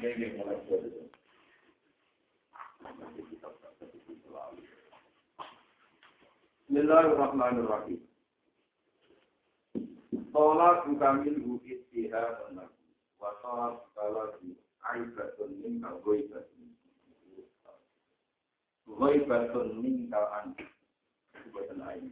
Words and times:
Ini 0.00 0.32
mulai 0.32 0.56
dari 0.64 0.88
Bismillahirrahmanirrahim. 6.64 8.00
Tolak 10.32 10.88
kami 10.96 11.36
lu 11.36 11.60
istihad 11.68 12.48
wa 13.20 13.30
tolak 13.44 13.84
kalau 13.92 14.40
aibatun 14.88 15.60
minka 15.60 15.92
goibatun. 16.00 16.72
Goibatun 18.88 19.84
minka 19.84 20.22
an. 20.40 20.56
Buatan 21.52 21.84
air. 21.84 22.08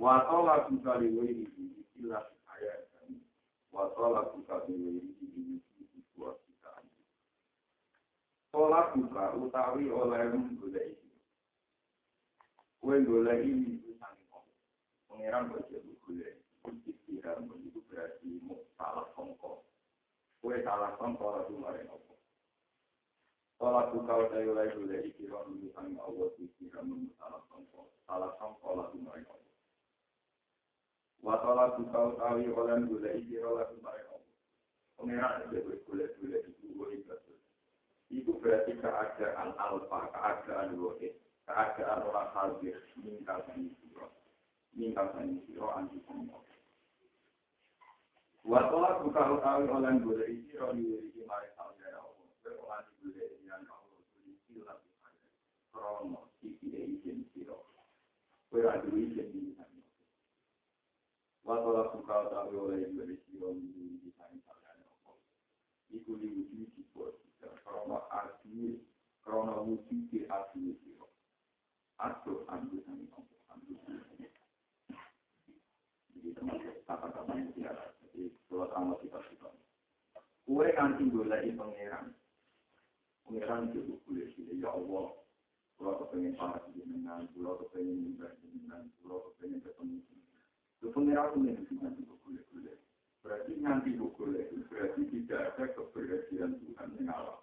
Wa 0.00 0.24
tolak 0.32 0.72
kali 0.80 1.12
wiri 1.12 1.44
istilah 1.84 2.24
ayat. 3.72 3.80
Wa 3.80 3.84
tolak 3.96 4.36
kali 4.44 4.74
wiri 4.76 5.00
istilah 5.96 6.36
Tolak 8.52 8.92
buka 8.92 9.32
utawi 9.40 9.88
oleh 9.88 10.28
menggolek 10.28 10.92
iki. 10.92 11.08
Kue 12.84 13.00
ini 13.00 13.80
itu 13.80 13.96
kok. 13.96 14.44
Pangeran 15.08 15.48
baca 15.48 15.76
golek. 16.04 16.36
Istirahat 16.84 17.48
itu 17.48 17.80
berarti 17.88 18.28
salah 18.76 19.08
songkok. 19.16 19.64
Kue 20.44 20.60
salah 20.60 20.92
songkok 21.00 21.32
lalu 21.32 21.64
maring 21.64 21.88
apa. 21.88 22.14
Tolak 23.56 23.88
buka 23.96 24.12
utawi 24.20 24.52
oleh. 24.52 24.68
Ron 25.32 25.56
itu 25.56 25.72
sangat 25.72 25.96
Allah 26.04 26.28
istirahat 26.36 26.84
mau 26.84 27.00
salah 27.16 27.40
songkok. 27.48 27.88
Salah 28.04 28.36
songkok 28.36 28.72
lalu 28.76 29.00
maring 29.00 29.24
apa. 29.32 29.41
Watola 31.22 31.78
buka 31.78 31.98
utawi 32.12 32.50
oleh 32.50 32.82
golek 32.90 33.14
iki. 33.22 33.38
Lalu 33.38 33.78
maring 33.78 34.08
apa. 34.10 34.28
Pangeran 34.98 35.50
baca 35.50 35.74
golek-golek 35.86 36.42
itu 36.50 36.66
gue 36.74 37.02
itu 38.12 38.36
berarti 38.44 38.76
keadaan 38.76 39.56
alfa, 39.56 40.12
keadaan 40.12 40.76
wahid, 40.76 41.16
keadaan 41.48 42.04
orang 42.04 42.28
hadir, 42.36 42.76
mingkal 43.00 43.40
sani 43.48 43.72
siro, 43.80 44.12
mingkal 44.76 45.08
sani 45.16 45.40
siro 45.48 45.72
anti 45.72 45.96
semua. 46.04 46.44
Watola 48.44 49.00
buka 49.00 49.22
utawi 49.38 49.64
oleh 49.64 49.96
gula 50.04 50.24
isi 50.28 50.52
roni 50.60 50.82
wiri 50.84 51.24
mari 51.24 51.48
saudara 51.56 52.04
Allah, 52.04 52.26
berolah 52.44 52.84
gula 53.00 53.22
isi 53.22 53.48
yang 53.48 53.64
Allah 53.64 54.02
tulis 54.12 54.38
silat 54.44 54.82
krono, 55.72 56.28
isi 56.44 56.68
izin 56.68 57.24
siro, 57.32 57.64
beradu 58.52 58.92
izin 58.92 59.30
di 59.32 59.51
sana. 61.42 61.58
Watola 61.58 61.90
buka 61.90 62.14
utawi 62.26 62.56
oleh 62.56 62.80
gula 62.94 63.10
isi 63.10 63.34
roni 63.38 63.66
wiri 63.74 64.08
mari 64.14 64.38
saudara 64.46 64.78
Allah, 64.78 65.18
iku 65.90 66.14
diwujud 66.14 66.70
di 66.70 66.82
krono 67.66 68.06
asli 68.14 68.78
krono 69.22 69.66
wujud 69.66 70.06
di 70.10 70.22
asli 70.26 70.70
siro 70.82 71.10
atau 71.98 72.46
ambil 72.46 72.82
kami 72.86 73.06
mampu 73.10 73.34
ambil 73.50 73.78
jadi 76.14 76.28
termasuk 76.38 76.74
kata-kata 76.86 77.32
yang 77.34 77.50
tiada 77.54 77.86
jadi 78.06 78.30
kalau 78.46 78.66
sama 78.70 78.94
kita 79.02 79.18
kita 79.30 79.48
kue 80.46 80.66
nanti 80.78 81.02
boleh 81.10 81.42
pangeran 81.58 82.14
pangeran 83.26 83.70
itu 83.74 83.98
boleh 84.06 84.26
sih 84.34 84.46
ya 84.58 84.70
Allah. 84.70 85.18
Kalau 85.82 85.98
kepengen 86.06 86.38
para 86.38 86.62
jenengan 86.78 87.26
kalau 87.34 87.58
kepengen 87.66 88.14
minta 88.14 88.30
jenengan 88.38 88.86
kalau 89.02 89.34
kepengen 89.34 89.58
ketemu 89.66 89.98
itu 90.82 92.14
boleh 92.26 92.42
boleh 92.50 92.74
berarti 93.22 93.52
nanti 93.62 93.94
boleh 93.94 94.50
berarti 94.66 95.02
tidak 95.14 95.54
ada 95.54 95.64
keberhasilan 95.78 96.58
Tuhan 96.58 96.90
yang 96.98 97.14
alam 97.14 97.42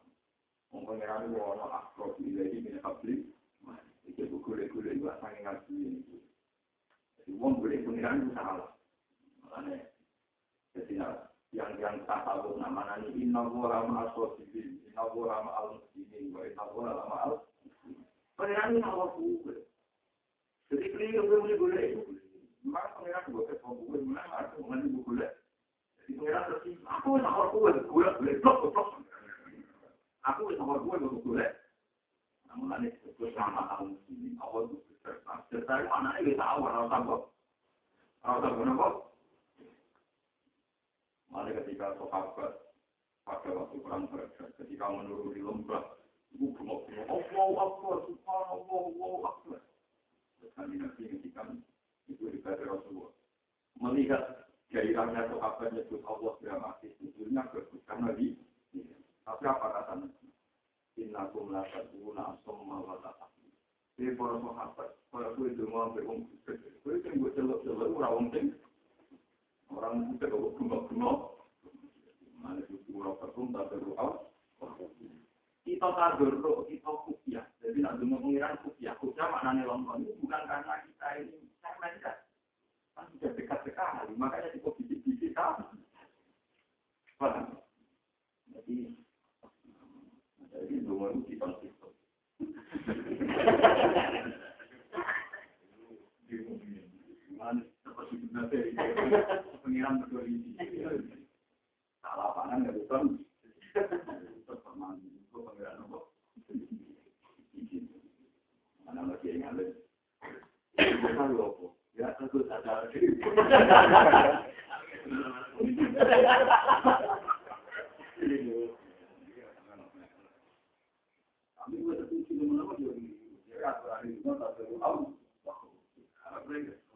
Pengiran 0.69 1.33
wono 1.33 1.65
akrob 1.69 2.17
ilahi 2.21 2.61
min 2.61 2.77
habli. 2.85 3.25
Iki 4.09 4.25
gule-gule 4.41 4.93
itu 4.93 5.05
sange 5.21 5.41
ngaji 5.45 5.73
ini. 5.73 6.01
Jadi 7.17 7.31
wong 7.37 7.61
boleh 7.61 7.81
pengiran 7.85 8.25
itu 8.25 8.33
salah. 8.33 8.73
Makanya, 9.45 9.85
jadi 10.73 10.93
yang 11.53 11.77
yang 11.77 11.95
tak 12.09 12.25
tahu 12.25 12.57
nama 12.57 12.97
ini 13.05 13.29
inna 13.29 13.45
wara 13.49 13.85
ma'al 13.85 14.13
sosibil, 14.17 14.81
inna 14.85 15.03
wara 15.13 15.45
ma'al 15.45 15.77
muslimin, 15.77 16.33
wa 16.33 16.41
inna 16.45 16.63
wara 16.73 17.05
ma'al 17.05 17.33
Pengiran 18.37 18.77
ini 18.77 18.81
kuwe. 19.13 19.55
Jadi 20.73 20.85
gule 21.57 21.81
itu. 21.85 22.13
Maka 22.69 22.93
pengiran 23.01 23.25
gue 23.33 23.43
ke 23.49 23.55
gue 23.57 23.97
mulai 24.05 24.29
aku 24.37 24.61
mengenai. 24.69 25.29
Jadi 26.05 26.11
pengiran 26.13 26.43
terus 26.45 26.77
aku 26.85 27.09
tak 27.17 27.33
Allah 27.33 27.47
kuwe, 27.49 27.71
gule 27.89 28.09
gule 28.21 28.31
blok 28.41 28.57
blok. 28.69 28.89
Aku 30.29 30.49
wis 30.49 30.57
nomor 30.61 30.77
gue 30.85 30.95
untuk 31.01 31.25
gue. 31.25 31.45
Namun 32.49 32.69
nanti 32.69 32.89
itu 33.05 33.25
sama 33.37 33.69
tahun 33.69 33.97
ini, 34.09 34.33
awal 34.41 34.69
itu 34.69 34.81
berserta. 34.89 35.45
Serta 35.53 35.73
itu 35.85 35.89
anaknya 35.93 36.33
bisa 36.33 36.43
awal, 36.45 36.71
harus 36.73 36.89
tambah. 36.89 37.19
Harus 38.25 38.41
tambah 38.41 38.63
nopo. 38.65 38.87
Malah 41.29 41.53
ketika 41.61 41.93
sahabat 42.01 42.53
pada 43.21 43.49
waktu 43.53 43.77
perang 43.85 44.09
berada, 44.09 44.45
ketika 44.57 44.85
menurun 44.89 45.29
di 45.37 45.45
lembah, 45.45 45.85
itu 46.33 46.49
bengok-bengok, 46.57 47.21
Allah 47.37 47.61
Akbar, 47.69 47.97
Subhanallah, 48.09 48.81
Allah 48.97 49.21
Akbar. 49.29 49.61
Terus 50.41 50.53
nanti 50.57 50.75
nanti 50.81 51.03
ketika 51.05 51.45
itu 52.09 52.25
dikata 52.33 52.65
Rasulullah. 52.65 53.13
Melihat 53.79 54.49
gairahnya 54.73 55.29
sahabat 55.29 55.71
nyebut 55.71 56.01
Allah 56.03 56.33
dramatis, 56.41 56.91
sebetulnya 56.99 57.47
bagus 57.53 57.81
karena 57.85 58.11
di 58.17 58.35
tapi 59.29 59.45
apa 59.45 59.67
kata 59.69 59.93
Inna 60.97 61.29
kum 61.31 61.53
la 61.53 61.63
taduna 61.69 62.33
asomma 62.33 62.81
wa 62.81 62.97
ta'afi. 62.99 63.45
Ini 64.01 64.17
para 64.17 64.41
sahabat, 64.41 64.89
para 65.13 65.31
kue 65.37 65.53
itu 65.53 65.63
mau 65.69 65.93
berwong 65.93 66.27
Kue 66.83 66.97
itu 66.97 67.07
gue 67.13 67.31
celok-celok, 67.37 67.93
orang 67.93 68.13
wong 68.17 68.27
Orang 69.69 70.17
itu 70.17 70.25
kalau 70.25 70.51
bengok-bengok. 70.57 71.19
Mana 72.41 72.59
itu 72.65 72.81
kurang 72.89 73.21
pertum, 73.21 73.53
tak 73.53 73.69
beruang. 73.69 74.27
Kita 75.61 75.87
tadur, 75.93 76.65
kita 76.65 76.89
kupiah. 77.05 77.45
Jadi 77.61 77.79
nak 77.85 78.01
dengar 78.01 78.19
pengiran 78.25 78.57
kupiah. 78.65 78.97
Kupiah 78.97 79.29
maknanya. 79.29 79.69
Itu 80.01 80.17
bukan 80.25 80.41
karena 80.49 80.73
kita 80.81 81.07
ini 81.21 81.48
kan. 81.63 82.15
Sudah 83.15 83.31
dekat. 83.35 83.59
Makanya 84.19 84.51
cukup? 84.59 84.75
Jadi 84.83 84.99
jadi 84.99 85.31
itu? 91.63 91.87
Mana 108.85 109.01
lagi 109.05 109.37
yang? 109.37 109.88
Bukan 110.79 111.29
lopo. 111.35 111.75
Ya 111.99 112.15
tentu 112.15 112.39
saja. 112.47 112.87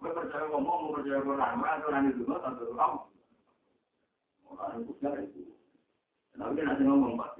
percaya 0.03 0.45
ngomong, 0.49 0.95
percaya 0.95 1.19
orang 1.83 2.09
itu 2.09 2.23
kan 2.25 2.39
tak 2.41 2.53
tahu 2.57 2.73
kamu. 2.73 2.99
Orang 4.49 4.79
itu 4.87 4.93
itu. 5.27 5.41
Tapi 6.33 6.57
kan 6.57 6.71
ada 6.73 6.83
ngomong 6.83 7.13
apa 7.19 7.37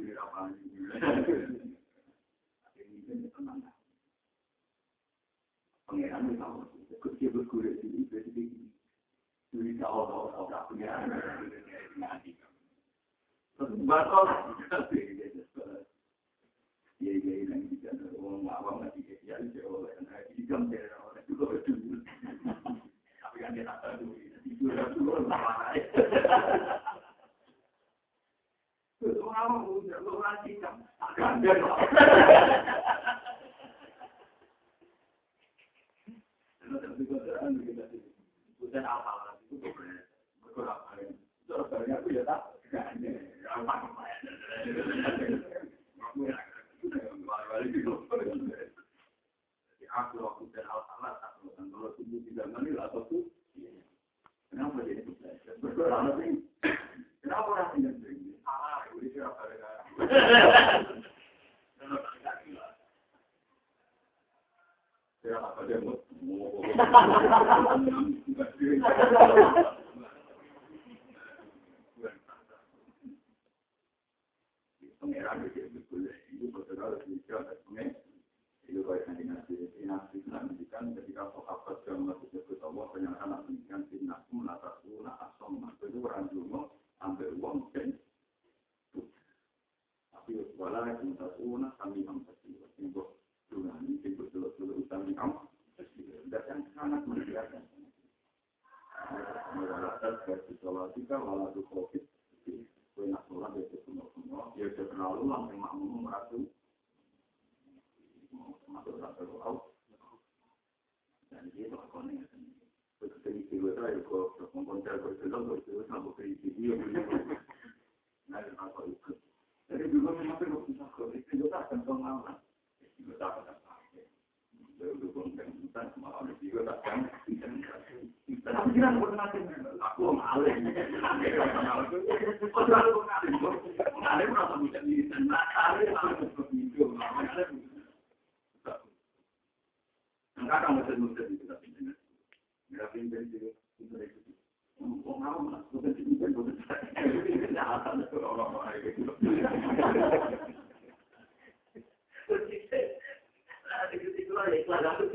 Pengiran 5.94 6.26
itu 6.26 6.42
tahu, 6.42 6.66
kecil 7.06 7.30
berkulit 7.38 7.78
ini, 7.86 8.10
jadi 8.10 8.50
jadi 9.54 9.72
tahu 9.78 10.10
tahu 10.10 10.26
tahu 10.34 10.46
pengiran. 10.74 11.06
Batal, 13.86 14.58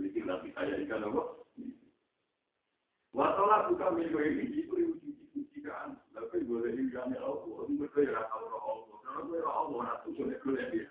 seperti 0.00 0.24
nanti 0.24 0.48
saya 0.56 0.80
ikan 0.88 1.04
apa 1.04 1.22
Watola 3.10 3.66
buka 3.66 3.90
minggu 3.90 4.22
ini 4.22 4.44
itu 4.54 4.70
diuji-ujikan, 4.70 5.98
tapi 6.14 6.46
boleh 6.46 6.78
diujikan 6.78 7.10
Allah, 7.18 7.66
itu 7.66 8.06
ya 8.06 8.22
Allah 8.22 8.62
Allah, 8.70 8.96
karena 9.02 9.20
gue 9.26 9.38
Allah 9.42 9.78
ratu 9.82 10.14
boleh 10.14 10.38
boleh 10.46 10.64
dia. 10.70 10.86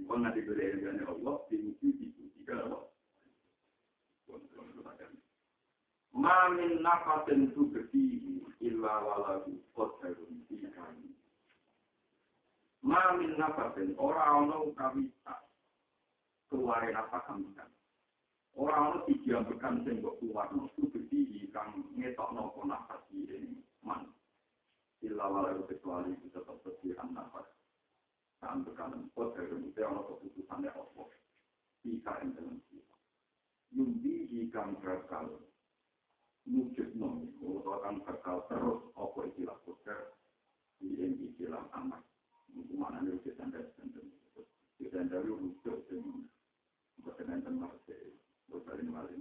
Bukan 0.00 0.18
nanti 0.24 0.40
boleh 0.40 0.66
diujikan 0.72 1.04
Allah, 1.04 1.36
diuji-ujikan 1.52 2.58
Allah. 2.64 2.82
Mamin 6.16 6.80
nafasin 6.80 7.52
tu 7.52 7.68
berdihi 7.68 8.40
illa 8.64 8.94
walahu 9.04 9.52
qadarun 9.76 10.48
fi'ani. 10.48 11.12
Mamin 12.80 13.36
nafasin 13.36 13.92
orang-orang 14.00 14.72
kami 14.80 15.04
tak 15.28 15.45
keluarin 16.50 16.96
apa 16.96 17.22
kami 17.26 17.50
kan. 17.54 17.70
Orang 18.56 19.04
itu 19.04 19.20
diambilkan 19.28 19.84
sing 19.84 20.00
kok 20.00 20.16
keluar 20.16 20.48
no 20.56 20.72
subedi 20.72 21.44
kang 21.52 21.84
ngetok 21.92 22.32
no 22.32 22.56
nafas 22.64 23.04
ini 23.12 23.60
man. 23.84 24.08
Illa 25.04 25.28
walau 25.28 25.68
kecuali 25.68 26.16
itu 26.16 26.32
tetap 26.32 26.56
bersihan 26.64 27.12
nafas. 27.12 27.44
Kan 28.40 28.64
berkanan 28.64 29.12
pot 29.12 29.36
dari 29.36 29.60
itu 29.60 29.80
ono 29.84 30.08
keputusan 30.08 30.64
ya 30.64 30.72
Allah. 30.72 31.08
Ika 31.84 32.12
yang 32.24 32.30
dalam 32.32 32.56
kita. 32.72 32.96
Yumbi 33.76 34.32
ikang 34.48 34.80
berkal. 34.80 35.36
Mujud 36.48 36.96
no. 36.96 37.28
Kalau 37.36 37.76
akan 37.82 37.96
berkal 38.08 38.38
terus 38.48 38.80
apa 38.96 39.18
istilah 39.28 39.58
koder. 39.68 40.16
Di 40.80 40.96
istilah 40.96 41.68
anak. 41.76 42.00
Mana 42.72 43.04
nih 43.04 43.20
kita 43.20 43.44
dan 43.52 43.68
kita 44.76 45.00
dari 45.08 45.28
rujuk 45.28 45.88
dengan 45.88 46.24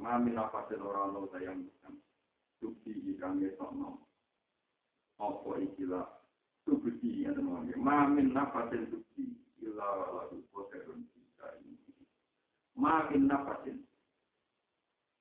Mamin 0.06 0.38
apa 0.38 0.70
senoran 0.70 1.18
lo 1.18 1.26
sayang 1.34 1.66
bukan. 1.66 1.98
Tukti 2.62 2.94
ikan 3.18 3.42
ngesok 3.42 3.74
no. 3.74 4.06
Apa 5.18 5.58
ikila. 5.66 6.06
Tukti 6.62 7.26
ikan 7.26 7.42
ngesok 7.42 7.74
no. 7.74 7.82
Mamin 7.82 8.38
apa 8.38 8.70
sen 8.70 8.86
tukti. 8.94 9.34
Ila 9.66 9.82
wala 9.82 10.30
dupo 10.30 10.70
sekron 10.70 11.10
kita 11.10 11.58
ini. 11.66 12.06
Mamin 12.78 13.34
apa 13.34 13.66
sen. 13.66 13.82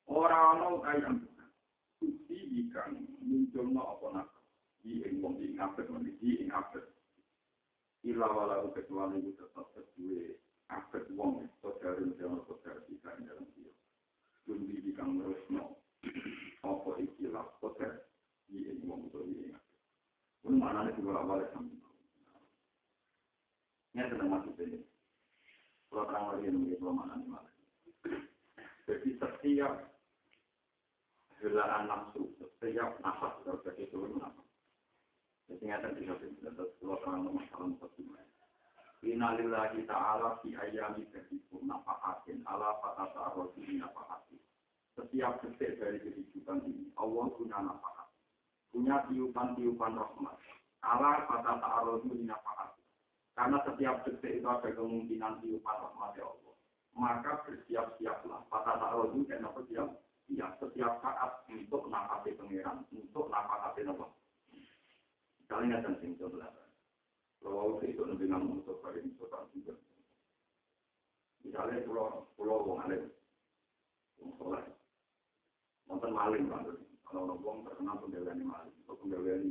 Orang 0.05 0.61
lo 0.61 0.85
sayang 0.85 1.25
bukan. 1.25 1.49
Tukti 1.97 2.39
ikan 2.69 3.09
muncul 3.25 3.73
no 3.73 3.83
apa 3.89 4.07
nak. 4.21 4.29
Di 4.85 5.01
engkong 5.01 5.41
di 5.41 5.57
ngapet. 5.57 5.89
Di 6.21 6.45
engkapet. 6.45 6.85
Ila 8.05 8.29
wala 8.29 8.69
dupo 8.69 8.77
sekron 8.77 9.17
kita 9.17 9.49
tetap 9.49 9.65
sesuai. 9.73 10.37
Apet 10.73 11.05
wong. 11.17 11.49
Koterun 11.61 12.17
jangan 12.17 12.41
koter 12.49 12.85
kita 12.89 13.13
dalam 13.25 13.47
dia. 13.57 13.73
Kundi 14.45 14.81
dikang 14.85 15.21
resno 15.21 15.85
apa 16.65 16.91
ikilah 17.01 17.45
poter 17.61 18.09
di 18.49 18.65
ini 18.65 18.85
wong 18.89 19.09
itu 19.09 19.19
ini 19.25 19.53
pun 20.45 20.61
mana 20.61 20.85
nih 20.85 20.93
juga 21.01 21.25
awalnya 21.25 21.49
sampai 21.57 21.81
ini 23.95 24.11
sedang 24.11 24.29
masuk 24.29 24.59
ini. 24.61 24.85
Kalau 25.89 26.05
terang 26.11 26.25
lagi 26.35 26.51
nunggu 26.51 26.77
itu 26.77 26.85
mana 26.85 27.17
nih 27.17 27.29
malah 27.29 27.53
jadi 28.85 29.09
setiap 29.17 29.73
helaan 31.41 31.89
nafsu 31.89 32.29
setiap 32.37 33.01
nafas 33.01 33.33
terjadi 33.49 33.89
itu 33.89 33.97
nafas. 34.21 34.49
Jadi 35.49 35.63
nggak 35.65 35.83
terjadi 35.89 36.27
itu 36.29 36.65
kalau 36.85 37.01
terang 37.01 37.33
masalah 37.33 37.69
seperti 37.73 38.05
ini 38.05 38.21
Innalillahi 39.05 39.85
ta'ala 39.85 40.41
fi 40.41 40.57
ayami 40.57 41.05
kehidupan 41.13 41.69
nafakatin 41.69 42.41
ala 42.49 42.81
fatata 42.81 43.37
arrosi 43.37 43.77
nafakatin. 43.77 44.41
Setiap 44.97 45.45
detik 45.45 45.77
dari 45.77 46.01
kehidupan 46.01 46.65
ini, 46.65 46.89
Allah 46.97 47.29
punya 47.37 47.61
nafakat. 47.61 48.09
Punya 48.73 49.05
tiupan-tiupan 49.13 50.01
rahmat. 50.01 50.41
Ala 50.81 51.29
fatata 51.29 51.69
arrosi 51.85 52.25
nafakatin. 52.25 52.89
Karena 53.37 53.61
setiap 53.69 53.97
detik 54.09 54.41
itu 54.41 54.49
ada 54.49 54.73
kemungkinan 54.73 55.45
tiupan 55.45 55.77
rahmat 55.85 56.11
ya 56.17 56.25
Allah. 56.25 56.55
Maka 56.97 57.33
bersiap-siaplah. 57.45 58.41
Fatata 58.49 58.89
arrosi 58.89 59.29
dan 59.29 59.45
apa 59.45 59.61
siap? 59.69 60.01
Ya, 60.33 60.49
setiap 60.57 61.05
saat 61.05 61.45
untuk 61.53 61.93
nafasi 61.93 62.33
pengiran. 62.41 62.89
Untuk 62.89 63.29
nafasi 63.29 63.85
apa? 63.85 64.09
Kalian 65.45 65.85
sing 66.01 66.17
coba 66.17 66.64
kalau 67.45 67.77
itu 67.77 67.93
itu 67.93 68.03
nabi 68.09 68.25
nabi 68.25 68.57
Mustafa 68.57 68.89
ini 68.97 69.13
Mustafa 69.13 69.45
juga. 69.53 69.77
Misalnya 71.45 71.85
pulau 71.85 72.25
pulau 72.41 72.65
wong 72.65 72.81
alim, 72.89 73.13
wong 74.17 74.33
soleh, 74.41 74.65
nonton 75.85 76.17
maling 76.17 76.49
kan 76.49 76.65
Kalau 77.05 77.29
orang 77.29 77.45
wong 77.45 77.59
terkenal 77.69 78.01
penggalian 78.01 78.49
maling, 78.49 78.73
atau 78.89 78.97
penggalian 78.97 79.45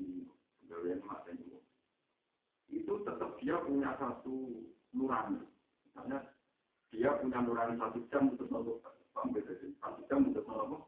penggalian 0.66 1.06
macam 1.06 1.38
itu. 1.38 1.62
Itu 2.74 3.06
tetap 3.06 3.38
dia 3.38 3.62
punya 3.62 3.94
satu 4.02 4.66
nurani. 4.90 5.46
Misalnya 5.86 6.34
dia 6.90 7.14
punya 7.22 7.46
nurani 7.46 7.78
satu 7.78 8.02
jam 8.10 8.34
untuk 8.34 8.50
nolong, 8.50 8.82
sampai 9.14 9.46
satu 9.78 10.02
jam 10.10 10.34
untuk 10.34 10.44
nolong. 10.50 10.84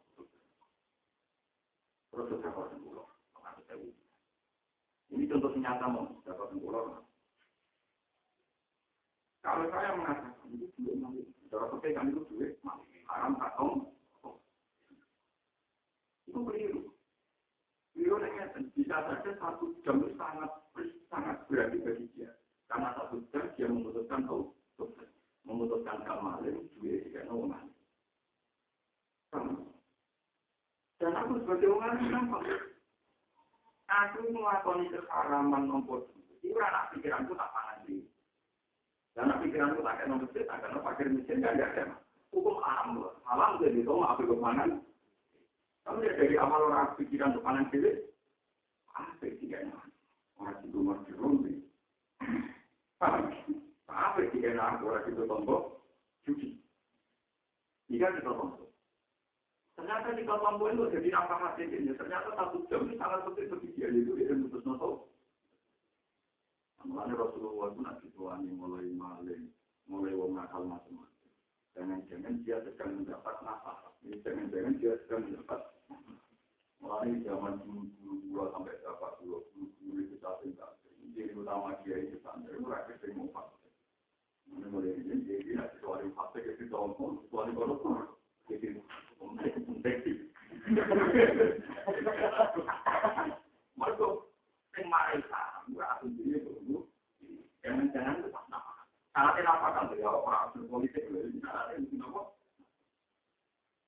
Terus 2.10 2.34
sesuatu 2.34 2.76
ini 5.16 5.32
contoh 5.32 5.52
nyata 5.56 5.86
mau 5.88 6.12
berapa 6.28 6.52
pulau 6.52 7.00
kalau 9.40 9.66
saya 9.72 9.96
mengatakan 9.96 10.52
itu 10.52 10.68
duit 10.76 11.00
mali 11.00 11.24
cara 11.48 11.72
pegang 11.80 12.12
itu 12.12 12.22
duit 12.28 12.60
mali 12.62 12.84
haram 13.08 13.40
katong 13.40 13.96
itu 16.28 16.40
keliru. 16.44 16.82
Keliru 17.96 18.16
bisa 18.76 18.98
saja 19.08 19.32
satu 19.40 19.72
jam 19.88 20.04
itu 20.04 20.12
sangat 20.20 20.52
sangat 21.08 21.38
berarti 21.48 21.78
bagi 21.80 22.06
dia. 22.18 22.34
Karena 22.68 22.92
satu 22.98 23.24
jam 23.32 23.46
dia 23.56 23.72
memutuskan 23.72 24.28
tahu 24.28 24.52
memutuskan 25.46 26.04
kemarin 26.04 26.66
duit 26.76 27.08
tidak 27.08 27.30
normal 27.30 27.64
dan 30.96 31.12
aku 31.12 31.38
sebagai 31.44 31.70
orang 31.76 32.00
kenapa? 32.00 32.38
Aku 33.86 34.34
melakukan 34.34 34.90
keharaman 34.90 35.70
nombor 35.70 36.10
itu 36.46 36.58
anak 36.62 36.94
pikiranku 36.94 37.34
tak 37.34 37.52
panas 37.52 37.78
sih. 37.90 38.06
Dan 39.18 39.28
anak 39.28 39.42
pikiranku 39.44 39.82
tak 39.82 39.98
kena 40.02 40.22
masjid, 40.22 40.46
tak 40.46 40.60
kena 40.62 40.80
pakir 40.80 41.08
mesin, 41.10 41.42
gak 41.42 41.58
ada. 41.58 41.98
Hukum 42.30 42.62
alam. 42.62 43.12
Alam 43.26 43.58
jadi 43.60 43.82
itu 43.82 43.90
mau 43.90 44.08
ambil 44.14 44.30
kepanan. 44.32 44.70
Kamu 45.86 46.02
dari 46.02 46.36
awal 46.38 46.62
orang 46.70 46.98
pikiran 46.98 47.34
untuk 47.34 47.46
panan 47.46 47.70
diri, 47.70 48.10
apa 48.94 49.12
pikirnya? 49.22 49.78
Orang 50.42 50.58
itu 50.66 50.80
masih 50.82 51.14
rumpi. 51.18 51.54
Apa 53.02 54.18
pikirnya 54.18 54.82
orang 54.82 55.06
itu 55.06 55.24
tombol? 55.30 55.82
Cuci. 56.26 56.58
Jika 57.90 58.18
kita 58.18 58.32
tombol. 58.34 58.66
Ternyata 59.76 60.16
di 60.16 60.24
kampung 60.24 60.72
itu 60.72 60.88
jadi 60.88 61.10
apa 61.20 61.36
hasilnya? 61.36 62.00
Ternyata 62.00 62.32
satu 62.32 62.64
jam 62.72 62.88
ini 62.88 62.96
sangat 62.96 63.28
penting 63.28 63.52
bagi 63.52 63.70
dia 63.76 63.88
itu 63.92 64.16
dia 64.16 64.32
memutus 64.32 64.64
noto. 64.64 65.12
Mulanya 66.88 67.20
Rasulullah 67.20 67.68
itu 67.76 67.82
nanti 67.84 68.08
tuani 68.16 68.50
mulai 68.56 68.88
maling, 68.96 69.52
mulai 69.92 70.16
wong 70.16 70.40
nakal 70.40 70.64
macam-macam. 70.64 71.28
Jangan-jangan 71.76 72.40
dia 72.48 72.64
sedang 72.64 73.04
mendapat 73.04 73.36
nafas. 73.44 74.00
Jangan-jangan 74.24 74.80
dia 74.80 74.96
sedang 75.04 75.28
mendapat 75.28 75.60
mulai 76.80 77.12
zaman 77.26 77.60
dulu 77.66 78.48
sampai 78.54 78.80
dapat 78.80 79.12
dulu 79.20 79.42
dulu 79.56 80.00
itu 80.06 80.16
saat 80.22 80.38
ini 80.46 80.54
jadi 81.18 81.34
utama 81.34 81.74
dia 81.82 81.98
itu 81.98 82.22
sampai 82.22 82.62
mereka 82.62 82.94
sering 83.02 83.18
mau 83.18 83.50
Mulai 84.46 84.70
mulai 84.70 84.94
ini 84.94 85.26
jadi 85.26 85.52
nanti 85.58 85.82
soal 85.82 86.06
fase 86.14 86.40
itu 86.46 86.70
soal 86.70 86.94
soal 87.34 87.50
korupsi. 87.58 88.16
Jadi 88.46 88.78
Mereka 93.76 94.06
sing 94.76 94.86
marai 94.90 95.20
saham, 95.30 95.76
ora 95.76 95.98
asune 95.98 96.38
dulu. 96.46 96.86
Jangan-jangan 97.66 98.22
itu 98.22 98.30
pas 98.30 98.46
nama. 98.54 98.74
Karena 99.16 99.52
apa 99.56 99.68
kan 99.74 99.86
ya 99.98 100.10
orang 100.12 100.52
asli 100.52 100.68
politik 100.70 101.10
itu 101.10 102.02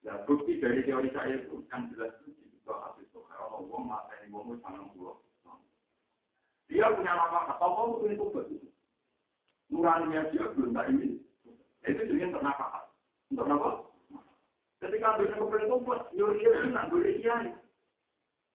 Ya 0.06 0.14
bukti 0.24 0.62
dari 0.64 0.88
teori 0.88 1.12
saya 1.12 1.36
itu 1.36 1.68
yang 1.68 1.92
jelas 1.92 2.16
itu 2.24 2.32
juga 2.48 2.94
asli 2.94 3.04
itu 3.04 3.20
kalau 3.28 3.68
ngomong 3.68 3.92
mata 3.92 4.14
ini 4.24 4.32
ngomong 4.32 4.58
sama 4.64 4.88
pulau. 4.96 5.20
Dia 6.72 6.88
punya 6.96 7.12
apa? 7.16 7.56
Atau 7.56 7.70
mau 7.76 8.00
itu 8.08 8.26
betul. 8.32 8.72
Nuraninya 9.68 10.32
dia 10.32 10.48
belum 10.56 10.72
tak 10.72 10.88
ini. 10.96 11.20
Itu 11.84 12.02
juga 12.08 12.26
untuk 12.32 12.44
apa? 12.48 12.68
Untuk 13.32 13.48
apa? 13.52 13.70
Ketika 14.78 15.18
bisa 15.18 15.34
kemudian 15.42 15.74
kumpul, 15.74 15.98
yo 16.14 16.38
iya 16.38 16.50
sih 16.62 16.70
nak 16.70 16.94
boleh 16.94 17.18
iya. 17.18 17.50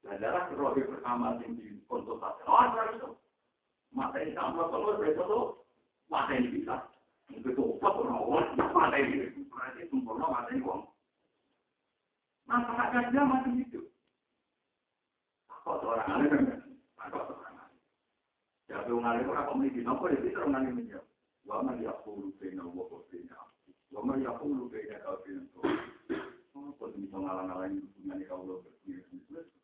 Nah, 0.06 0.14
darah 0.22 0.41
roh 0.56 0.72
pertama 0.76 1.38
yang 1.40 1.56
di 1.56 1.78
konsultasi. 1.88 2.42
Oh, 2.48 2.62
itu. 2.92 3.08
Mata 3.92 4.16
ini 4.20 4.32
sama 4.32 4.72
kalau 4.72 4.96
besok 4.96 5.68
mata 6.08 6.32
ini 6.32 6.60
bisa. 6.60 6.88
Itu 7.32 7.76
obat 7.76 7.96
orang 7.96 8.56
mata 8.56 8.96
ini. 8.96 9.28
Berarti 9.52 9.88
sempurna 9.92 10.26
mata 10.28 10.48
ini 10.52 10.64
uang. 10.64 10.82
Masyarakat 12.48 13.04
dia 13.12 13.22
masih 13.22 13.52
hidup. 13.60 13.84
Kok 15.62 15.84
orang 15.84 16.08
aneh 16.08 16.28
Kok 16.96 17.26
orang 17.28 17.56
aneh. 17.60 17.80
Jadi 18.68 18.90
orang 18.92 19.08
aneh 19.12 19.28
orang 19.28 19.46
komunikasi. 19.48 19.84
Nopo 19.84 20.04
itu 20.08 20.28
orang 20.36 20.56
aneh 20.56 20.72
menjawab. 20.72 21.06
Wa 21.44 21.60
man 21.60 21.80
yaqulu 21.84 22.32
baina 22.40 22.64
wa 22.64 22.84
baina. 22.88 23.38
Wa 23.92 24.00
man 24.00 24.18
yaqulu 24.24 24.72
baina 24.72 24.96
wa 25.04 25.16
baina. 25.20 25.44
Kok 26.52 26.98
bisa 26.98 27.16
ngalang-alangi 27.16 27.80
hubungan 27.80 28.20
di 28.20 28.26
kaulah 28.26 28.58
berdiri? 28.60 29.02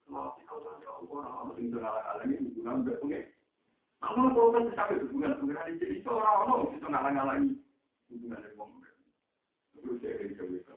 Kalau 0.07 0.33
orang 0.33 1.53
bisa 1.59 1.77
ngalang-alangi 1.77 2.47
hubungan 2.49 2.87
berpengen. 2.87 3.25
Namun 3.99 4.27
kalau 4.33 4.55
kan 4.55 4.65
sampai 4.73 5.03
hubungan 5.05 5.35
hubungan 5.43 5.69
ini 5.69 5.83
jadi 5.83 5.97
seorang 6.07 6.71
bisa 6.73 6.87
ngalang-alangi 6.87 7.53
hubungan 8.09 8.41
dengan 8.41 8.63
orang 8.63 8.95
Terus 9.79 9.99
saya 9.99 10.15
dari 10.17 10.35
Jawa 10.39 10.75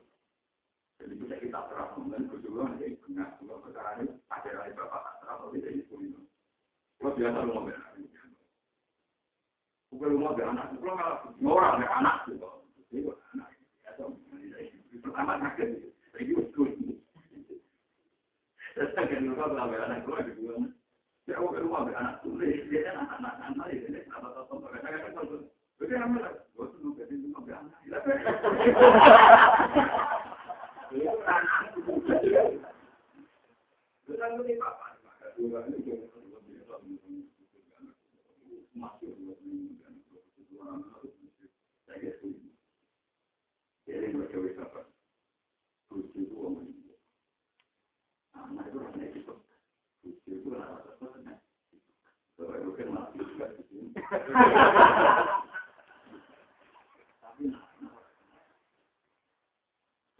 Jadi 1.01 1.13
bisa 1.17 1.35
kita 1.41 1.59
terapkan 1.69 2.09
dan 2.09 2.29
berjuang 2.29 2.77
dari 2.77 2.97
dengan 3.05 3.29
dua 3.41 3.55
perkara 3.61 4.01
ini 4.01 4.13
ada 4.29 4.49
dari 4.51 4.73
bapak 4.77 5.01
tak 5.01 5.15
terapkan 5.21 5.49
tidak 5.57 5.73
itu 5.77 5.95
ini. 6.01 6.21
Kalau 7.01 7.17
biasa 7.17 7.39
lu 7.45 7.53
mau 7.53 7.65
benar. 7.65 7.93
Bukan 9.91 10.09
mau 10.17 10.33
benar 10.37 10.49
anak, 10.53 10.67
bukan 10.77 10.93
malah 10.97 11.17
orang 11.41 11.85
anak 11.87 12.15
juga. 12.29 12.49
Itu 12.93 13.13
anak. 13.33 13.49
Itu 14.93 15.09
anak 15.13 15.37
sakit. 15.45 15.91
Iki 16.21 16.37
wis 16.37 16.47
kuwi. 16.53 16.71
Terus 18.77 18.93
kan 18.93 19.25
lupa 19.25 19.49
kalau 19.49 19.73
anak 19.73 20.05
gue 20.05 20.21
di 20.29 20.33
bulan. 20.37 20.69
Ya 21.29 21.37
aku 21.37 21.53
rumah 21.53 21.85
anak 21.85 22.21
tuh, 22.25 22.33
dia 22.41 22.81
kan 22.89 23.05
anak-anak 23.05 23.53
anak 23.53 23.67
ini 23.73 24.01
apa 24.09 24.25
apa 24.25 24.41
apa 24.41 24.67
kadang 24.73 24.93
kadang 25.01 25.13
kalau 25.13 25.39
Jadi 25.77 25.93
apa 25.97 26.17
lah? 26.17 26.33
Gue 26.53 26.65
tuh 26.69 26.79
nunggu 26.81 27.03
di 27.09 27.15
rumah 27.25 27.41
anak. 27.45 27.77
Itu 30.91 31.09
anak 31.25 31.73
itu. 31.77 31.91
Bukan 34.05 34.31
ini 34.45 34.53
apa? 34.61 34.85
Dua 35.41 35.59
ini 35.65 35.95
masuk 38.77 39.13
saya 41.87 42.11
Jadi 44.21 44.37
berjauh 44.37 44.61
apa? 44.61 44.81
Kuci 45.89 46.29
itu 46.29 46.35
orang 46.37 46.69
ini. 46.69 46.93
Anak 48.37 48.69
itu 48.69 48.77
rasanya 48.77 49.07
gitu. 49.17 49.33
Kuci 50.05 50.29
itu 50.29 50.47
rasanya. 50.53 51.41
Kalau 52.37 52.53
itu 52.53 52.69
kan 52.77 53.09
juga 53.17 53.45
di 53.57 53.63
sini. 53.65 53.89
Tapi 57.17 57.45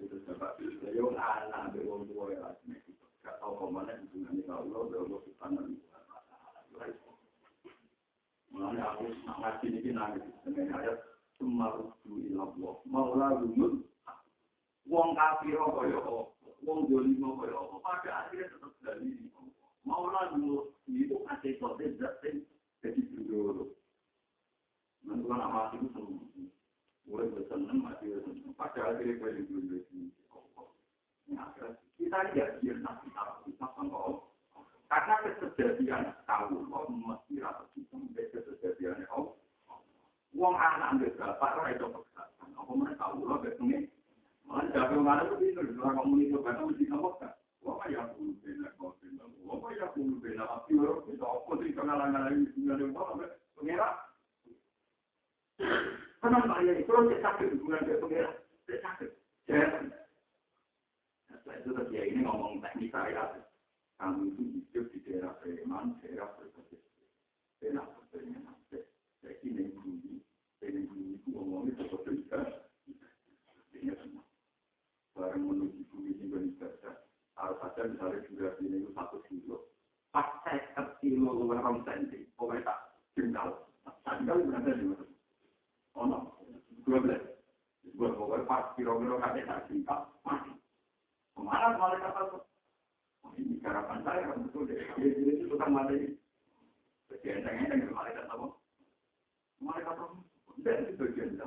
itu 0.01 0.17
sebab 0.25 0.57
saya 0.57 1.01
anak 1.45 1.77
berwong 1.77 2.09
tua 2.09 2.33
ya 2.33 2.41
rasanya. 2.41 2.81
Gak 3.21 3.37
tahu 3.37 3.53
ke 3.53 3.65
mana 3.69 4.01
dengan 4.09 4.33
Allah, 4.49 4.81
Allah 4.97 5.21
subhanahu 5.29 5.77
wa 6.73 6.89
Mulanya 8.49 8.83
aku 8.97 9.13
ngaji 9.13 9.67
ini 9.77 9.93
nangis 9.93 10.25
dengan 10.41 10.73
ayat 10.73 10.97
Sumarudu 11.41 12.21
ilallah. 12.29 12.75
Lumut 13.41 13.90
wong 14.91 15.15
kafir 15.15 15.55
kaya 15.55 15.99
wong 16.67 16.79
dolimo 16.91 17.39
kaya 17.39 17.55
apa 17.55 17.77
pada 17.79 18.11
akhirnya 18.27 18.51
tetap 18.51 18.73
dari 18.83 19.31
Maula 19.81 20.29
dulu 20.37 20.77
itu 20.85 21.17
kasih 21.25 21.57
kode 21.57 21.97
zatin 21.97 22.45
jadi 22.85 23.01
dulu. 23.17 23.73
Kan 25.09 25.41
amat 25.41 25.73
itu 25.73 25.89
semua. 25.89 26.21
Mulai 27.09 27.33
bersenang 27.33 27.81
mati. 27.81 28.13
Pada 28.53 28.93
akhirnya 28.93 29.17
kaya 29.17 29.41
dulu 29.41 29.81
kita 31.97 32.17
lihat 32.35 32.59
dia 32.59 32.75
nanti 32.83 33.07
tahu 33.15 33.33
kita 33.47 33.67
sangkau. 33.73 34.29
Karena 34.91 35.15
kesejadian 35.23 36.11
tahu, 36.27 36.67
mesti 36.67 37.39
rasa 37.39 37.63
kita 37.71 37.95
membaca 37.95 38.37
kesejadian 38.43 39.07
oh. 39.15 39.39
Wong 40.35 40.55
anak 40.59 40.99
ambil 40.99 41.11
bapak, 41.15 41.55
orang 41.55 41.75
itu 41.75 41.87
pekerjaan. 41.87 42.51
Apa 42.51 42.71
mereka 42.75 42.99
tahu, 42.99 43.23
lo 43.23 43.35
Kenapa 56.21 56.61
ya 56.61 56.73
itu 56.77 56.91
itu 56.91 58.11
ya 58.11 58.29
bareng 75.17 75.43
menuju 75.43 75.81
bumi 75.91 76.15
ini 76.17 76.55
saja. 76.57 77.01
Harus 77.35 77.57
saja 77.63 77.87
misalnya 77.87 78.23
durasi 78.27 78.63
ini 78.67 78.87
satu 78.93 79.19
kilo. 79.27 79.71
Pas 80.11 80.27
saya 80.43 80.59
kilo 80.99 81.31
luar 81.31 81.63
rom 81.63 81.83
senti, 81.87 82.27
pokoknya 82.35 82.67
tak 82.67 82.79
tinggal 83.15 83.71
Jengkal 84.21 84.43
berada 84.45 84.71
di 84.77 84.85
mana? 84.85 85.05
Oh 85.97 86.05
no, 86.05 86.17
dua 86.85 86.99
belas. 87.01 87.21
Dua 87.97 88.13
pokoknya 88.13 88.45
pas 88.45 88.69
kilo-kilo 88.77 89.17
kakek 89.17 89.49
tak 89.49 89.65
jengkal, 89.65 90.01
mati. 90.21 90.53
Kemarin 91.33 91.79
malah 91.81 91.97
kata, 91.97 92.21
oh, 93.25 93.31
ini 93.39 93.57
harapan 93.65 94.03
saya 94.05 94.29
kan 94.29 94.45
betul 94.45 94.69
deh. 94.69 94.77
Jadi 94.77 95.21
itu 95.25 95.49
tukang 95.49 95.73
materi. 95.73 96.13
Jadi 97.09 97.27
enteng-enteng, 97.41 97.89
malah 97.89 98.13
kata, 98.13 98.33
malah 99.57 99.81
kata, 99.81 100.03
dan 100.61 100.85
itu 100.85 100.93
bagian 101.01 101.41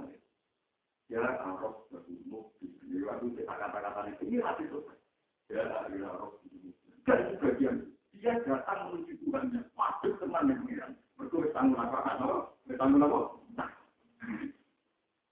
Ya 1.13 1.21
arus 1.21 1.85
berumur 1.93 2.49
di 2.61 2.73
sini 2.81 3.05
lalu 3.05 3.37
kita 3.37 3.53
kata-kata 3.53 4.09
di 4.09 4.13
sini 4.21 4.37
hati 4.41 4.65
itu. 4.65 4.81
Ya 5.53 5.63
arus 5.85 6.41
Dan 7.05 7.37
bagian 7.37 7.77
dia 8.17 8.41
datang 8.49 8.89
menuju 8.89 9.21
Tuhannya, 9.21 9.61
masuk 9.77 10.17
teman 10.17 10.49
yang 10.49 10.65
miran. 10.65 10.93
Mereka 11.21 11.45
bertanggung 11.45 11.77
apa 11.77 11.99
apa? 12.17 12.39
Bertanggung 12.65 13.05
apa? 13.05 13.19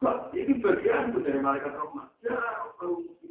Nah, 0.03 0.29
ini 0.37 0.61
bagian 0.61 1.17
dari 1.17 1.41
malaikat 1.41 1.73
rahmat. 1.73 2.09
Ya 2.21 2.37
arus. 2.37 3.22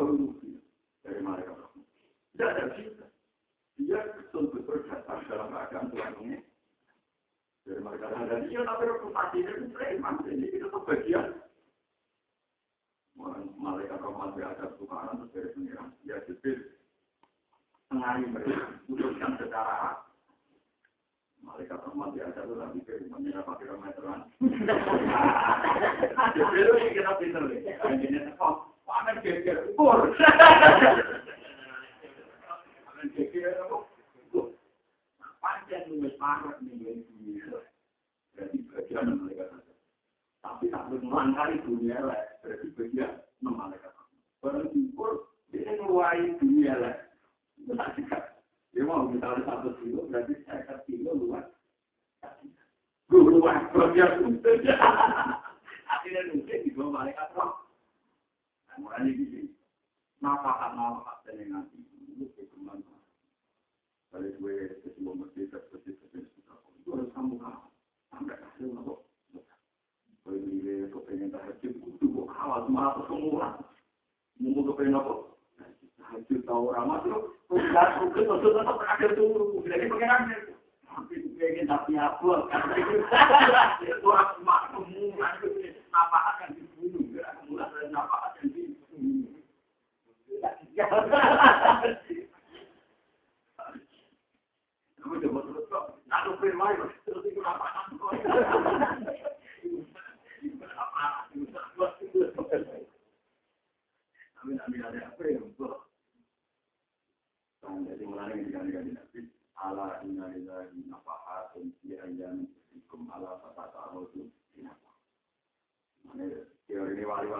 from 0.00 0.29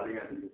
Palingan 0.01 0.50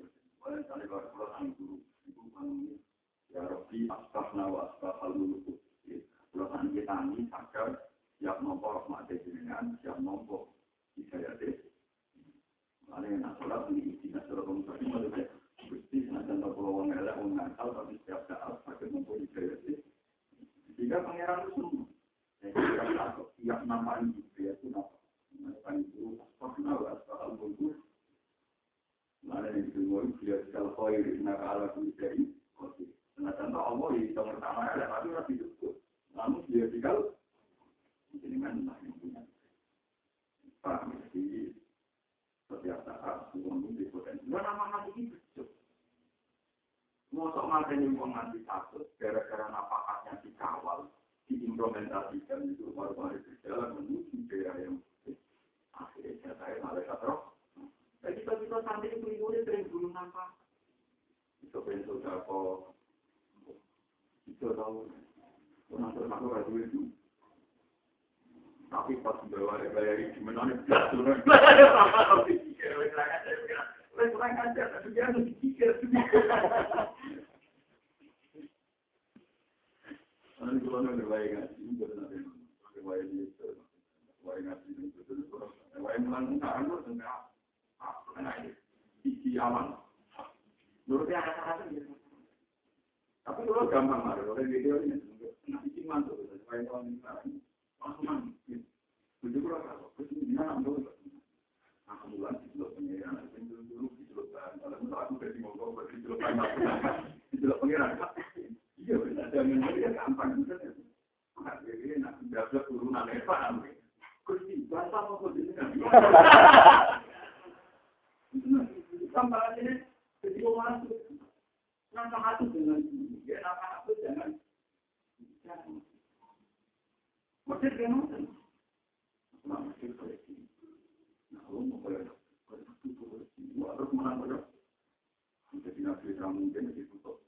Kamu 136.26 136.50
mungkin 136.50 136.74
ditutup. 136.74 137.22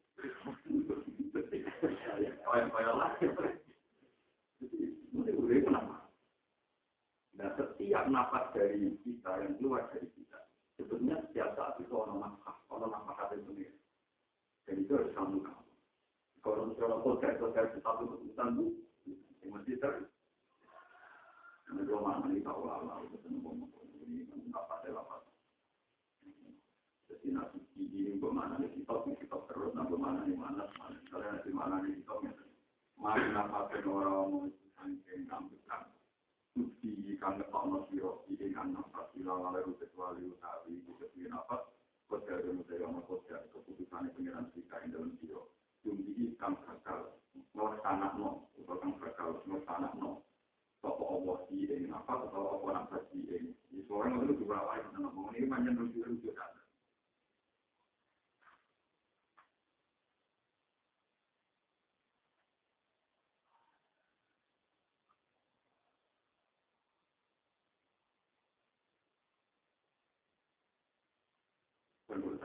Kayak-kayak 2.19 2.95
lah. 2.99 3.15
Jadi, 4.59 5.63
kenapa? 5.63 6.11
Nah, 7.39 7.51
setiap 7.55 8.11
nafas 8.11 8.51
dari 8.51 8.91
kita 9.07 9.33
yang 9.39 9.55
keluar 9.63 9.87
dari 9.95 10.11
kita, 10.19 10.51
sebetulnya 10.75 11.23
setiap 11.31 11.55
saat 11.55 11.79
itu 11.79 11.95
orang 11.95 12.27
nafkah, 12.27 12.59
orang 12.75 12.91
nafkah 12.91 13.15
ada 13.23 13.39
sendiri. 13.39 13.79
Dan 14.67 14.83
itu 14.83 14.99
harus 14.99 15.15
kamu 15.15 15.47
kamu. 15.47 15.71
Kalau 16.43 16.67
misalnya 16.67 16.99
podcast 17.07 17.39
podcast 17.39 17.79
satu 17.79 18.03
keputusan 18.11 18.59
itu, 18.59 18.67
yang 19.47 19.51
masih 19.55 19.79
ter, 19.79 20.11
karena 21.71 21.87
dua 21.87 22.01
mana 22.03 22.27
ini 22.35 22.43
tahu 22.43 22.67
lah, 22.67 22.83
itu 23.07 23.27
ngomong 23.31 23.71
ini 24.11 24.27
nggak 24.27 24.67
pada 24.67 24.91
lapas. 24.91 25.23
Jadi 27.09 27.31
nasi 27.31 27.59
ini 27.79 28.21
bagaimana 28.21 28.61
nih 28.61 28.71
kita 28.77 28.95
kita 29.17 29.39
terus, 29.49 29.73
nah 29.73 29.87
bagaimana 29.89 30.29
nih 30.29 30.37
mana 30.37 30.69
mana, 30.77 30.99
kalian 31.09 31.41
nanti 31.41 31.51
mana 31.55 31.77
nih 31.81 31.97
kita 32.03 32.15
mana 32.99 33.27
nafas 33.31 33.73
orang 33.87 34.27
mau 34.29 34.45
sangking 34.77 35.25
kambukan 35.31 35.83
bukti 36.53 37.15
kang 37.23 37.39
ngetokno 37.39 37.87
sira 37.89 38.11
iki 38.27 38.51
kang 38.51 38.75
nafas 38.75 39.07
sira 39.15 39.35
lalu 39.39 39.73
kecuali 39.79 40.27
utawi 40.27 40.83
kuwi 40.83 41.31
nafas 41.31 41.63
kodha 42.11 42.43
dene 42.43 42.67
saya 42.67 42.91
ono 42.91 43.01
kodha 43.07 43.39
keputusan 43.55 44.11
pengiran 44.13 44.51
kita 44.51 44.83
ing 44.83 44.91
dalam 44.91 45.15
sira 45.23 45.41
tumbi 45.87 46.35
kang 46.37 46.59
bakal 46.67 47.15
nglaksanakno 47.55 48.51
utawa 48.59 48.77
kang 48.83 48.93
bakal 48.99 49.31
nglaksanakno 49.47 50.11
sapa 50.83 51.05
Allah 51.07 51.37
iki 51.55 51.71
ing 51.71 51.95
nafas 51.95 52.27
atau 52.27 52.59
apa 52.59 52.69
nafas 52.83 53.03
iki 53.15 53.31
ing 53.31 53.47
iso 53.71 53.95
ora 53.95 54.11
ngono 54.11 54.35
juga 54.35 54.67
wae 54.67 54.83
tenan 54.91 55.07
ngomong 55.07 55.39
ini 55.39 55.47
panjang 55.47 55.79
lucu-lucu 55.79 56.35
kan 56.35 56.59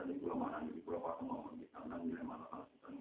tadi 0.04 0.20
pulau 0.20 0.36
mana 0.36 0.60
di 0.68 0.84
pulau 0.84 1.00
apa 1.00 1.24
ngomong 1.24 1.56
di 1.56 1.64
sana 1.72 1.96
nilai 1.96 2.28
mana 2.28 2.44
kita 2.52 2.92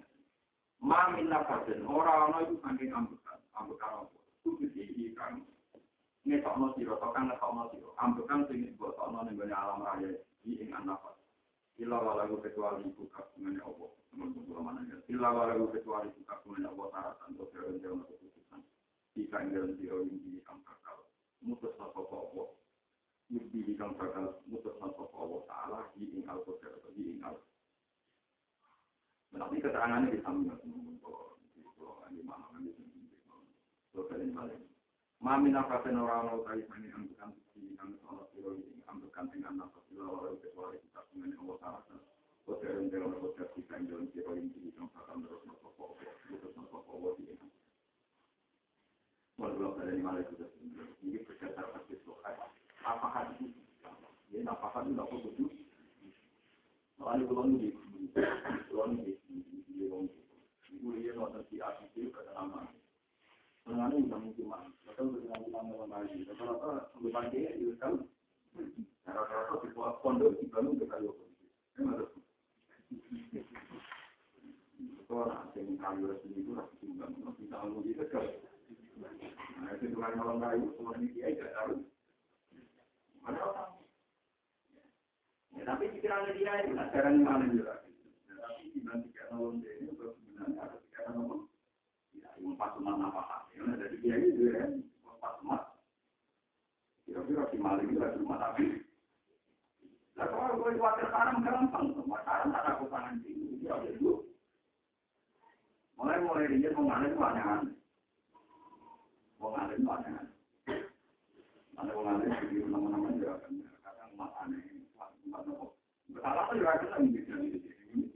Mamin 0.79 1.27
nafasin 1.27 1.83
orang-orang 1.83 2.47
itu 2.47 2.55
saking 2.63 2.91
ambekan, 2.95 3.39
ambekan 3.59 4.07
apa? 4.07 4.19
Kudu 4.43 4.71
sih 4.71 5.11
kan 5.19 5.43
ngetokno 6.23 6.71
sira 6.79 6.95
to 6.95 7.07
kang 7.11 7.27
ngetokno 7.27 7.67
sira. 7.75 7.91
Ambekan 7.99 8.47
sing 8.47 8.71
dibotokno 8.71 9.27
ning 9.27 9.35
gone 9.35 9.51
alam 9.51 9.83
raya 9.83 10.15
iki 10.47 10.63
ing 10.63 10.71
nafas. 10.71 11.19
Ila 11.79 11.99
walagu 11.99 12.39
kecuali 12.39 12.87
iku 12.87 13.07
kagungan 13.11 13.59
apa? 13.59 13.85
Menurut 14.15 14.43
pulau 14.47 14.63
mana 14.63 14.83
ya? 14.87 14.95
Ila 15.11 15.27
walagu 15.31 15.71
kecuali 15.75 16.07
iku 16.07 16.23
kagungan 16.23 16.71
apa 16.71 16.83
taratan 16.91 17.29
kira 17.51 17.67
kira 17.79 17.95
keputusan. 17.99 18.61
Jika 19.15 19.43
ing 19.43 19.49
dalam 19.55 19.71
sira 19.75 19.99
ini 20.03 20.39
kang 20.47 20.63
bakal 20.63 21.03
mutus 21.43 21.75
apa 21.79 21.99
apa 21.99 22.62
Yudi 23.33 23.73
kang 23.73 23.97
bakal 23.97 24.37
mutus 24.45 24.77
sapa 24.77 25.09
Allah 25.17 25.41
Ta'ala 25.49 25.79
di 25.97 26.05
ing 26.05 26.21
Al-Qadar 26.29 26.77
atau 26.77 26.93
di 26.93 27.17
ing. 27.17 27.17
Tapi 29.33 29.57
keterangannya 29.57 30.13
di 30.13 30.21
samping 30.21 30.53
di 32.13 32.21
mana 32.21 32.45
kan 32.53 32.61
di 32.61 32.71
sini. 32.77 33.01
Mami 35.17 35.49
nafasen 35.49 35.97
orang 35.97 36.29
orang 36.29 36.45
kaya 36.45 36.61
sangi 36.69 36.93
ambekan 36.93 37.33
di 37.57 37.73
kang 37.73 37.95
salah 38.05 38.29
siro 38.35 38.53
ini 38.53 38.85
ambekan 38.85 39.25
dengan 39.33 39.65
nafas 39.65 39.81
siro 39.89 40.19
orang 40.19 40.37
kecuali 40.37 40.77
kita 40.85 41.01
dengan 41.09 41.33
Allah 41.41 41.57
Ta'ala. 41.57 41.97
Kodar 42.45 42.75
yang 42.77 42.91
dalam 42.93 43.17
kodar 43.17 43.47
kita 43.57 43.73
yang 43.81 43.85
dalam 43.89 44.05
siro 44.13 44.31
ini 44.37 44.69
kang 44.77 44.93
bakal 44.93 45.17
terus 45.25 45.41
sapa 45.41 45.67
Allah 45.73 46.13
mutus 46.29 46.51
sapa 46.53 46.77
Allah 46.85 47.11
di 47.17 47.23
ing. 47.33 47.49
Walau 49.41 49.73
dari 49.81 49.97
mana 50.05 50.21
itu 50.21 50.37
ini 51.01 51.17
apakah 52.83 53.31
itu 53.35 53.47
ya 54.31 54.43
apakah 54.51 54.83
itu 54.83 54.91
tidak 54.95 55.09
begitu 55.11 55.43
lalu 56.99 57.23
kalau 57.27 57.43
ini 57.47 57.69
kalau 58.69 58.85
ini 58.91 59.15
di 59.67 59.83
orang 59.87 60.07
itu 60.71 60.87
dia 60.99 61.11
nonton 61.15 61.43
si 61.47 61.63
asli 61.63 61.87
itu 61.95 62.11
pada 62.11 62.35
nama 62.35 62.67
mengenai 63.63 64.03
undang 64.03 64.35
undang 64.35 64.67
betul 64.83 65.15
dengan 65.15 65.39
undang 65.47 65.67
lagi 65.87 66.27
rata-rata 66.27 66.91
dia 67.31 67.49
itu 67.55 67.75
kan 67.79 68.03
rata-rata 69.07 69.53
di 69.63 69.67
di 70.35 70.47
kita 70.51 70.59
orang 75.07 75.47
yang 75.55 75.79
itu 76.35 76.51
harus 76.51 76.71
kita 77.87 78.03
kan 78.11 78.27
nah 79.63 79.71
itu 79.79 79.95
malam 79.95 80.37
kayu 80.43 80.67
dia 81.15 81.31
tidak 81.31 81.53
tahu 81.55 81.92
Ya, 85.53 85.63
tapi 85.63 85.95
pikirannya 85.95 86.35
dia 86.35 86.53
itu 86.67 86.75
mana 87.23 87.45
juga. 87.47 87.87
Tapi 88.35 88.75
ini 88.75 89.91
sebenarnya 89.95 90.59
ada 90.59 90.75
pikiran 90.75 91.23
apa? 91.23 91.35
Ya, 92.19 92.29
yang 92.43 92.59
pas 92.59 92.75
cuma 92.75 92.99
apa? 92.99 93.47
Ya, 93.55 93.63
dari 93.79 93.97
dia 94.03 94.15
itu 94.19 94.51
ya, 94.51 94.65
pas 95.23 95.39
cuma. 95.39 95.57
Kira-kira 97.07 97.47
si 97.47 97.57
itu 97.63 97.95
cuma 98.19 98.35
tapi. 98.43 98.83
Lah 100.19 100.27
kalau 100.27 100.59
gue 100.59 100.77
sekarang 100.77 101.41
gampang, 101.47 101.85
semua 101.95 102.19
tak 102.27 102.43
aku 102.51 102.85
tangan 102.91 103.23
sini, 103.23 103.63
itu. 103.63 104.11
Mulai 105.95 106.19
mulai 106.19 106.51
dia. 106.59 106.75
Ada 111.83 111.99
orang 111.99 112.23
lain 112.23 112.63
nama-nama 112.71 113.11
juga 113.11 113.43
kan 113.43 113.51
kadang 113.83 114.15
makanya 114.15 114.63
salah 116.23 116.47
tuh 116.47 116.55
juga 116.63 116.79
kita 116.79 116.95
ini 116.95 118.07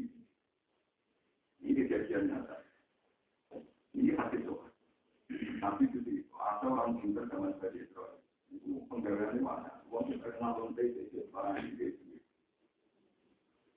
ini 1.59 1.71
kejadian 1.75 2.31
nyata 2.31 2.63
ini 3.91 4.15
hati 4.15 4.39
tuh 4.47 4.71
tapi 5.59 5.83
itu 5.91 5.99
atau 6.31 6.71
orang 6.71 6.95
pintar 7.03 7.27
dengan 7.27 7.51
sebagai 7.59 7.91
itu 7.91 8.03
penggaweannya 8.87 9.43
mana 9.43 9.83
uang 9.91 10.15
yang 10.15 10.23
terkenal 10.23 10.55
lonte 10.63 10.87
itu 10.87 11.27
barang 11.27 11.59
itu 11.67 11.91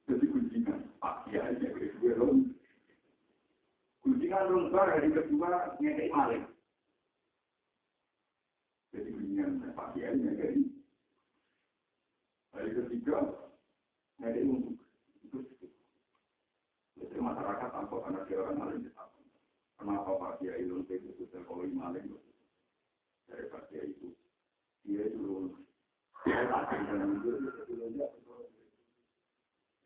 jadi 0.07 0.25
kuncingan 0.31 0.87
pak 1.03 1.27
ya 1.35 1.51
aja 1.51 1.67
gue 1.67 2.15
lom 2.15 2.55
kuncingan 4.07 4.55
lombar 4.55 4.87
hari 4.87 5.11
kedua 5.11 5.75
ngekei 5.83 6.15
maling 6.15 6.47
jadi 8.91 9.09
kunjungan 9.15 9.71
Pak 9.75 9.89
Kiai 9.95 10.19
dari 10.19 10.61
hari 12.51 12.71
ketiga 12.75 13.19
dari 14.19 14.41
untuk 14.45 15.47
jadi 16.99 17.17
masyarakat 17.19 17.69
tanpa 17.71 17.97
karena 18.03 18.21
dia 18.27 18.39
orang 18.43 18.57
maling 18.59 18.83
kenapa 19.79 20.11
Pak 20.19 20.35
Kiai 20.43 20.67
itu 20.67 20.83
itu 20.87 21.11
sudah 21.17 21.43
kalau 21.47 21.65
maling 21.71 22.07
dari 23.31 23.47
Pak 23.47 23.71
Kiai 23.71 23.95
itu. 23.95 24.11
Dia 24.85 25.07
itu 25.07 25.55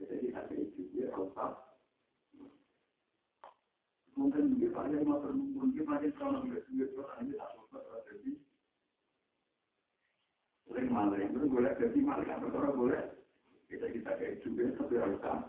jadi 0.05 0.27
hati 0.35 0.55
itu 0.59 0.83
dia 0.90 1.07
harus 1.14 1.31
mungkin 4.14 4.59
dia 4.59 4.71
banyak 4.75 5.01
mungkin 5.07 5.85
banyak 5.87 6.12
kalau 6.19 6.43
dia 6.43 6.59
dia 6.71 6.87
orang 6.99 7.19
ini 7.25 7.35
tak 7.38 7.51
jadi 8.11 8.31
sering 10.68 10.90
malah 10.92 11.18
itu 11.20 11.38
boleh 11.48 11.72
jadi 11.77 11.98
malah 12.00 12.24
kan 12.24 12.44
orang 12.44 12.77
boleh 12.77 13.03
kita 13.68 13.87
kita 13.92 14.11
kayak 14.16 14.40
juga 14.44 14.72
tapi 14.81 14.94
harus 14.96 15.20
sama 15.20 15.48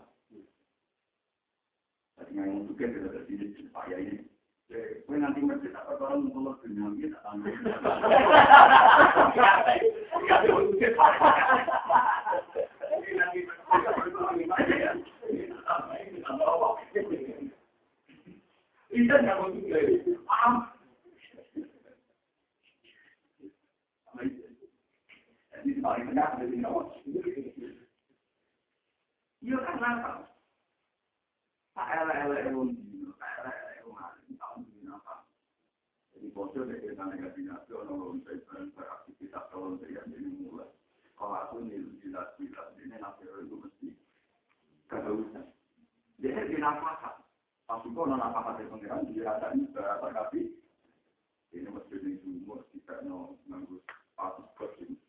tapi 2.16 2.32
yang 2.36 2.64
juga 2.68 2.84
kita 2.88 3.08
ada 3.08 3.20
di 3.28 3.34
supaya 3.56 3.96
ini 4.00 4.26
Gue 5.06 5.14
nanti 5.22 5.38
masjid 5.46 5.70
apa 5.78 5.94
orang 5.94 6.26
mau 6.26 6.58
dunia 6.58 6.90
kita 6.98 7.22
tanya. 7.22 7.54
Itu 18.90 19.14
nggak 19.14 19.38
mau 19.38 19.54
juga. 19.54 19.78
Paling 25.96 26.12
benar 26.12 26.36
dari 26.36 26.60
nyawa. 26.60 26.92
Iya 29.40 29.56
kan 29.64 29.80
apa? 29.80 30.28
Tak 31.72 31.88
elek-elek 31.88 32.52
wong 32.52 32.76
dino, 32.76 33.16
tak 33.16 33.32
elek-elek 33.40 34.36
tahun 34.36 34.60
dino 34.68 35.00
apa. 35.00 35.24
Jadi 36.12 36.28
bocor 36.36 36.68
deh 36.68 36.84
kita 36.84 37.04
negatif 37.08 37.48
nabi, 37.48 37.70
orang 37.72 37.96
orang 37.96 38.20
saya 38.28 38.68
beraktivitas 38.76 39.44
tahun 39.48 39.80
saya 39.80 40.04
ini 40.12 40.36
mulai. 40.44 40.68
Kalau 41.16 41.32
aku 41.32 41.64
nih 41.64 41.80
jilat-jilat, 42.04 42.76
ini 42.76 42.96
itu 43.00 43.56
mesti 43.56 43.88
kehausan. 44.92 45.48
Dia 46.20 46.44
di 46.44 46.60
nafas. 46.60 47.24
Tapi 47.64 47.88
kok 47.88 48.04
nona 48.04 48.28
nafas 48.28 48.60
itu 48.60 48.68
pengiran, 48.68 49.08
ini 49.56 49.64
berapa 49.72 50.06
kali. 50.12 50.60
Ini 51.56 51.68
mesti 51.72 51.96
di 52.04 52.20
sumur, 52.20 52.68
kita 52.76 53.00
no 53.08 53.40
nganggus 53.48 53.80
pasus 54.12 54.44
kosim. 54.60 55.00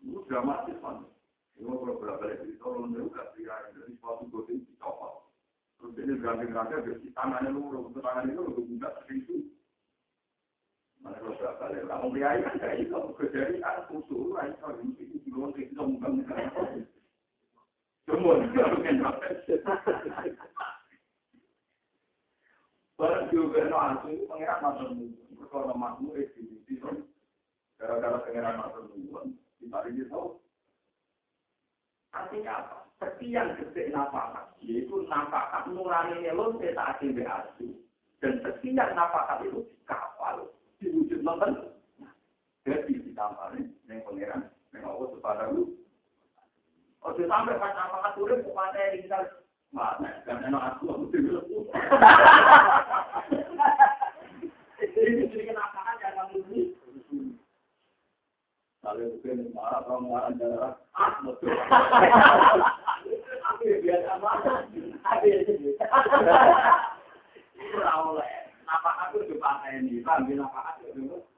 Itu 0.00 0.24
dramatis 0.28 0.76
kan. 0.80 1.04
Ini 1.60 1.68
kalau 1.68 2.00
berapa 2.00 2.24
lagi, 2.24 2.56
kalau 2.56 2.88
nunggu 2.88 3.12
juga 3.12 3.36
air 3.36 3.68
dari 3.76 3.92
suatu 4.00 4.24
godin 4.32 4.64
dicopot. 4.64 5.28
Terus 5.76 5.96
ini 6.00 6.14
ganteng-ganteng, 6.20 6.80
berarti 6.88 7.08
tangannya 7.12 7.52
lu, 7.52 7.92
tangannya 8.00 8.32
lu, 8.32 8.48
lu 8.48 8.62
buka 8.64 8.88
sering 9.04 9.24
Mana 11.00 11.16
kalau 11.16 11.36
berapa 11.36 11.64
lagi, 11.72 11.88
kamu 11.88 12.08
kiai 12.12 12.40
kan 12.44 12.56
kayak 12.60 12.80
itu, 12.84 13.00
kejari 13.16 13.56
kan 13.60 13.88
kusur, 13.88 14.36
ayo, 14.40 14.52
itu 14.84 15.16
di 15.20 15.28
luar 15.32 15.52
kita 15.56 15.80
mungkin. 15.80 16.24
Semua, 18.04 18.40
mungkin 18.40 19.04
apa. 19.04 19.28
Barang 23.00 23.32
juga 23.32 23.64
no 23.64 23.76
asu 23.80 24.28
pengiran 24.28 24.60
masuk 24.60 24.88
mungkin. 24.92 25.44
Kalau 25.48 25.72
masuk 25.72 26.20
itu, 26.20 26.76
gara-gara 27.80 28.20
pengiran 28.28 28.60
masuk 28.60 28.92
mungkin. 28.92 29.40
5.000 29.60 30.08
tahun. 30.08 30.32
Artinya 32.10 32.52
apa? 32.58 32.76
Sekian 33.00 33.56
detik 33.56 33.94
nafakat, 33.94 34.52
yaitu 34.60 35.08
nafakat 35.08 35.72
nurani 35.72 36.20
kita 36.20 36.52
peta 36.60 36.84
asu. 36.92 37.72
Dan 38.20 38.44
sekian 38.44 38.92
nafakat 38.92 39.48
itu 39.48 39.64
kapal 39.88 40.52
diwujud 40.82 41.20
nonton. 41.24 41.72
Jadi 42.68 42.92
ditambah 43.08 43.56
nih, 43.56 43.64
yang 43.88 44.04
pangeran, 44.04 44.52
yang 44.76 44.84
Allah 44.84 45.08
sepadamu. 45.16 45.64
Oh, 47.00 47.16
sampai 47.16 47.56
pas 47.56 47.72
nafakat 47.72 48.12
turun, 48.20 48.44
ke 48.44 48.52
mana 48.52 48.92
di 48.92 49.00
tinggal? 49.00 49.24
Mana, 49.72 50.20
karena 50.28 50.76
aku, 50.76 50.92
aku 50.92 51.04
tinggal. 51.08 51.40
Ini 55.00 55.24
jadi 55.32 55.56
nafakat 55.56 55.96
yang 56.04 56.12
kamu 56.20 56.76
kalau 58.80 59.12
mungkin 59.12 59.52
marah 59.52 59.84
kalau 59.84 60.08
marah 60.08 60.32
darah, 60.40 60.72
ah 60.96 61.20
betul. 61.20 61.52
Aku 63.52 63.64
biasa 63.84 64.12
marah, 64.24 64.64
aku 65.04 65.28
Ora 67.60 67.92
oleh, 68.08 68.32
apa 68.64 68.90
aku 69.04 69.20
coba 69.28 69.68
ini, 69.68 70.00
panggil 70.00 70.40
apa 70.40 70.80
aku 70.80 70.96
dulu. 70.96 71.28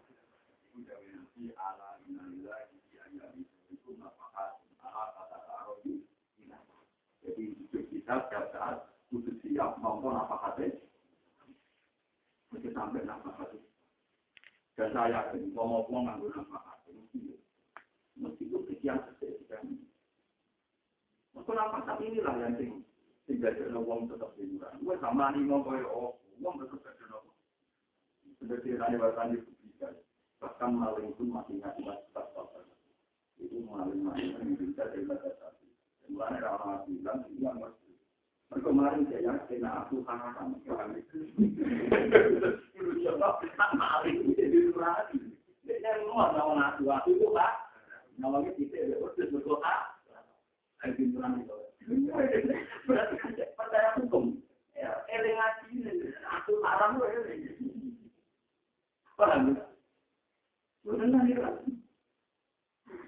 Udah 0.78 0.96
nanti 1.02 1.50
ala 1.58 1.98
ala 4.78 5.04
kata 5.10 5.38
arabi. 5.42 6.06
Jadi 7.26 7.44
kita 7.90 8.22
setiap 8.22 8.54
saat 8.54 8.86
kudu 9.10 9.34
siap. 9.42 9.82
Mesti 12.54 12.68
sampai 12.70 13.02
kata. 13.02 13.50
Dan 14.78 14.88
saya 14.94 15.26
yakin, 15.26 15.50
mau 15.58 15.82
nganggur. 15.90 16.30
Meskipun 18.22 18.62
sekian. 18.70 19.02
Meskipun 21.32 21.58
apa 21.58 21.78
kata 21.82 22.02
inilah 22.06 22.34
yang 22.38 22.54
sing 22.54 22.70
sing 23.26 23.36
jadi 23.42 23.74
wong 23.74 24.06
tetap 24.06 24.30
hiburan. 24.38 24.78
Gue 24.82 24.96
sama 25.02 25.34
nih 25.34 25.42
mau 25.42 25.64
koyo 25.66 25.86
oh, 25.90 26.10
wong 26.38 26.62
tetap 26.62 26.78
jadi 26.86 27.04
nopo. 27.10 27.34
Seperti 28.38 28.78
yang 28.78 28.94
diwakili 28.94 29.42
publikasi. 29.42 30.02
Bahkan 30.42 30.70
maling 30.74 31.10
pun 31.14 31.28
masih 31.30 31.58
ngasih 31.62 31.84
tetap 32.14 32.46
Itu 33.42 33.58
maling-maling 33.66 34.38
yang 34.38 34.54
bisa 34.54 34.86
dibahas. 34.94 35.34
Mulai 36.06 36.44
orang 36.44 36.84
bilang, 36.86 37.24
iya 37.34 37.50
mas. 37.58 37.74
Kemarin 38.52 39.08
saya 39.08 39.32
yakin 39.32 39.64
aku 39.64 40.04
haram. 40.04 40.52
Itu 40.60 41.24
coba 43.00 43.40
maling 43.72 44.36
jadi 44.36 44.60
lagi. 44.76 45.18
Dia 45.64 45.92
ngomong 46.04 46.36
sama 46.36 46.76
aku, 46.76 46.84
aku 46.92 47.32
pak. 47.32 47.71
Namanya 48.20 48.50
kita 48.56 48.76
ya 48.76 48.96
udah 49.00 49.26
berdoa. 49.32 49.76
Ayo 50.82 50.92
pinturan 50.98 51.40
itu. 51.40 51.56
Berarti 52.86 53.14
kan 53.18 53.30
percaya 53.54 53.90
hukum. 54.02 54.42
Ya, 54.74 54.90
eling 55.14 55.38
aku 56.26 56.52
haram 56.66 56.98
loh. 56.98 57.08
Paham? 59.14 59.54
Benar 60.82 61.24
ya. 61.30 61.50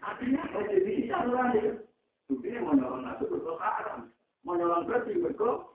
Artinya, 0.04 0.42
jadi 0.54 0.92
saluran 1.10 1.56
itu. 1.58 1.72
Buktinya 2.30 2.60
menolong 2.70 3.08
aku 3.08 3.24
berdoa 3.26 3.58
haram. 3.58 4.00
Menolong 4.46 4.86
bersih 4.86 5.18
berdoa. 5.18 5.74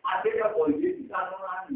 Akhirnya 0.00 0.48
polisi 0.54 1.08
kan. 1.08 1.30
Kan. 1.38 1.68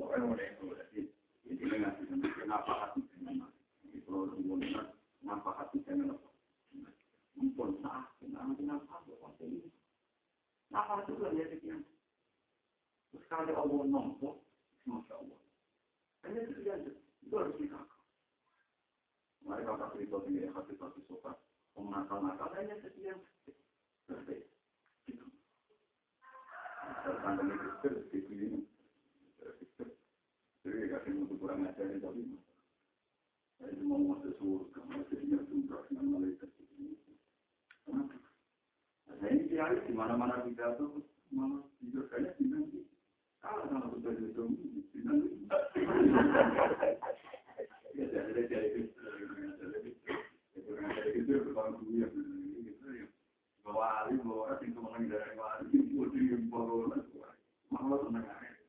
Aku 0.00 0.16
yang 0.16 0.26
berarti 0.28 0.40
ini 0.40 0.68
ngasih 0.68 1.49
kenapa 1.60 2.72
hati 2.72 3.04
itu 3.04 3.16
kenapa 3.20 3.52
hati? 5.60 5.76
Apa 10.70 11.02
itu 11.04 11.12
kan 11.20 11.36
itu. 11.36 11.68
Mereka. 24.10 24.34
Gitu. 25.06 25.22
Ini 27.30 27.54
Kristen, 27.54 27.94
itu 28.10 28.34
ini. 28.34 28.58
Kristen. 29.38 29.90
Jadi 30.60 30.90
kasih 30.90 31.12
untuk 31.24 31.38
kurang 31.40 31.64
ajar 31.64 31.88
tapi 32.02 32.20
saya 33.60 33.76
cuma 33.76 34.00
mau 34.00 34.16
masuk 34.16 34.32
surga, 34.40 34.80
masih 34.88 35.20
ingat 35.24 35.44
sumpah 35.48 35.80
dengan 35.88 36.06
malaikat 36.16 36.50
ini. 36.60 36.96
Kenapa? 37.84 38.16
Nah 39.20 39.28
ini 39.28 39.48
kiai 39.48 39.76
di 39.84 39.92
mana-mana 39.92 40.44
pidato, 40.44 41.04
malah 41.32 41.64
tidur 41.80 42.08
kayaknya 42.08 42.32
bilang 42.40 42.64
kalau 43.40 43.64
sama 43.72 43.88
sudah 43.96 44.12
itu, 44.20 44.44
bilang 44.92 45.20
ya 47.96 48.04
jadi 48.04 48.42
jadi 48.48 48.68
itu, 48.84 49.00
itu 50.56 50.70
kan 50.76 50.88
jadi 50.92 51.10
itu 51.24 51.52
kalau 51.56 51.72
dunia 51.80 52.06
gitu 52.12 52.88
ya, 52.92 53.06
bawa 53.64 54.04
alim 54.04 54.20
bawa 54.24 54.56
orang 54.56 54.68
itu 54.68 54.80
mengenai 54.80 55.36
wali, 55.40 55.72
itu 55.72 56.04
di 56.12 56.36
bawa 56.52 57.00
malah 57.72 57.98
senang 58.04 58.28
aja. 58.28 58.60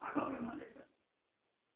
Akal 0.00 0.32
malaikat. 0.40 0.86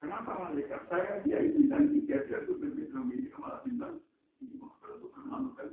Kenapa 0.00 0.50
malaikat? 0.50 0.80
Saya 0.90 1.22
dia 1.22 1.38
itu 1.46 1.62
bintang 1.62 1.94
tiga, 1.94 2.26
dia 2.26 2.42
itu 2.42 2.58
berbintang 2.58 3.06
ini 3.12 3.30
malah 3.38 3.62
bintang. 3.62 4.02
Ini 4.40 4.56
maksudnya 4.58 4.94
itu 4.98 5.06
kan 5.12 5.22
manusia. 5.30 5.64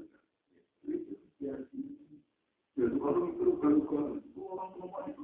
orang 4.51 4.75
perempuan 4.75 5.07
itu 5.09 5.23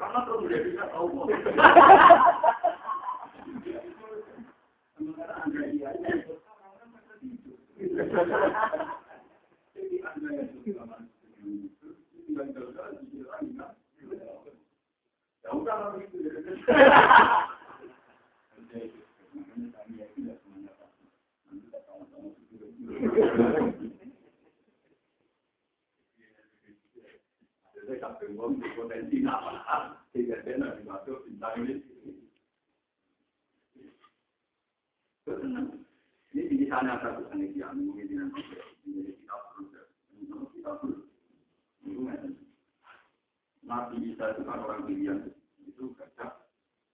karena 0.00 0.18
terus 0.24 0.40
menjadi 0.40 0.70
tahu. 0.80 1.28
Sementara 4.96 5.34
anda 5.44 5.60
iya 5.68 5.92
Jadi 9.76 9.96
anda 10.00 10.28
yang 10.32 10.48
suka 10.56 10.96
yang 12.32 12.48
terjadi 12.56 13.04
di 13.12 13.20
Ya 15.46 15.54
udah 15.54 15.94
itu. 16.02 16.18
Jadi 28.26 28.34
sampai 28.34 28.58
uang 28.58 28.74
potensi 28.74 29.22
nama, 29.22 29.94
sehingga 30.10 30.42
dia 30.42 30.58
nanti 30.58 30.82
masuk 30.82 31.22
bintang 31.30 31.62
ini. 31.62 31.78
Ini 36.34 36.42
di 36.58 36.66
sana 36.66 36.98
ada 36.98 37.22
bukan 37.22 37.38
ini 37.38 37.62
yang 37.62 37.78
mungkin 37.78 38.10
dengan 38.10 38.34
ini 38.82 39.14
kita 39.14 39.34
perlu 39.54 40.42
kita 40.58 40.70
perlu. 40.82 41.06
Nabi 43.66 43.94
Isa 44.10 44.34
itu 44.34 44.42
kan 44.42 44.62
orang 44.62 44.86
pilihan 44.90 45.30
itu 45.62 45.94
kerja 45.94 46.26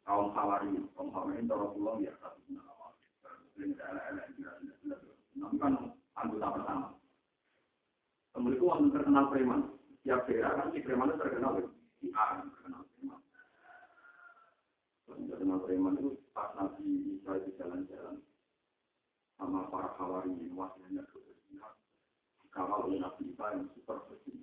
kaum 0.05 0.37
Hawari, 0.37 0.69
kaum 0.93 1.09
Hawari 1.17 1.41
itu 1.41 1.53
Rasulullah 1.53 1.97
ya 2.01 2.13
satu 2.21 2.41
nama. 2.53 2.93
Nabi 5.37 5.57
kan 5.57 5.97
anggota 6.13 6.49
pertama. 6.61 6.89
Kemudian 8.37 8.57
itu 8.61 8.65
orang 8.69 8.93
terkenal 8.93 9.33
preman. 9.33 9.61
Tiap 10.03 10.27
daerah 10.27 10.59
kan 10.59 10.75
si 10.75 10.83
preman 10.83 11.15
itu 11.15 11.21
terkenal 11.23 11.63
si 12.03 12.11
A 12.11 12.43
yang 12.43 12.51
terkenal 12.57 12.83
preman. 12.91 13.21
Terkenal 15.31 15.59
preman 15.63 15.95
itu 16.01 16.11
pas 16.35 16.51
Nabi 16.59 17.21
Isa 17.21 17.39
itu 17.39 17.55
jalan-jalan 17.61 18.19
sama 19.39 19.71
para 19.71 19.95
Hawari 20.01 20.33
wasiatnya 20.57 21.05
ke 21.07 21.21
Kawal 22.51 22.91
oleh 22.91 22.99
Nabi 22.99 23.31
Isa 23.31 23.45
yang 23.55 23.69
super 23.77 24.03
bersih. 24.11 24.35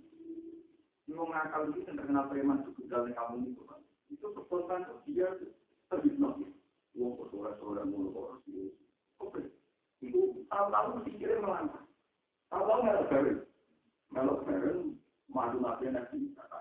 Mau 1.11 1.27
ngakal 1.27 1.73
itu 1.73 1.83
yang 1.83 1.99
terkenal 1.99 2.31
preman 2.31 2.63
itu 2.63 2.85
dalam 2.87 3.11
kamu 3.11 3.51
itu 3.51 3.61
kan. 3.67 3.81
Itu 4.07 4.31
spontan 4.31 4.87
dia 5.03 5.27
terhipnotis. 5.91 6.55
Wong 6.95 7.19
bersuara-suara 7.19 7.83
mulu 7.83 8.15
orang 8.15 8.39
sih. 8.47 8.71
Oke. 9.19 9.51
Itu 9.99 10.47
tahu-tahu 10.47 11.03
pikirnya 11.03 11.43
melangkah. 11.43 11.83
Tahu-tahu 12.47 12.79
melok 12.87 13.05
bareng. 13.11 13.39
Melok 14.09 14.39
bareng. 14.59 14.99
Madu 15.29 15.61
nabi 15.61 16.33
kata 16.33 16.57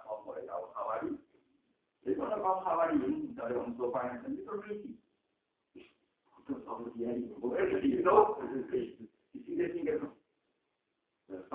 hawari. 0.76 1.16
Jadi 2.04 2.14
kalau 2.20 2.36
kaum 2.36 2.60
hawari 2.68 3.00
dari 3.32 3.54
orang 3.56 3.72
yang 3.74 4.20
sendiri 4.22 4.44
dia 6.94 7.10
ini. 7.16 7.32
Bukan 7.40 7.64
jadi 7.64 7.88
itu. 7.88 8.16
Di 9.32 9.38
sini 9.44 9.64
tinggal. 9.72 10.12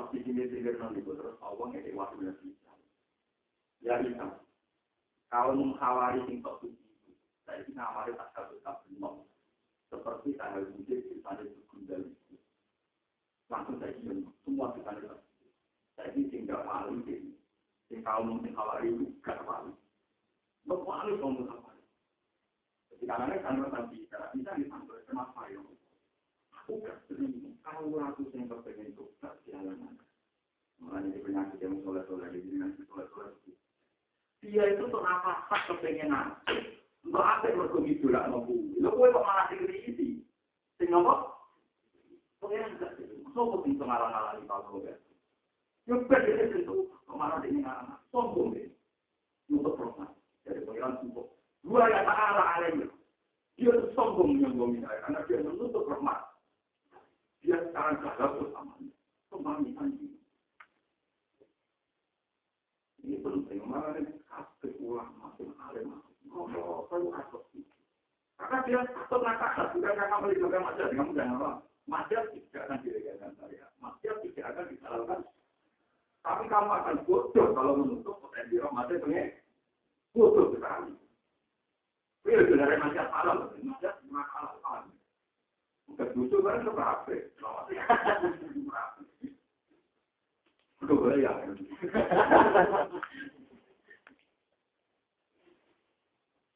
Di 0.09 0.19
sini 0.25 0.41
tinggal 0.49 0.75
nanti 0.81 1.05
waktu 1.93 2.17
nabi. 2.25 2.49
Ya 3.85 4.01
bisa. 4.01 4.41
Yang 5.29 6.41
tak 6.41 6.55
suci. 6.65 7.13
Saya 7.45 7.61
ini 7.61 7.77
tak 8.17 8.33
tak. 8.33 8.75
Seperti 9.93 10.33
tanggal 10.33 10.65
di 10.73 10.81
sana 11.21 11.45
semua 14.41 14.73
di 14.73 14.81
sana 14.81 15.22
ini 16.13 16.29
tinggal 16.29 16.65
malu 16.65 17.01
ini. 17.05 17.35
Yang 17.91 18.01
kaum 18.07 18.25
mungkin 18.25 18.57
hawari 18.57 18.89
itu 18.89 19.05
gak 19.21 19.43
malu. 19.45 19.73
Bermalu 20.65 21.19
kaum 21.21 21.41
hawari. 21.45 21.83
Jadi 22.89 23.03
karena 23.05 23.41
kan 23.41 23.59
nanti 23.61 24.01
bisa 24.01 24.17
bisa 24.33 24.51
dipanggil 24.57 25.01
kenapa 25.05 25.49
ya? 25.49 25.61
Aku 26.63 26.81
gak 26.81 27.03
sering. 27.05 27.57
Kalau 27.61 27.93
aku 28.01 28.27
sering 28.33 28.49
kepengen 28.49 28.93
itu 28.93 29.05
gak 29.21 29.37
jalan. 29.45 29.97
Makanya 30.81 31.15
di 31.15 31.19
penyakit 31.21 31.59
yang 31.61 31.79
soleh-soleh 31.85 32.27
di 32.33 32.43
dengan 32.43 32.75
soleh-soleh 32.89 33.37
dia 34.43 34.75
itu 34.75 34.83
tuh 34.91 34.99
apa 35.07 35.47
hak 35.47 35.71
kepengen 35.71 36.11
nanti. 36.11 36.83
Mbak 37.07 37.23
apa 37.23 37.43
yang 37.47 37.63
berkumpul 37.63 37.87
itu 37.87 38.07
lah 38.11 38.27
nopo. 38.27 38.51
Lo 38.83 38.91
kue 38.91 39.07
kok 39.07 39.23
malah 39.23 39.47
dikiri 39.47 39.87
ini. 39.87 40.19
Sing 40.75 40.91
nopo? 40.91 41.31
Pengen 42.43 42.75
enggak 42.75 42.91
sih. 42.99 43.07
Sopo 43.31 43.63
sing 43.63 43.79
pengalang-alang 43.79 44.43
di 44.43 44.47
kalau 44.47 44.83
Yuk 45.89 46.07
beda 46.07 46.47
itu 46.47 46.87
ke 46.87 47.13
mana 47.13 47.43
ini 47.43 47.59
anak 47.63 47.99
sombong 48.09 48.55
deh. 48.55 48.71
Untuk 49.51 49.75
proses 49.75 50.09
dari 50.47 50.63
pengiran 50.63 50.97
sumpah. 51.03 51.27
Dua 51.63 51.87
yang 51.91 52.07
tak 52.07 52.17
ala 52.17 52.43
alanya. 52.57 52.87
Dia 53.59 53.71
tuh 53.75 53.91
sombong 53.93 54.39
nyombongin 54.39 54.87
saya 54.87 54.99
karena 55.07 55.19
dia 55.27 55.43
menutup 55.43 55.85
rahmat. 55.85 56.19
Dia 57.43 57.59
sekarang 57.69 57.99
gagal 57.99 58.29
bersamanya. 58.39 58.93
Pemamitan 59.27 59.87
ini. 59.99 60.17
Ini 63.03 63.15
penting. 63.19 63.61
Mana 63.67 63.99
kabeh 64.33 64.73
ulama 64.81 65.29
sing 65.37 65.53
alim 65.69 66.01
ngono 66.25 66.89
perlu 66.89 67.13
takut 67.13 67.43
karena 68.39 68.57
dia 68.65 68.79
takut 68.89 69.21
nakal 69.21 69.65
bukan 69.77 69.93
karena 69.93 70.15
melindungi 70.17 70.57
masyarakat 70.57 70.97
kamu 70.97 71.11
jangan 71.13 71.37
apa 71.37 71.51
masyarakat 71.85 72.33
tidak 72.33 72.61
akan 72.65 72.79
diregakan 72.81 73.31
saya 73.37 73.65
masyarakat 73.77 74.21
tidak 74.25 74.45
akan 74.49 74.65
disalahkan 74.73 75.19
tapi 76.23 76.43
kamu 76.47 76.71
akan 76.71 76.95
bodoh 77.03 77.47
kalau 77.51 77.73
menutup 77.83 78.15
potensi 78.23 78.55
Ramadan 78.57 79.03
pengen 79.03 79.27
bodoh 80.15 80.55
sekali 80.55 80.95
Iya, 82.23 82.39
sebenarnya 82.47 82.79
masyarakat 82.79 83.11
salah, 83.11 83.35
masyarakat 83.51 83.95
nakal 84.07 84.55
sekali. 84.55 84.95
Bukan 85.91 86.07
bodoh 86.15 86.39
kan 86.39 86.63
seberapa? 86.63 87.15
Udah 90.87 90.95
boleh 90.95 91.19
ya. 91.19 91.31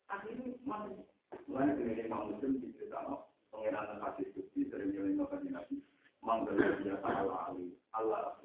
akhirnya 0.08 0.56
mana 0.66 1.72
ini 1.78 2.08
Imam 2.08 2.32
Muslim 2.32 2.64
diceritakan 2.64 3.28
pengenalan 3.52 4.00
hadis 4.04 4.32
suci 4.36 4.68
dari 4.72 4.92
nilai 4.92 5.20
nabi 5.20 5.84
mangga 6.24 6.56
dia 6.56 6.96
Allah 7.04 7.52
ali 7.52 7.76
Allah 7.96 8.36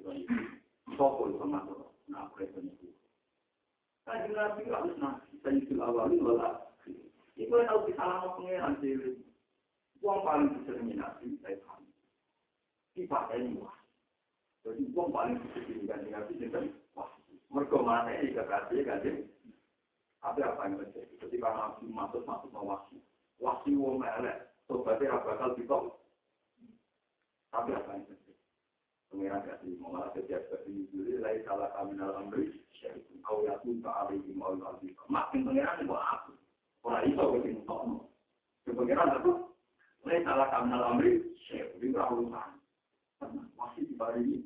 sama. 0.97 1.59
Tuh 1.69 1.91
nah 2.11 2.29
mereka 2.35 2.59
itu 2.61 2.89
tadi 4.03 4.35
nabi 4.35 4.63
harus 4.69 4.95
nabi 4.99 5.35
sayyidul 5.41 5.81
awalin 5.81 6.21
wala. 6.21 6.51
Itu 7.39 7.55
yang 7.55 7.69
tahu 7.71 7.89
disalah 7.89 8.37
pengenalan 8.37 8.77
sih 8.83 9.17
uang 10.03 10.21
paling 10.27 10.49
disering 10.61 10.93
nabi 10.99 11.39
saya 11.41 11.57
tahu 11.63 11.87
dipakai 12.99 13.47
wah. 13.57 13.77
Jadi 14.67 14.83
uang 14.93 15.09
paling 15.15 15.39
disering 15.41 15.87
ganti 15.87 16.09
nabi 16.11 16.37
jadi 16.37 16.69
wah. 16.93 17.09
Mereka 17.53 17.79
mana 17.81 18.11
ini 18.19 18.35
kekasih 18.35 18.85
ganti 18.85 19.33
tapi 20.23 20.39
apa 20.47 20.71
yang 20.71 20.79
terjadi? 20.79 21.15
Ketika 21.19 21.51
Nabi 21.51 21.91
masuk 21.91 22.23
masuk 22.23 22.55
ke 22.55 22.61
wasi, 22.63 22.97
wasi 23.43 23.75
wong 23.75 23.99
melek, 23.99 24.55
sobatnya 24.71 25.19
apa 25.19 25.35
bakal 25.35 25.51
ditol. 25.59 25.99
Tapi 27.51 27.75
apa 27.75 27.91
yang 27.99 28.07
terjadi? 28.07 28.22
Pengiran 29.13 29.45
kasih 29.45 29.77
malah 29.77 30.09
setiap 30.17 30.41
kali 30.49 30.89
dulu 30.89 31.21
lagi 31.21 31.45
salah 31.45 31.69
kami 31.77 32.01
dalam 32.01 32.33
beri, 32.33 32.49
kau 33.21 33.45
ya 33.45 33.61
tuh 33.61 33.77
tak 33.85 34.09
ada 34.09 34.17
di 34.17 34.33
mau 34.33 34.57
lagi. 34.57 34.89
Makin 35.05 35.45
pengiran 35.45 35.85
itu 35.85 35.93
aku. 35.93 36.33
Orang 36.81 37.05
itu 37.05 37.21
aku 37.21 37.37
ingin 37.45 37.61
tahu. 37.69 38.09
Pengiran 38.65 39.13
itu 39.21 39.33
lagi 40.09 40.25
salah 40.25 40.49
kami 40.49 40.73
dalam 40.73 40.97
beri, 40.97 41.13
di 41.77 41.87
berurusan. 41.93 42.51
Masih 43.53 43.85
di 43.85 43.95
bari 44.01 44.25
ini. 44.25 44.41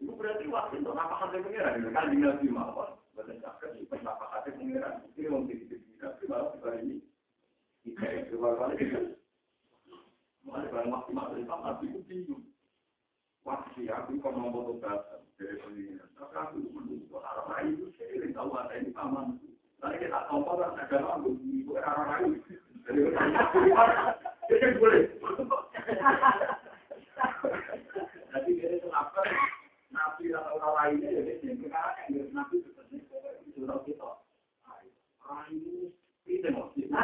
Itu 0.00 0.16
berarti 0.16 0.48
waktu 0.48 0.80
itu 0.80 0.88
apa 0.88 1.14
hati 1.20 1.36
pengiran? 1.44 1.84
Kan 1.92 2.10
di 2.10 2.16
nabi 2.16 2.48
mawar. 2.48 2.96
Betul 3.12 3.36
cakap 3.44 3.76
itu 3.76 3.92
apa 3.92 4.24
hati 4.32 4.56
pengiran? 4.56 5.04
Ini 5.20 5.28
mau 5.28 5.44
jadi 5.44 5.68
di 5.68 6.00
nabi 6.00 6.24
mawar 6.32 6.56
di 6.80 6.80
ini. 6.80 6.96
Kita 7.84 8.06
itu 8.24 8.40
kali 8.40 8.76
itu. 8.80 9.20
Mulai 10.42 10.70
barang 10.70 10.90
maksimal 10.90 11.30
dari 11.30 11.46
sama 11.46 11.62
nabi 11.70 11.86
itu 11.90 12.00
bingung. 12.06 12.44
Wah, 13.42 13.62
si 13.74 13.86
aku 13.90 14.18
kok 14.22 14.34
mau 14.34 14.74
bahasa 14.78 15.22
dari 15.38 15.58
pengiran. 15.62 16.08
Tapi 16.18 16.34
aku 16.34 16.56
menunggu 16.74 17.18
arah 17.18 17.62
itu 17.66 17.90
saya 17.98 18.26
tahu 18.34 18.50
ada 18.54 18.74
ini 18.78 18.90
paman. 18.94 19.38
Lalu 19.82 19.96
kita 19.98 20.20
tombol 20.30 20.62
dan 20.62 20.78
ada 20.78 20.98
ibu 21.26 21.72
arah. 21.78 22.18
Jadi 24.50 24.66
boleh. 24.78 25.02
Jadi 28.32 28.50
dia 28.58 28.68
itu 28.78 28.88
apa? 28.90 29.22
nabi 29.92 30.32
atau 30.32 30.56
orang 30.56 30.74
lainnya 30.74 31.08
ya 31.12 31.20
dia 31.36 31.52
sekarang 31.52 32.08
yang 32.08 32.32
nabi 32.32 32.64
seperti 32.64 33.04
itu 33.04 33.16
kita 33.60 34.08
orang 35.28 35.48
ini 35.52 35.92
itu 36.24 36.48
maksudnya 36.48 36.96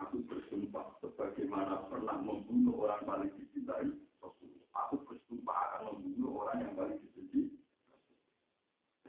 Aku 0.00 0.16
bersumpah 0.26 0.90
sebagaimana 0.98 1.86
pernah 1.86 2.18
membunuh 2.18 2.82
orang 2.82 3.04
paling 3.06 3.30
dicintai 3.36 3.86
Aku 4.74 4.96
bersumpah 5.06 5.54
akan 5.54 5.80
membunuh 5.94 6.44
orang 6.44 6.66
yang 6.66 6.72
paling 6.74 6.98
dicintai 6.98 7.09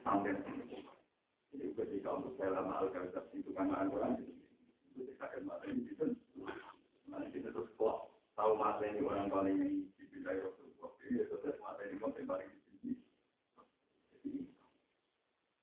Sampai 0.02 0.34
Jadi 1.52 1.68
ketika 1.76 2.16
lama 2.48 2.74
al-Ghazab 2.80 3.28
itu 3.36 3.52
kan 3.52 3.70
orang 3.70 4.18
ketika 4.96 5.28
mata 5.44 5.68
ini 5.68 5.92
itu, 5.92 6.16
nah 7.12 7.20
itu 7.28 7.44
terus 7.44 7.68
kok 7.76 8.08
tahu 8.40 8.56
mata 8.56 8.88
ini 8.88 9.04
orang 9.04 9.28
paling 9.28 9.84
dicintai 10.00 10.40
Rasulullah. 10.40 10.96
Ini 11.12 11.28
terus 11.28 11.60
mata 11.60 11.84
ini 11.84 12.00
orang 12.00 12.24
paling. 12.24 12.52
Jadi, 14.16 14.32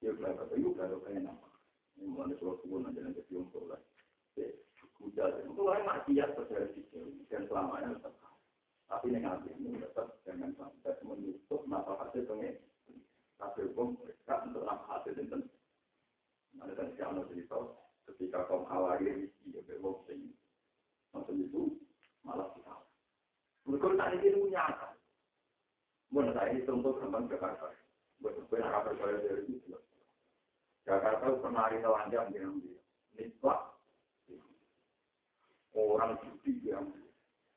ya 0.05 0.13
berapa 0.13 0.45
itu 0.53 0.77
kalau 0.77 1.01
kayak 1.03 1.25
nama. 1.25 1.49
Ini 1.97 2.05
mulai 2.07 2.37
suruh 2.37 2.61
turun 2.61 2.85
aja 2.85 3.01
nanti 3.01 3.25
untuk 3.33 3.65
lah. 3.67 3.81
Mulai 5.57 5.83
maksiat 5.89 6.37
terjadi 6.37 6.81
dan 7.33 7.43
selamanya 7.49 7.97
tetap. 7.97 8.15
Tapi 8.87 9.09
nanti 9.11 9.51
ini 9.57 9.81
tetap 9.81 10.21
jangan 10.23 10.53
sampai 10.55 11.01
menutup 11.01 11.65
mata 11.65 11.97
hasil 11.97 12.29
pengen. 12.29 12.61
Tapi 13.39 13.71
hukum 13.71 13.95
mereka 14.03 14.45
untuk 14.45 14.67
nama 14.67 14.85
hasil 14.91 15.15
itu. 15.15 15.39
Ada 16.59 16.75
dan 16.75 16.89
siapa 16.99 17.23
cerita 17.31 17.59
ketika 18.11 18.51
kaum 18.51 18.67
awalnya 18.67 19.15
di 19.15 19.55
bewong 19.55 20.03
sing 20.11 20.35
macam 21.15 21.39
itu 21.39 21.79
malah 22.27 22.51
kita. 22.59 22.75
Mereka 23.71 23.89
tadi 23.95 24.17
itu 24.27 24.41
nyata. 24.51 24.89
Mana 26.11 26.35
saya 26.35 26.51
ini 26.51 26.67
contoh 26.67 26.99
gampang 26.99 27.31
Jakarta. 27.31 27.71
Buat 28.19 28.35
gue 28.43 28.59
nak 28.59 28.91
percaya 28.91 29.23
dari 29.23 29.47
itu. 29.47 29.77
Jakarta 30.83 31.31
pernah 31.39 31.69
hari 31.69 31.79
telanjang 31.79 32.33
dengan 32.35 32.59
dia. 32.59 32.81
Nisbah 33.15 33.79
orang 35.79 36.19
judi 36.23 36.67
yang 36.67 36.91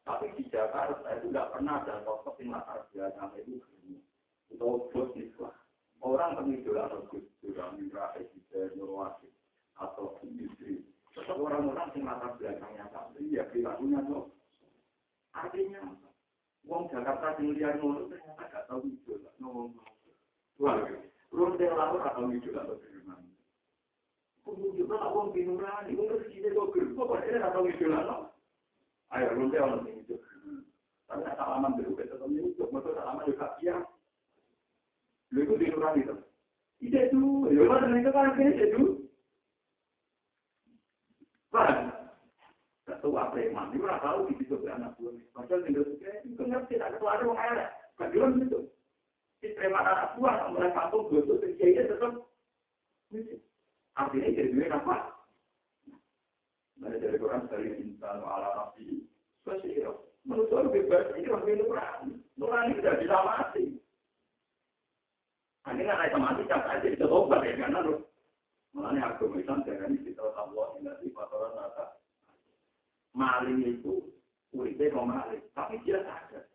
tapi 0.01 0.33
di 0.33 0.45
Jakarta 0.49 1.05
itu 1.17 1.29
tidak 1.29 1.53
pernah 1.53 1.81
ada 1.81 2.01
sosok 2.05 2.41
yang 2.41 2.57
latar 2.57 2.89
belakang 2.89 3.31
itu 3.37 3.61
itu 4.49 4.65
bos 4.65 5.13
Islam 5.13 5.53
orang 6.01 6.37
pengidolan 6.37 7.05
Gus 7.09 7.25
Dur 7.41 7.57
Amira 7.61 8.13
Ejida 8.17 8.73
Nurwasi 8.77 9.29
atau 9.77 10.17
industri 10.25 10.85
tetap 11.13 11.37
orang-orang 11.37 11.89
yang 11.95 12.05
latar 12.09 12.31
belakangnya 12.37 12.85
tapi 12.93 13.33
ya 13.33 13.45
perilakunya 13.49 13.99
tuh 14.05 14.29
artinya 15.33 15.81
Wong 16.61 16.85
Jakarta 16.93 17.41
yang 17.41 17.57
liar 17.57 17.73
ternyata 17.81 18.43
gak 18.49 18.65
tahu 18.69 18.85
idola 18.85 19.31
ngomong 19.41 19.69
wah 20.61 20.77
Ronde 21.31 21.65
lalu 21.65 21.97
atau 22.03 22.29
idola 22.29 22.61
atau 22.67 22.77
Kemudian 24.41 24.89
lah 24.89 25.13
wong 25.13 25.37
binurani, 25.37 25.93
wong 25.93 26.17
rezeki 26.17 26.49
kok 26.49 26.73
gerbo, 26.73 27.01
kok 27.05 27.21
dia 27.29 27.45
atau 27.45 27.61
itu 27.69 27.85
lah. 27.85 28.25
Ayo 29.13 29.37
runte 29.37 29.57
orang 29.61 29.85
ini 29.85 30.01
itu. 30.01 30.17
Tapi 31.05 31.29
salaman 31.37 31.77
dulu 31.77 31.93
kita 31.93 32.17
tetap 32.17 32.31
itu, 32.31 32.57
betul 32.57 32.95
salaman 32.97 33.27
juga 33.29 33.47
iya. 33.61 33.77
Lu 35.31 35.39
itu 35.47 35.53
binurani 35.55 36.07
tuh. 36.07 36.19
Ide 36.81 37.13
tuh, 37.13 37.47
ya 37.53 37.61
mana 37.67 37.95
itu 37.95 38.11
kan 38.11 38.35
ini 38.35 38.53
itu. 38.67 38.83
Kan, 41.51 41.93
satu 42.87 43.11
apa 43.15 43.37
yang 43.37 43.53
mandi, 43.53 43.77
orang 43.79 44.01
tahu 44.01 44.19
di 44.31 44.33
situ 44.39 44.55
anak 44.65 44.95
buah. 44.97 45.13
Macam 45.35 45.61
tinggal 45.67 45.83
sekali, 45.87 46.31
itu 46.31 46.41
ngerti, 46.41 46.79
ada 46.79 46.97
keluar 46.97 47.21
orang 47.21 47.37
ada. 47.37 47.65
Kajian 47.99 48.39
itu. 48.41 48.65
Istri 49.45 49.67
mana 49.69 49.93
anak 49.93 50.11
buah, 50.17 50.49
mereka 50.51 50.89
kampung, 50.89 51.11
gue 51.11 51.21
tuh, 51.27 51.37
dia 51.59 51.85
tetap. 51.85 52.13
Artinya 53.99 54.29
jadi 54.31 54.71
apa? 54.71 54.95
Nah, 56.81 56.89
dari 56.97 57.17
Quran 57.21 57.45
dari 57.45 57.77
insan 57.77 58.25
ala 58.25 58.49
nabi. 58.57 59.05
Sesuai 59.45 59.85
menurut 60.25 60.49
saya 60.49 60.69
bebas 60.69 61.13
ini 61.13 61.29
masih 61.29 61.53
nurani. 61.61 62.11
Nurani 62.37 62.77
tidak 62.81 62.97
bisa 63.05 63.17
mati. 63.21 63.63
Kan 65.61 65.77
ada 65.77 66.17
mati 66.17 66.43
kata 66.49 66.81
aja 66.81 66.87
bisa 66.89 67.05
obat 67.05 67.45
ya 67.45 67.53
karena 67.53 67.85
lu. 67.85 68.01
Makanya 68.73 69.13
agama 69.13 69.37
Islam 69.37 69.61
jangan 69.67 69.99
kita 69.99 70.23
Allah 70.33 70.67
ingat 70.79 70.95
di 71.03 71.11
patoran 71.11 71.53
rata. 71.53 71.85
Maling 73.11 73.59
itu 73.67 74.09
uripnya 74.55 74.95
mau 74.95 75.05
maling, 75.05 75.43
tapi 75.51 75.77
dia 75.83 75.99
sadar. 76.07 76.47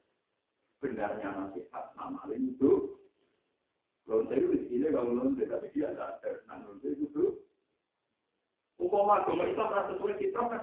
Benarnya 0.81 1.29
nasihat, 1.29 1.93
nah 1.97 2.09
maling 2.09 2.57
itu 2.57 2.97
Lonte 4.07 4.39
itu 4.39 4.71
ini 4.71 4.87
kalau 4.95 5.19
lonte, 5.19 5.43
tapi 5.51 5.67
dia 5.75 5.91
sadar. 5.99 6.39
Nah, 6.47 6.63
lonte 6.63 6.95
itu 6.95 7.43
Umpama 8.79 9.25
agama 9.25 9.51
Islam 9.51 9.73
rasa 9.73 9.99
sesuai 9.99 10.15
kita 10.21 10.41
kan. 10.47 10.63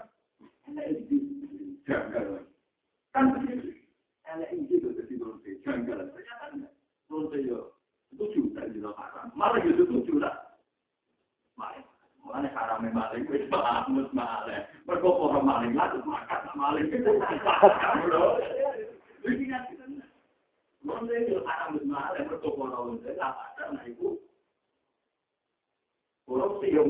Janggal. 1.84 2.48
Kan 3.12 3.26
begitu. 3.36 3.74
Ini 4.24 4.64
itu 4.72 4.88
jadi 4.96 5.14
lonte. 5.20 5.60
Janggal. 5.66 6.08
Ternyata 6.16 6.72
ya. 8.14 8.30
Setuju 8.30 8.42
dari 8.54 8.78
haram. 8.78 9.28
Malah 9.34 9.60
ya 9.66 9.74
setuju 9.74 10.14
lah. 10.22 10.36
Malah. 11.58 11.82
Mulanya 12.24 12.50
haramnya 12.56 12.94
maling. 12.94 13.26
Wis 13.28 13.50
banget 13.50 14.14
maling. 14.14 14.64
Mereka 14.86 15.10
orang 15.10 15.44
maling 15.44 15.74
lah. 15.74 15.92
Terus 15.92 16.06
makan 16.06 16.42
maling. 16.54 16.86
Kamu 16.94 18.06
loh. 18.14 18.40
Ini 19.26 19.44
kan 19.50 19.62
kita. 19.68 19.86
Lonte 20.86 21.14
itu 21.18 21.42
haram 21.44 21.82
maling. 21.82 22.26
Mereka 22.30 22.48
orang 22.48 22.72
lonte. 22.72 23.12
Lah 23.18 23.34
ada. 23.34 23.76
Nah 23.76 23.84
itu. 23.90 24.22
Korupsi 26.24 26.72
yang 26.72 26.88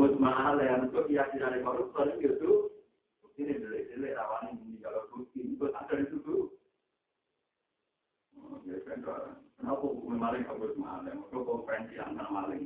ya, 0.62 0.78
untuk 0.78 1.10
keyakinan 1.10 1.66
koruptor 1.66 2.06
itu 2.22 2.70
ini 3.42 3.58
rawan 3.58 3.90
ini 3.98 4.14
kalau 4.14 4.43
annan 12.14 12.30
malami 12.30 12.58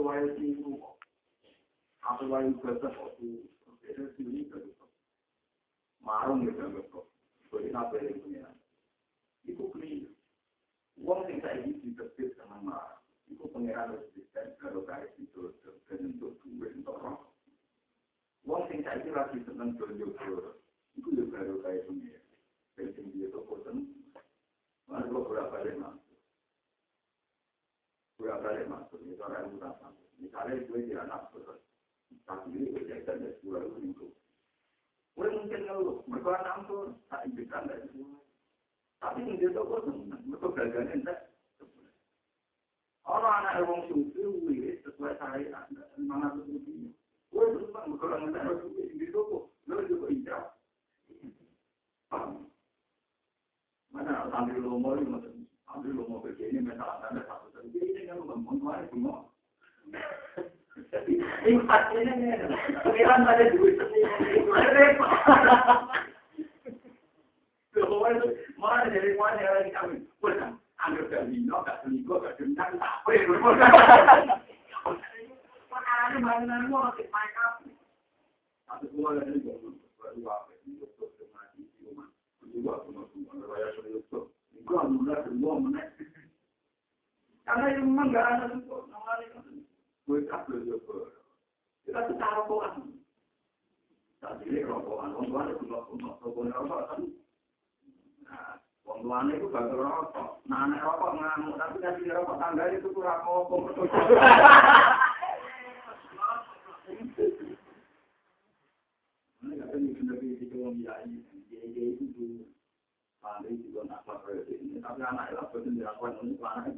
Apa 0.00 0.16
wae 0.16 0.32
kok. 0.32 0.96
Apa 2.08 2.24
wae 2.24 2.48
kok 2.56 2.80
turu. 3.20 3.44
Itu 3.84 4.02
sini 4.16 4.48
jaga. 4.48 4.88
Marung 6.00 6.48
ya 6.48 6.56
jaga 6.56 6.80
kok. 6.88 7.04
Jadi 7.52 7.68
apa 7.76 8.00
yang 8.00 8.16
punya? 8.24 8.48
Itu 9.44 9.68
keliru. 9.76 10.08
Uang 11.04 11.28
yang 11.28 11.44
saya 11.44 11.60
ini 11.68 11.84
diterbit 11.84 12.32
sama 12.40 12.64
marah. 12.64 13.04
Itu 13.28 13.44
pengiran 13.52 13.92
resisten 13.92 14.56
kalau 14.56 14.88
kait 14.88 15.12
itu 15.20 15.52
bentuk 15.84 16.40
duit 16.48 16.72
untuk 16.80 16.96
roh. 16.96 17.20
Uang 18.48 18.72
yang 18.72 18.80
saya 18.80 19.04
ini 19.04 19.12
lagi 19.12 19.44
senang 19.44 19.76
jodoh 19.76 20.56
Itu 20.96 21.12
juga 21.12 21.44
baru 21.44 21.60
kait 21.60 21.84
pengiran. 21.84 22.24
Penting 22.72 23.12
dia 23.12 23.28
itu 23.28 23.40
bosan. 23.44 23.84
Mana 24.88 25.12
kalau 25.12 25.28
berapa 25.28 25.60
Berapa 28.20 28.52
kali 28.52 28.68
masuk? 28.68 29.00
Itu 29.00 29.16
orang 29.24 29.48
yang 29.48 29.56
utama. 29.56 29.88
Misalnya 30.20 30.60
gue 30.68 30.80
tidak 30.84 31.08
nafsu. 31.08 31.40
Tapi 32.28 32.52
ini 32.52 32.68
kejadian 32.76 33.24
dari 33.24 33.34
sepuluh 33.40 33.64
ribu 33.80 34.12
Boleh 35.16 35.32
mungkin 35.36 35.60
ngeluh, 35.66 35.98
mereka 36.06 36.38
ampun, 36.54 36.96
tak 37.10 37.26
impikan 37.26 37.66
dari 37.66 37.82
semua. 37.90 38.22
Tapi 39.02 39.18
ini 39.26 39.40
dia 39.40 39.50
toko 39.52 39.82
senang, 39.84 40.22
mereka 40.24 40.46
belajarnya 40.48 40.94
enggak. 40.96 41.20
Orang 43.04 43.36
anak 43.42 43.66
orang 43.66 43.84
suci, 43.90 44.22
wih, 44.46 44.78
sesuai 44.86 45.18
syariat, 45.18 45.66
tuh 45.66 46.44
sucinya. 46.46 46.90
Gue 47.34 47.44
senang, 47.52 47.84
mereka 47.90 48.04
orang 48.06 48.22
anak 48.30 48.42
orang 48.48 48.60
suci, 48.64 48.82
di 48.96 49.06
toko, 49.10 49.50
lo 49.66 49.82
juga 49.84 50.06
hijau. 50.08 50.44
Mana 53.90 54.30
sambil 54.30 54.56
lo 54.62 54.78
mau, 54.78 54.94
sambil 55.70 55.94
lo 55.94 56.02
mau 56.10 56.18
begini, 56.18 56.66
misalnya 56.66 57.06
ada 57.06 57.22
satu 57.30 57.46
satu, 57.54 57.70
ini 57.78 58.10
kan 58.10 58.18
lo 58.18 58.26
mau, 58.26 58.58
mau. 58.98 59.30
Imat 61.46 61.82
ini 61.94 62.34
pengiran 62.82 63.26
pada 63.26 63.44
duit 63.54 63.78
repot. 63.78 65.10
Mana 68.58 68.90
dari 68.90 69.14
mana 69.14 69.40
yang 69.40 69.70
kami? 69.72 69.96
Bukan, 70.18 70.58
anggap 70.82 71.06
dari 71.06 71.38
no, 71.46 71.62
gak 71.62 71.80
selingkuh, 71.86 72.18
gak 72.18 72.36
gendang, 72.36 72.74
tak 72.76 72.92
apa. 73.06 73.10
Perkara 75.70 76.04
ini 76.10 76.18
ke 76.18 77.04
mereka? 77.08 77.46
Satu 78.66 78.86
dua 78.90 79.22
dari 79.22 79.38
itu, 79.38 79.54
baru 79.96 80.20
apa? 80.26 80.50
Itu 80.66 80.86
tuh 80.98 81.30
mati. 81.30 81.62
Juga 82.50 82.82
semua 82.84 83.06
semua. 83.14 84.26
Itu 84.70 84.78
alhamdulillah 84.78 85.26
semua 85.26 85.58
menek. 85.58 85.98
Karena 87.42 87.74
itu 87.74 87.82
memang 87.82 88.14
gak 88.14 88.22
ada 88.22 88.54
namanya 88.54 89.42
Gue 90.06 90.22
tak 90.30 90.46
belajar 90.46 90.78
Kita 91.82 92.06
kita 92.06 92.26
rokokan. 92.38 92.94
Tadi 94.22 94.46
ini 94.46 94.62
rokokan. 94.62 95.10
Orang 95.18 95.26
tua 95.26 95.42
itu 95.50 95.66
untuk 95.66 96.22
rokokan 96.22 96.54
rokok 96.54 96.80
kan. 96.86 97.02
Nah, 98.30 98.62
orang 98.86 99.26
tua 99.26 99.34
itu 99.34 99.46
gak 99.50 99.74
rokok. 99.74 100.30
Nah, 100.46 100.58
anak 100.70 100.86
rokok 100.86 101.10
ngamuk. 101.18 101.58
Tapi 101.58 101.76
kasih 101.82 102.14
rokok 102.14 102.38
tangga 102.38 102.70
itu 102.70 102.88
kurang 102.94 103.26
rokok. 103.26 103.74
Ini 109.42 109.52
katanya 109.66 109.88
benar 109.98 110.18
itu 110.22 110.54
orang 110.62 110.78
biaya. 110.78 111.18
Dia 111.50 111.82
itu 111.90 112.06
dulu. 112.14 112.59
Juga 113.20 113.84
nak 113.84 114.04
ini. 114.48 114.80
Tapi 114.80 115.00
anak 115.04 115.32
itu 115.32 115.44
betul 115.52 115.72
dilakukan 115.76 116.24
untuk 116.24 116.40
anak. 116.44 116.72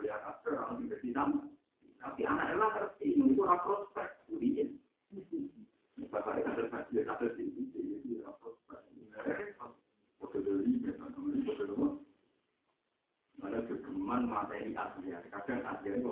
Ngerti, 2.04 3.08
itu 3.16 3.42
orang 3.44 3.64
prospek, 3.64 4.10
dia. 4.28 4.68
Bapak 6.12 6.44
itu 6.44 6.50
ada 7.04 7.28
tinggi, 7.36 7.64
dia 8.04 8.28
prospek. 8.40 8.80
Proseduri, 10.20 10.80
memang, 10.80 12.00
ada 13.44 13.60
kegeman 13.68 14.24
materi 14.24 14.72
asli, 14.72 15.12
kadang 15.32 15.64
asli 15.68 15.90
itu. 16.00 16.10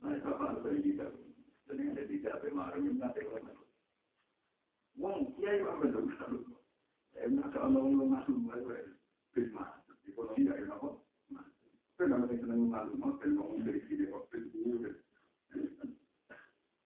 Nah, 0.00 0.10
itu 0.16 0.30
dari 0.64 0.92
dan 0.96 1.78
yang 1.78 1.94
ada 1.94 2.02
tidak 2.08 2.40
nanti 3.00 3.61
Wong, 5.02 5.34
benar-benar. 5.82 6.30
Saya 7.10 7.26
nak 7.34 7.50
kalau 7.50 7.74
ngomong 7.74 8.14
masuk, 8.14 8.38
Bisma, 9.34 9.82
ekonomi 10.06 10.46
dari 10.46 10.62
apa? 10.70 10.94
Tapi 11.98 12.06
kalau 12.06 12.30
kita 12.30 12.46
senang 12.46 12.70
malu, 12.70 12.94
mau 13.02 13.18
ngomong 13.18 13.66
dari 13.66 13.82
sini 13.90 14.06
kok 14.06 14.30
itu. 14.30 14.94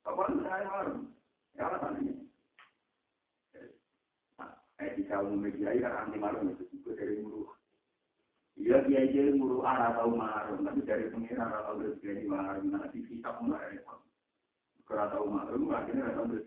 Apa 0.09 0.23
saya 0.33 0.65
harus? 0.65 1.13
Ya 1.61 1.77
tadi? 1.77 2.25
Etika 4.81 5.21
umum 5.21 5.45
media 5.45 5.77
kan 5.77 6.09
anti 6.09 6.17
itu 6.57 6.65
juga 6.73 6.97
dari. 6.97 7.21
Iya 8.57 8.77
dia 8.89 9.37
muru 9.37 9.61
arah 9.61 9.93
tahu 9.93 10.17
tapi 10.65 10.81
dari 10.89 11.13
pengira 11.13 11.45
atau 11.53 11.77
dari 11.77 12.25
di 12.93 13.01
kita 13.05 13.37
mulai 13.45 13.77
tahu 14.89 15.29
akhirnya 15.69 16.17
tahu 16.17 16.41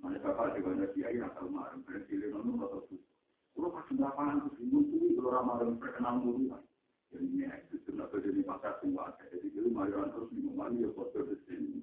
Mana 0.00 0.16
bapak 0.24 0.56
juga 0.56 0.80
ada 0.80 0.86
kiai 0.96 1.20
atau 1.20 1.46
malu, 1.52 1.84
berarti 1.84 2.16
lima 2.16 2.40
atau 2.40 2.80
tujuh. 2.88 3.04
Kalau 3.52 3.68
pas 3.76 3.84
lapangan 3.92 4.40
itu 4.40 4.50
bingung 4.56 4.88
tuh, 4.88 5.12
kalau 5.20 5.30
Ramadan 5.36 5.76
perkenal 5.76 6.24
dulu 6.24 6.56
kan. 6.56 6.64
Jadi 7.10 7.26
ini 7.26 7.44
itu 7.44 7.76
sudah 7.84 8.06
terjadi 8.08 8.40
pasar 8.46 8.78
semua. 8.80 9.12
Jadi 9.18 9.50
itu 9.50 9.68
marian 9.68 10.08
terus 10.14 10.30
bingung 10.32 10.56
lagi 10.56 10.80
ya 10.80 10.88
foto 10.94 11.20
di 11.26 11.36
sini. 11.44 11.82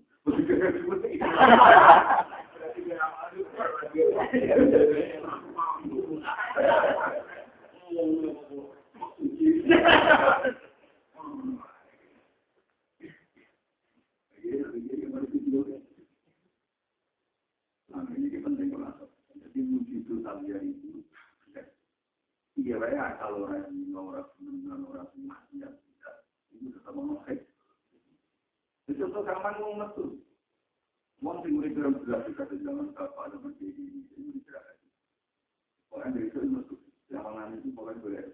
Nah, 15.67 15.76
ini 18.13 18.37
penting 18.37 18.69
banget. 18.73 19.09
Jadi 19.37 19.59
wujud 19.63 20.21
talian 20.21 20.63
itu 20.69 21.01
Iya, 22.57 22.81
ya 22.89 23.21
kalau 23.21 23.45
orang 23.45 23.69
orang 23.93 24.27
senang 24.41 24.81
orang 24.89 25.05
mati 25.29 25.61
ya 25.61 25.69
tidak 25.69 26.15
itu 26.57 26.73
tetap 26.73 26.89
memakai. 26.97 27.37
Itu 28.89 29.05
tuh 29.13 29.21
kapan 29.21 29.61
mau 29.61 29.77
metu? 29.77 30.25
Mau 31.21 31.37
sih 31.45 31.53
murid 31.53 31.77
dalam 31.77 32.01
belas 32.01 32.25
kita 32.25 32.49
zaman 32.49 32.97
apa 32.97 33.29
ada 33.29 33.37
masih 33.45 33.69
ini 33.77 34.41
tidak. 34.41 34.81
Orang 35.93 36.17
dari 36.17 36.33
itu 36.33 36.49
metu, 36.49 36.81
jangan 37.13 37.53
itu 37.61 37.69
pokoknya 37.77 38.01
boleh. 38.01 38.25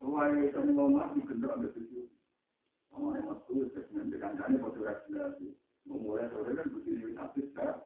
Orang 0.00 0.40
itu 0.40 0.60
mau 0.72 0.88
mati 0.88 1.20
kendor 1.28 1.60
ada 1.60 1.68
tujuh. 1.76 2.08
Orang 2.88 3.20
yang 3.20 3.36
metu 3.36 3.68
dengan 3.68 4.06
dengan 4.16 4.32
kami 4.40 4.56
fotografi 4.64 5.52
memulai 5.86 6.26
sore 6.32 6.52
kan 6.56 6.66
begini 6.72 7.14
tapi 7.14 7.40
sekarang 7.52 7.80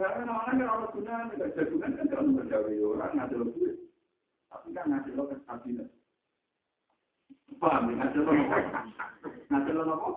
karena 0.00 0.32
yang 0.56 0.64
orang 0.64 0.92
guna, 0.96 1.28
tidak 1.28 1.52
jagungan 1.60 1.92
kan 1.92 2.08
kalau 2.08 2.32
orang 2.96 3.12
ngasih 3.20 3.36
lo 3.36 3.46
duit. 3.52 3.76
Tapi 4.48 4.72
kan 4.72 4.88
ngasih 4.88 5.12
lo 5.12 5.28
kestabilan. 5.28 5.92
Paham 7.60 7.92
ya? 7.92 7.94
Ngasih 8.00 8.20
lo 8.24 8.32
nopo? 8.32 8.56
Ngasih 9.52 9.72
lo 9.76 9.82
nopo? 9.84 10.10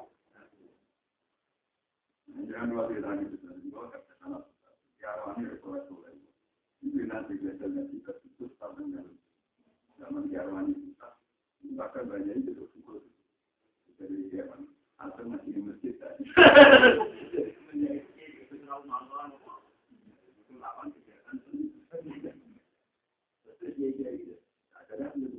Jangan 2.47 2.71
dua 2.71 2.87
cerita 2.87 3.11
ini. 3.11 3.35
Kalau 5.03 5.35
ini 5.35 5.59
soleh 5.59 5.83
soleh. 5.91 6.15
Ini 6.79 7.03
nanti 7.03 7.35
biasanya 7.43 7.83
kita 7.91 8.11
itu 8.23 8.47
tahun 8.55 8.87
yang 8.95 9.07
zaman. 9.99 10.31
Bahkan 11.75 12.03
banyak 12.07 12.39
itu 12.39 12.71
syukur. 12.71 13.03
Jadi 13.99 14.31
kiawan. 14.31 14.63
Atau 14.95 15.27
masih 15.27 15.51
di 15.51 15.61
masjid 15.67 15.91
tadi. 15.99 16.23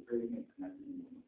jadi 0.05 1.24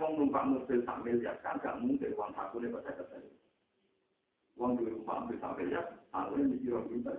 Uang 0.00 0.16
numpak 0.16 0.48
mobil 0.48 0.80
sambil 0.88 1.20
ya 1.20 1.36
kan 1.44 1.60
gak 1.60 1.76
mungkin 1.76 2.16
uang 2.16 2.32
saku 2.32 2.56
ini 2.64 2.72
pada 2.72 2.96
kata 2.96 3.20
Uang 4.56 4.80
dulu 4.80 4.96
numpak 4.96 5.28
mobil 5.28 5.36
sambil 5.44 5.68
ya, 5.68 5.82
aku 6.16 6.40
ini 6.40 6.56
mikir 6.56 6.72
orang 6.72 6.88
kita. 6.88 7.12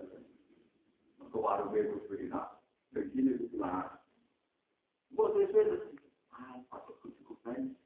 Ke 1.31 1.37
warung 1.37 1.69
bebas 1.69 2.01
berina, 2.09 2.57
begini 2.89 3.37
itu 3.37 3.53
lah. 3.61 4.01
Buat 5.13 5.37
sesuai 5.37 5.93
apa 6.73 6.89
tuh 6.89 7.13
cukup 7.21 7.37
banyak. 7.45 7.77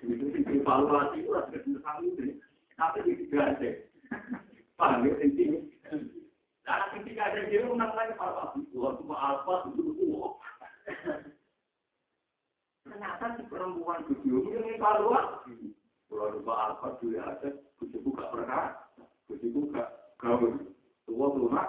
Itu 0.00 0.24
evaluasi 0.32 1.20
itu 1.20 1.30
harus 1.36 1.60
kita 1.62 1.92
tapi 2.80 2.98
tidak 3.04 3.46
ada. 3.60 3.70
Paham 4.74 5.06
ya 5.06 5.14
intinya? 5.20 5.60
Nah, 6.64 6.88
ketika 6.96 7.22
ada 7.28 7.40
dia 7.46 7.60
menang 7.68 7.92
lagi 7.92 8.16
para 8.16 8.56
alfa 8.56 9.54
dulu. 9.76 10.40
Ternyata 12.82 13.38
si 13.38 13.42
perempuan 13.46 14.02
video 14.10 14.42
ini 14.42 14.74
evaluasi. 14.74 15.54
Kalau 16.10 16.34
lupa 16.34 16.52
alfa 16.52 16.98
dulu 16.98 17.16
ada, 17.22 17.48
kuci 17.78 17.98
buka 18.02 18.28
perkara, 18.28 18.74
kuci 19.30 19.48
buka 19.54 19.86
gaul, 20.18 20.60
tua 21.06 21.26
lunak. 21.32 21.68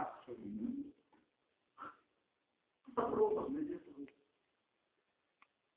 Terus, 2.94 3.34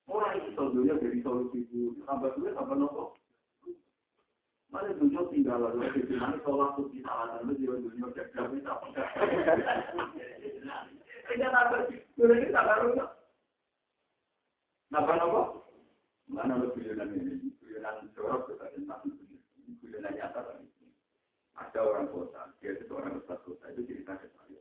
Orang 0.06 0.38
itu 0.38 0.50
solusinya 0.54 1.02
dari 1.02 1.18
solusi 1.18 1.66
itu, 1.66 1.98
tambah 2.06 2.30
dua, 2.38 2.54
tambah 2.54 2.78
nopo. 2.78 3.18
Mana 4.70 4.94
dunia 4.94 5.22
tinggal 5.30 5.62
lalu, 5.62 5.88
jadi 5.94 6.14
mana 6.14 6.36
sholat 6.42 6.74
tuh 6.78 6.90
di 6.90 7.02
salah 7.02 7.38
lalu 7.42 7.58
di 7.58 7.64
dunia 7.66 8.06
jaga 8.14 8.50
bisa 8.50 8.70
apa? 8.70 8.86
Tidak 11.26 11.50
apa, 11.50 11.76
dulu 12.18 12.32
ini 12.34 12.54
tak 12.54 12.66
baru 12.66 12.86
nggak? 12.94 13.10
Napa 14.96 15.12
napa? 15.20 15.42
Mana 16.24 16.56
lo 16.56 16.72
guyonan 16.72 17.12
ini? 17.12 17.52
Guyonan 17.60 18.08
jorok 18.16 18.48
kita 18.48 18.72
tentang 18.72 19.04
guyonan 19.84 20.16
nyata 20.16 20.40
kan? 20.40 20.64
Ada 21.52 21.84
orang 21.84 22.08
kota, 22.08 22.48
dia 22.64 22.72
itu 22.72 22.88
orang 22.96 23.20
besar 23.20 23.36
kota 23.44 23.68
itu 23.76 23.84
cerita 23.84 24.16
ke 24.16 24.32
saya. 24.32 24.56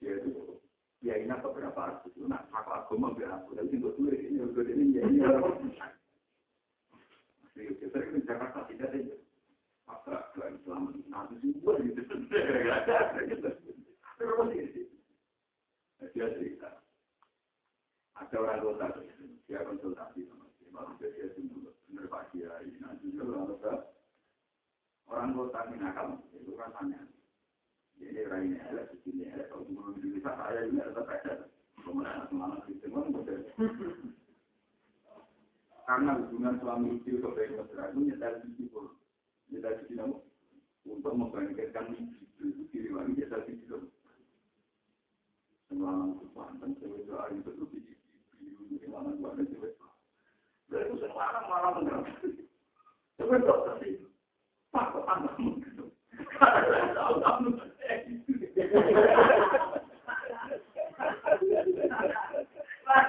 Dia 0.00 0.16
itu 0.16 0.56
ya 1.04 1.20
ini 1.20 1.28
beberapa 1.28 1.76
artis 1.76 2.08
itu, 2.16 2.24
nah 2.24 2.40
aku 2.56 2.72
aku 2.72 2.92
mau 2.96 3.12
aku, 3.12 3.52
tapi 3.52 3.76
untuk 3.76 4.00
duit 4.00 4.16
ini 4.16 4.40
untuk 4.40 4.64
ini 4.64 4.96
ya 4.96 5.04
ini 5.04 5.20
Sering 7.52 8.16
di 8.16 8.24
Jakarta 8.24 8.64
tidak 8.64 8.96
ada. 8.96 9.12
Ke 10.32 10.56
Islam 10.56 11.04
nanti 11.12 11.36
semua 11.36 11.76
gitu. 11.84 12.00
Ada 18.12 18.36
orang 18.36 18.60
kota, 18.60 18.86
dia 19.48 19.60
konsultasi 19.64 20.20
sama 20.28 20.46
dia. 20.56 20.68
Baru 20.72 20.92
dia 21.00 21.26
sembuh. 21.32 21.72
Benar 21.88 22.06
Pak 22.12 22.24
Kiai. 22.32 22.68
Nanti 22.80 23.12
juga 23.12 23.22
orang 23.32 23.48
kota. 23.56 23.72
Orang 25.08 25.30
kota 25.36 25.58
ini 25.68 25.76
nakal. 25.80 26.08
Itu 26.36 26.52
kan 26.56 26.70
tanya. 26.76 27.00
Jadi 27.96 28.20
raihnya 28.28 28.60
ada 28.68 28.88
di 28.92 28.96
sini. 29.04 29.28
Kalau 29.48 29.64
belum 29.64 30.00
bisa 30.00 30.32
saya 30.36 30.68
juga 30.68 30.92
tetap 30.92 31.08
ada. 31.08 31.34
Kemudian 31.82 32.28
semangat 32.30 32.62
itu 32.70 32.86
semua 32.86 33.22
karena 35.92 36.14
hubungan 36.14 36.56
suami 36.62 36.96
istri 36.96 37.18
bayi 37.20 37.52
mesra 37.52 37.90
itu 37.90 38.00
nyetel 38.00 38.34
sisi 38.46 38.64
pun 38.70 38.96
nyetel 39.50 39.76
sisi 39.82 39.92
namu 39.98 40.24
untuk 40.86 41.12
membangkitkan 41.12 41.92
itu 41.92 42.64
diri 42.70 42.88
lagi 42.94 43.12
nyetel 43.18 43.42
sisi 43.44 43.64
namu 43.66 43.92
semalam 45.68 46.16
itu 46.16 46.24
di 46.24 46.26
semalam 46.32 46.54
ada 46.64 46.66
sewa 46.80 47.28
dari 47.28 47.36
itu 47.44 47.50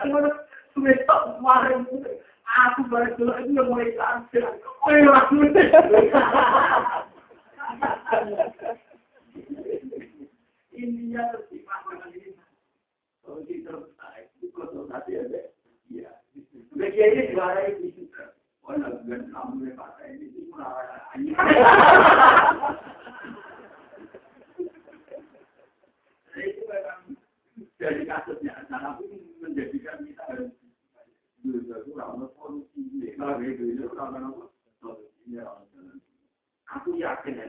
menurut 0.03 0.35
Sumetok 0.73 1.21
kemarin 1.37 1.85
Aku 2.53 2.85
dulu 2.85 3.33
itu 3.41 3.49
mulai 3.65 3.89
Intinya 10.73 11.23
tersimpan 11.33 11.79
dengan 11.89 12.09
ini. 12.13 12.29
Kalau 13.23 13.41
kita 13.47 13.73
tertarik, 13.73 14.27
itu 14.37 14.53
konsultasi 14.53 15.11
ada. 15.17 15.49
Iya. 15.89 16.11
Bagian 17.13 17.29
ini 17.29 17.29
juga 17.29 17.45
ada 17.45 17.61
di 17.69 17.89
situ. 17.93 18.25
Oh, 18.63 18.73
ya, 18.73 18.87
bukan 18.89 19.21
kamu 19.29 19.69
yang 19.69 19.77
pakai 19.77 20.17
ini. 20.17 20.25
Itu 20.33 20.41
Itu 26.33 26.61
memang 26.65 27.13
dari 27.77 28.09
kasusnya, 28.09 28.65
nah 28.73 28.97
aku 28.97 29.05
menjadikan 29.37 30.01
kita 30.01 30.23
harus 30.33 30.49
itu 31.45 31.93
orang 31.93 32.25
solusi, 32.33 33.13
kalau 33.19 33.37
gitu 33.43 33.63
itu 33.69 33.85
orang 33.93 34.33
solusi 34.81 35.37
Aku 36.73 36.97
yakin 36.97 37.37
ya, 37.37 37.45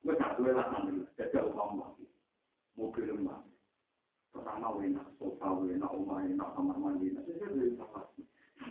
gue 0.00 0.14
tak 0.16 0.40
boleh 0.40 0.56
lah 0.56 0.72
nanti, 0.72 1.04
jadi 1.20 1.44
uang 1.44 1.84
lagi, 1.84 2.08
mobil 2.80 3.12
emas. 3.12 3.44
Pertama 4.32 4.72
enak, 4.80 5.04
sofa 5.20 5.52
enak, 5.68 5.92
rumah 5.92 6.24
enak, 6.24 6.48
kamar 6.56 6.80
mandi 6.80 7.12
enak, 7.12 7.28
jadi 7.28 7.44
gue 7.52 7.76
sama. 7.76 8.08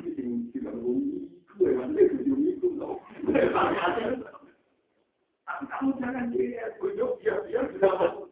Ini 0.01 0.09
sing 0.17 0.49
tidak 0.49 0.81
bumi, 0.81 1.29
gue 1.61 1.77
kan 1.77 1.93
lagi 1.93 2.17
di 2.25 2.25
bumi 2.25 2.57
itu 2.57 2.73
loh. 2.73 2.97
Kamu 5.45 5.93
jangan 6.01 6.33
dia, 6.33 6.73
gue 6.81 6.89
jauh 6.97 7.13
biar 7.21 7.37
biar 7.45 7.69
sudah 7.69 7.91
masuk. 8.01 8.25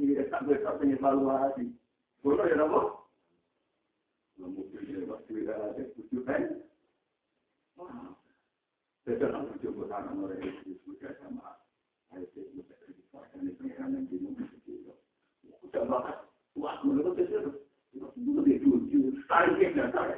Dia 0.00 0.24
sampai 0.32 0.56
sampai 0.64 0.96
evaluasi. 0.96 1.76
Boleh 2.24 2.48
ya, 2.48 2.64
Pak? 2.64 2.86
Mungkin 4.40 4.80
dia 4.88 5.04
waktu 5.04 5.44
ada 5.44 5.84
tujuan. 6.00 6.64
Saya 9.04 9.26
nak 9.28 9.44
mencoba 9.44 9.82
tangan 9.92 10.24
orang 10.24 10.40
itu 10.40 10.80
sudah 10.88 11.12
sama. 11.20 11.60
Saya 12.08 12.24
tidak 12.32 12.56
bisa 12.56 13.20
ini 13.36 13.52
pengiran 13.60 13.92
yang 13.92 14.08
bingung 14.08 14.40
itu. 14.40 14.96
Sudah 15.60 15.84
bakat. 15.84 16.24
Wah, 16.56 16.80
menurut 16.80 17.20
saya 17.20 17.44
itu 17.44 17.52
itu 18.16 18.30
lebih 18.32 18.64
lucu. 18.64 19.12
Tarik 19.28 19.76
dan 19.76 19.92
tarik. 19.92 20.16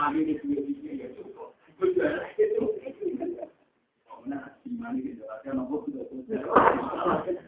Amin 0.00 0.32
itu 0.32 0.44
dia 0.80 0.92
ya 0.96 1.08
cukup. 1.20 1.52
Sudah 1.76 2.24
itu. 2.40 2.64
Oh, 4.10 4.20
nah, 4.28 4.52
di 4.64 4.76
mana 4.76 5.00
kita 5.00 5.24
akan 5.40 5.64
nombor 5.64 5.88
sudah 5.88 6.04
selesai. 6.12 7.40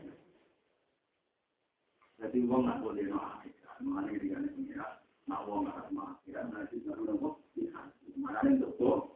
Jadi 2.22 2.39
uang 2.47 2.62
nggak 2.64 2.80
boleh 2.87 3.11
naik, 3.11 3.51
mana 3.83 4.07
dia 4.14 4.39
nih 4.39 4.55
pengira, 4.55 5.03
nak 5.26 5.43
uang 5.43 5.66
nggak 5.66 5.91
naik, 5.91 6.22
ya 6.30 6.47
nanti 6.47 6.78
nggak 6.78 6.95
boleh 7.03 7.18
uang, 7.18 7.35
mana 8.14 8.47
itu 8.47 8.70
tuh, 8.78 9.11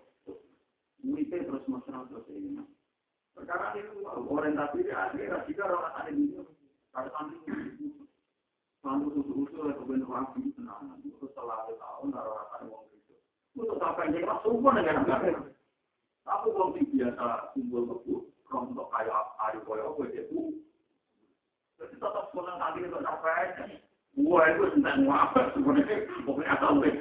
muite 1.06 1.38
terus 1.38 1.62
masalah 1.70 2.02
terus 2.10 2.26
ini. 2.34 2.66
Sekarang 3.38 3.78
itu 3.78 4.02
orientasi 4.02 4.82
dia 4.82 5.06
akhirnya 5.06 5.38
jika 5.46 5.70
orang 5.70 5.94
ada 5.94 6.10
di 6.10 6.34
sini, 6.34 6.42
kalau 6.90 7.14
sampai 7.14 7.38
Lalu 8.82 9.18
usul-usul 9.18 9.70
atau 9.70 9.86
bentuk 9.86 10.10
rapi, 10.10 10.50
nah, 10.62 10.82
itu 10.98 11.14
setelah 11.22 11.62
tahun 11.66 12.10
orang 12.10 12.50
ada 12.58 12.66
uang 12.70 12.90
itu. 12.90 13.14
Untuk 13.54 13.78
sampai 13.78 14.10
jadi 14.10 14.26
semua 14.42 14.74
negara 14.74 15.06
negara. 15.06 15.46
Tapi 16.26 16.46
uang 16.50 16.74
biasa 16.74 17.54
kumpul 17.54 17.82
beku, 17.86 18.14
rontok 18.50 18.90
kayak 18.90 19.30
ayu 19.46 19.62
koyo 19.62 19.94
itu 20.10 20.58
jadi 21.76 21.92
tetap 21.92 22.32
senang 22.32 22.56
kali 22.56 22.88
itu 22.88 22.98
sampai. 23.04 23.52
Wah 24.16 24.48
itu 24.48 24.64
tentang 24.72 25.04
apa 25.12 25.52
sebenarnya? 25.52 26.08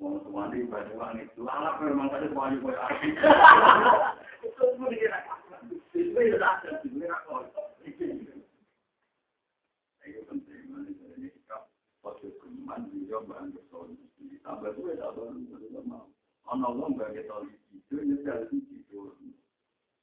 uang 0.00 0.16
itu. 0.16 0.24
Mau 0.24 0.24
semani 0.24 0.64
baju 0.64 0.92
wangi, 0.96 1.24
lalap 1.36 1.76
memang 1.84 2.08
tadi 2.08 2.28
baju 2.32 2.56
boy 2.64 2.72
arti. 2.72 3.08
Itu 4.40 4.64
dia. 4.88 5.20
Itu 5.92 6.16
dia 6.16 6.40
itu 7.84 8.04
dia. 8.08 8.34
Itu 10.00 10.20
penting 10.24 10.64
ini 11.20 11.28
kita 11.28 11.68
waktu 12.00 12.32
keman 12.40 12.88
juga 12.88 13.20
bantu 13.28 13.60
soal 13.68 13.92
tambah 14.40 14.72
mau. 15.84 16.08
Itu 17.76 17.96
itu 18.00 19.00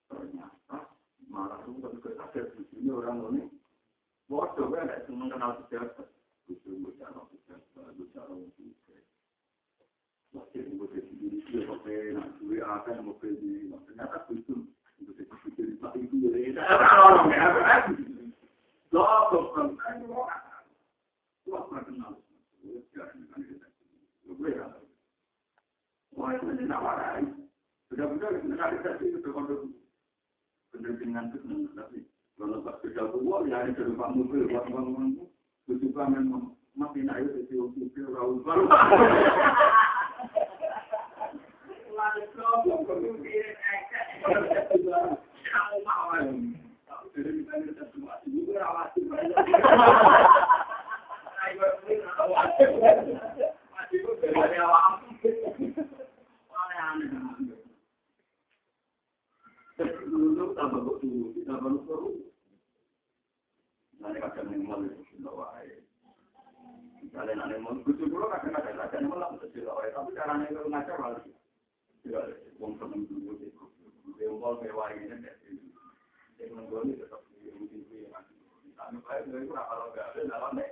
ternyata 0.07 0.77
malah 1.27 1.59
ada 2.21 2.41
di 2.53 2.63
sini 2.69 2.89
orang 2.93 3.19
ini. 3.33 3.49
Waktu 4.29 4.61
kan 4.69 4.87
ada 4.87 5.03
semua 5.09 5.27
kenal 5.33 5.51
sejarah. 5.65 6.07
Itu 6.47 6.79
untuk 8.39 8.86
masih 10.38 10.61
butuh 10.77 11.01
di 11.01 11.41
sini 11.49 11.65
sampai 11.65 12.13
nak 12.13 12.29
duit 12.38 12.61
akan 12.61 13.09
mau 13.09 13.17
pergi 13.17 13.73
ternyata 13.89 14.17
itu 14.29 14.69
itu 15.01 15.11
jadi 15.57 15.73
tapi 15.81 16.05
itu 16.05 16.15
jadi 16.21 16.53
orang 16.61 17.33
ya 17.33 17.47
kan 17.57 17.83
Doa 18.93 19.33
kan 19.53 19.67
kan 19.81 19.97
orang 20.05 20.45
Wah, 21.47 21.63
kenal. 21.79 22.11
Wah, 26.11 26.29
itu 26.35 26.45
tidak 26.59 26.83
warai. 26.83 27.23
Benar-benar 27.88 28.43
negara 28.43 28.75
kita 28.75 28.99
itu 28.99 29.23
terkondisi 29.23 29.71
pendampingan 30.75 31.31
itu 31.31 31.71
tapi 31.71 32.03
kalau 32.35 32.59
tak 32.67 32.83
sudah 32.83 33.07
tua 33.15 33.38
ya 33.47 33.63
itu 33.71 33.95
pak 33.95 34.11
mobil 34.11 34.43
buat 34.51 34.67
bangun 34.67 35.23
itu 35.71 35.88
kan 35.95 36.11
memang 36.11 36.51
mati 36.75 37.01
naik 37.07 37.31
itu 37.47 37.71
baru 38.11 38.67
Kalian 67.17 67.41
ada 67.41 67.57
mau 67.57 67.73
kucu 67.81 68.05
dulu 68.05 68.29
kadang-kadang 68.29 69.09
malah 69.09 69.33
kucu 69.41 69.65
tapi 69.65 70.09
caranya 70.13 70.45
itu 70.53 70.61
ngajar 70.69 71.01
malah 71.01 71.17
wong 72.58 72.74
seneng 72.80 73.03
dulu 73.08 73.38
itu. 73.39 73.64
Bengkol 74.18 74.60
mewah 74.64 74.89
ini 74.95 75.12
kan 75.12 75.26
yang 76.38 76.53
menggoni 76.53 76.93
tetap 76.93 77.22
di 77.34 77.49
mungkin 77.49 77.82
yang 77.89 79.01
baik 79.03 79.26
dari 79.28 79.43
itu 79.43 79.53
kalau 79.53 79.89
nggak 79.91 80.08
ada 80.14 80.22
dalam 80.30 80.51
nih. 80.55 80.72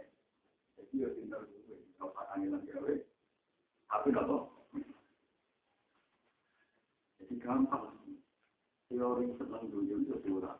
Jadi 0.78 1.04
ya 1.04 1.10
pintar 1.12 1.42
dulu. 1.44 1.76
Kalau 1.98 2.12
lagi 2.14 2.70
gawe, 2.70 2.94
tapi 3.90 4.08
nggak 4.14 4.28
tahu. 4.28 4.42
Jadi 7.20 7.36
gampang. 7.42 7.86
Teori 8.86 9.26
seneng 9.42 9.64
dulu 9.74 9.94
itu 10.06 10.16
sudah. 10.24 10.56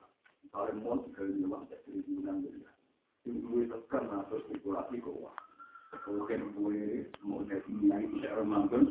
Kalau 0.50 0.74
mau 0.82 0.98
sekali 1.06 1.36
memang 1.38 1.70
jadi 1.70 2.02
bulan 2.10 2.42
dulu. 2.42 2.66
Tunggu 3.26 3.58
tekan 3.70 4.10
atau 4.10 4.38
spekulasi 4.46 5.02
keuangan. 5.02 5.46
Kemudian 6.04 6.52
gue 6.54 7.08
mau 7.24 7.42
jadi 7.48 7.72
naik 7.72 8.10
di 8.14 8.28
Ramadan. 8.28 8.84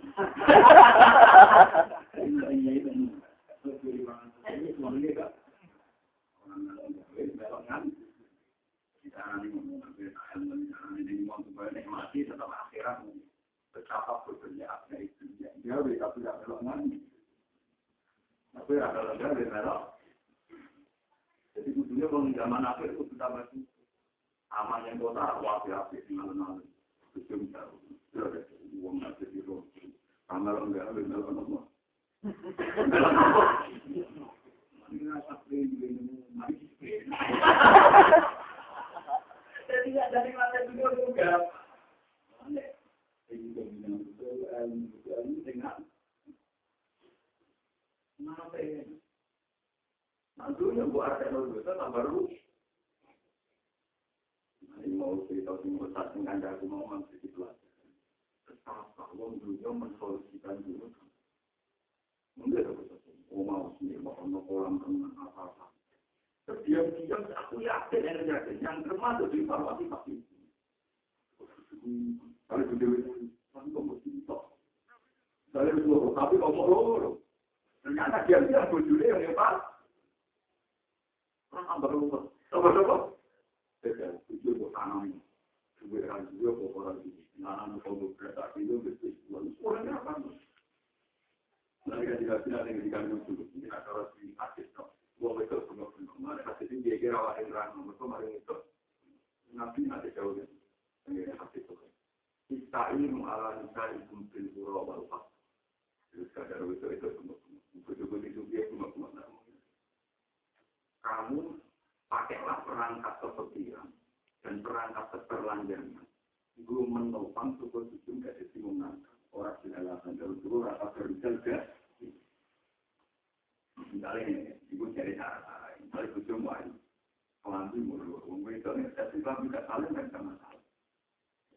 Kelambi 127.74 127.90
mulu. 127.90 128.22
Umum 128.30 128.54
itu, 128.54 128.70
tidak 128.70 129.10
saling, 129.26 129.50
tidak 129.50 130.22
masalah. 130.22 130.62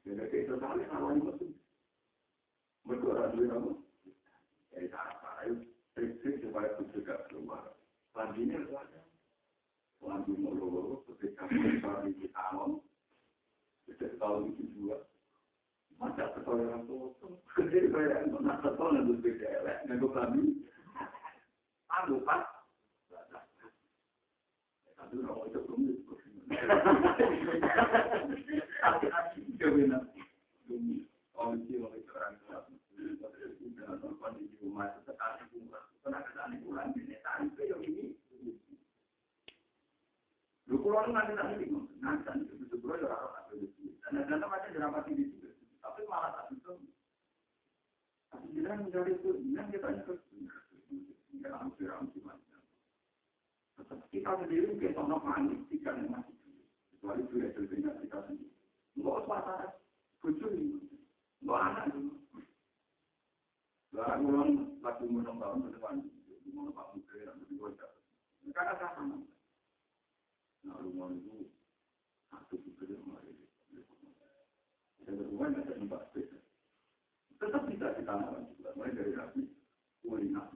Jadi, 0.01 0.37
itu 0.41 0.53
saling, 0.57 0.89
awalnya 0.89 1.29
betul. 1.29 1.51
Betul, 2.87 3.13
orang 3.13 3.37
kamu. 3.37 3.71
Cari 4.73 4.87
cara-cara. 4.89 5.43
Trik-trik 5.93 6.41
supaya 6.41 6.69
itu 6.77 7.01
keluar. 7.29 7.73
Kelambinya 8.13 8.57
ada. 8.73 9.01
Kelambi 10.01 10.33
mulu, 10.33 11.05
ketika 11.13 11.45
kita 11.49 11.93
di 12.09 12.29
alam, 12.33 12.81
kita 13.85 14.09
tahu 14.17 14.49
itu 14.53 14.63
juga. 14.73 15.05
Masa 15.97 16.29
sekolah 16.37 16.85
itu, 16.85 17.17
kerja 17.57 17.89
kayak 17.89 18.29
mana 18.29 18.61
sekolah 18.61 19.01
itu 19.01 19.17
beda 19.17 19.81
nego 19.89 20.13
kami, 20.13 20.61
aku 21.89 22.21
pas, 22.21 22.45
tapi 24.93 25.23
orang 25.25 25.49
itu 25.49 25.59
belum 25.65 25.96
itu 26.47 26.55
orang 40.87 41.19
itu 41.19 41.35
itu 41.57 41.75
itu 42.47 42.75
itu 42.75 42.87
itu 42.87 42.87
itu, 42.87 43.11
tapi 45.83 46.01
kita 48.51 48.71
itu, 49.07 49.29
yang 49.51 49.67
kita 49.71 49.87
nggak 54.27 54.39
sendiri 54.43 54.75
kita 54.79 55.01
nak 55.07 55.23
panik 55.23 55.59
jika 55.71 55.91
masih 56.07 56.36
kecuali 56.97 57.21
itu 57.29 57.37
terdengar 57.53 57.93
kita 58.01 58.17
sendiri. 58.25 58.49
Nggak 58.97 59.13
usah 59.21 59.27
panas, 59.29 59.71
kucing, 60.25 60.81
nggak 61.45 61.61
anak 61.61 61.85
itu. 61.93 62.01
Lah 63.93 64.17
lagi 64.81 65.05
menang 65.05 65.37
tahun 65.37 65.61
ke 65.61 65.69
depan, 65.77 66.01
mau 66.57 66.73
pak 66.73 66.85
mungkin 66.97 67.21
yang 67.21 67.37
lebih 67.37 67.57
banyak. 67.61 67.91
Karena 68.49 68.87
sama. 68.97 69.17
Nah 70.65 70.77
rumah 70.81 71.13
itu 71.13 71.53
satu 72.33 72.57
juga 72.65 72.97
mulai 73.05 73.29
hubungan 75.05 75.61
ada 75.61 75.77
tempat. 75.77 76.09
Tetap 77.37 77.63
bisa 77.69 77.93
ditanamkan 77.93 78.49
juga, 78.57 78.73
mulai 78.73 78.97
dari 78.97 79.13
nabi, 79.13 79.45
kulina, 80.01 80.49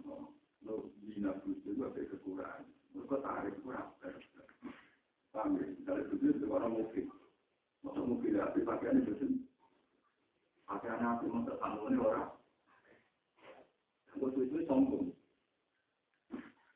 lo 0.66 0.90
dina 1.06 1.38
juga 1.46 1.94
ada 1.94 2.02
kekurangan. 2.10 2.66
Mereka 2.98 3.18
tarik 3.22 3.56
kurang. 3.62 3.94
Paham 4.02 4.31
ya? 5.32 5.44
Misalnya 5.48 6.04
itu 6.12 6.16
itu 6.28 6.46
orang 6.52 6.76
mungkin. 6.76 7.06
Masa 7.82 8.02
mungkin 8.06 8.38
ya, 8.38 8.46
tapi 8.52 8.62
pakaian 8.62 9.02
itu 9.02 9.14
sih. 9.18 9.32
Pakaian 10.68 11.02
aku 11.02 11.26
masa 11.32 11.58
tanggungannya 11.58 12.00
orang. 12.04 12.30
Waktu 14.20 14.40
itu 14.46 14.58
sombong. 14.68 15.16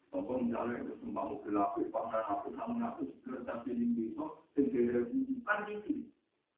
Sombong 0.10 0.50
misalnya 0.50 0.82
itu 0.82 0.94
sembah 1.04 1.26
mobil 1.30 1.56
aku, 1.60 1.80
pangeran 1.92 2.28
aku, 2.32 2.48
namun 2.56 2.82
aku 2.88 3.02
segera 3.22 3.44
tapi 3.44 3.76
ini, 3.76 4.16
tinggi. 4.56 6.10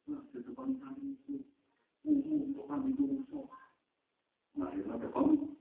Nah, 0.08 0.24
kami 0.32 1.20
itu 1.20 1.44
umum 2.08 2.48
untuk 2.48 2.66
kami 2.72 2.96
dosa. 2.96 3.44
Nah, 4.56 4.72
itu 4.72 4.88
ada 4.88 5.08
kamu. 5.12 5.58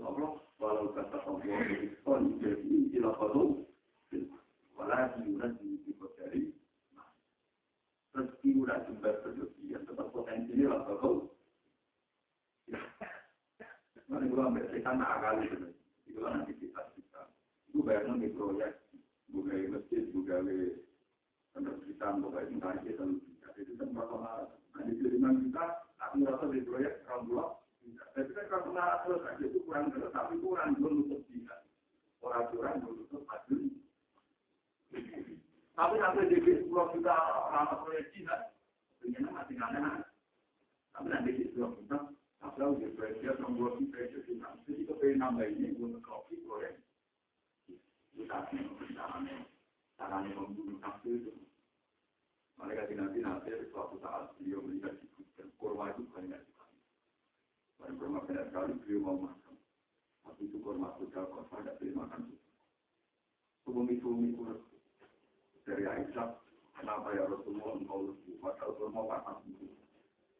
Allah, 0.00 0.32
walau 0.58 0.90
kata 0.96 1.18
Allah, 1.28 1.60
kon 2.02 2.40
jadi 2.40 2.88
ilah 2.96 3.14
kalau 3.20 3.69
walau 4.74 5.06
diurangi 5.20 5.82
di 5.86 5.92
dari 6.18 6.42
rezeki 8.16 8.48
udah 8.58 8.78
jumlah 8.88 9.14
berlebihan 9.22 9.82
tetap 9.86 10.06
potensinya 10.10 10.66
lah 10.74 10.80
kalau 10.86 11.30
Mana 14.10 14.26
gue 14.26 14.42
ambil 14.42 14.66
kita 14.74 14.90
nak 14.90 15.22
kali 15.22 15.46
itu, 15.46 15.70
itu 16.10 16.18
nanti 16.18 16.50
kita 16.58 16.82
kita. 16.98 17.30
Gue 17.70 17.86
bayar 17.86 18.10
di 18.18 18.26
proyek, 18.34 18.74
gue 19.30 19.42
gaya 19.46 19.70
masjid, 19.70 20.02
gue 20.02 20.22
gaya 20.26 20.50
tentang 22.60 22.76
kita 22.84 23.48
itu 23.56 23.72
kan 23.80 23.88
personal 23.96 24.52
nah 24.76 24.82
di 24.84 24.92
lima 25.00 25.32
juta 25.32 25.64
aku 25.96 26.14
merasa 26.20 26.44
di 26.52 26.60
proyek 26.60 27.04
kalau 27.08 27.24
blok 27.24 27.50
tapi 28.12 28.30
kan 28.36 28.46
personal 28.52 28.90
terus 29.04 29.24
aja 29.24 29.44
itu 29.48 29.58
kurang 29.64 29.88
terus 29.88 30.12
tapi 30.12 30.34
kurang 30.44 30.76
belum 30.76 30.92
nutup 31.04 31.20
bisa 31.32 31.56
orang 32.20 32.52
kurang 32.52 32.74
belum 32.84 32.94
nutup 33.00 33.22
padu 33.24 33.79
tapi 35.74 35.94
nanti 35.96 36.20
di 36.28 36.52
sepuluh 36.60 36.90
juta 36.92 37.16
orang 37.48 37.80
proyek 37.82 38.10
Cina 38.12 38.36
ternyata 39.00 39.30
masih 39.32 39.54
nggak 39.56 40.04
tapi 40.92 41.06
nanti 41.08 41.30
di 41.34 41.44
sepuluh 41.50 41.74
juta 41.80 41.98
asal 42.40 42.76
di 42.76 42.90
proyek 42.94 43.16
dia 43.22 43.32
nomor 43.38 43.78
di 43.78 43.88
proyek 43.88 44.22
Cina 44.26 44.54
jadi 44.68 44.82
itu 44.84 44.94
pengen 44.98 45.22
nambah 45.22 45.46
ini 45.46 45.78
untuk 45.78 46.02
kopi 46.02 46.38
proyek 46.44 46.78
kita 48.14 48.46
caranya 48.92 49.36
caranya 49.96 50.30
membunuh 50.36 50.76
kafir 50.82 51.16
itu 51.16 51.32
mereka 52.60 52.92
nanti 52.92 53.24
nanti 53.24 53.50
suatu 53.72 53.96
saat 54.04 54.36
beliau 54.36 54.60
melihat 54.60 54.92
disebutkan 55.00 55.48
kurma 55.56 55.96
itu 55.96 56.04
banyak 56.12 56.40
sekali. 56.44 56.78
Dan 57.80 57.96
kurma 57.96 58.20
banyak 58.28 58.44
sekali 58.52 58.72
beliau 58.84 59.00
mau 59.00 59.16
makan. 59.24 59.56
Tapi 60.28 60.42
itu 60.44 60.60
kurma 60.60 60.92
sudah 61.00 61.24
kok 61.24 61.48
tidak 61.48 61.80
boleh 61.80 61.94
makan. 61.96 62.20
Sumi-sumi 63.64 64.36
kurus. 64.36 64.69
Dari 65.68 65.84
Aisyah, 65.84 66.28
kenapa 66.78 67.12
ya 67.12 67.24
Rasulullah 67.28 67.76
engkau 67.76 68.08
lebih? 68.08 68.40
Padahal 68.40 68.72
kurma 68.80 69.02
panas 69.08 69.44
itu. 69.46 69.66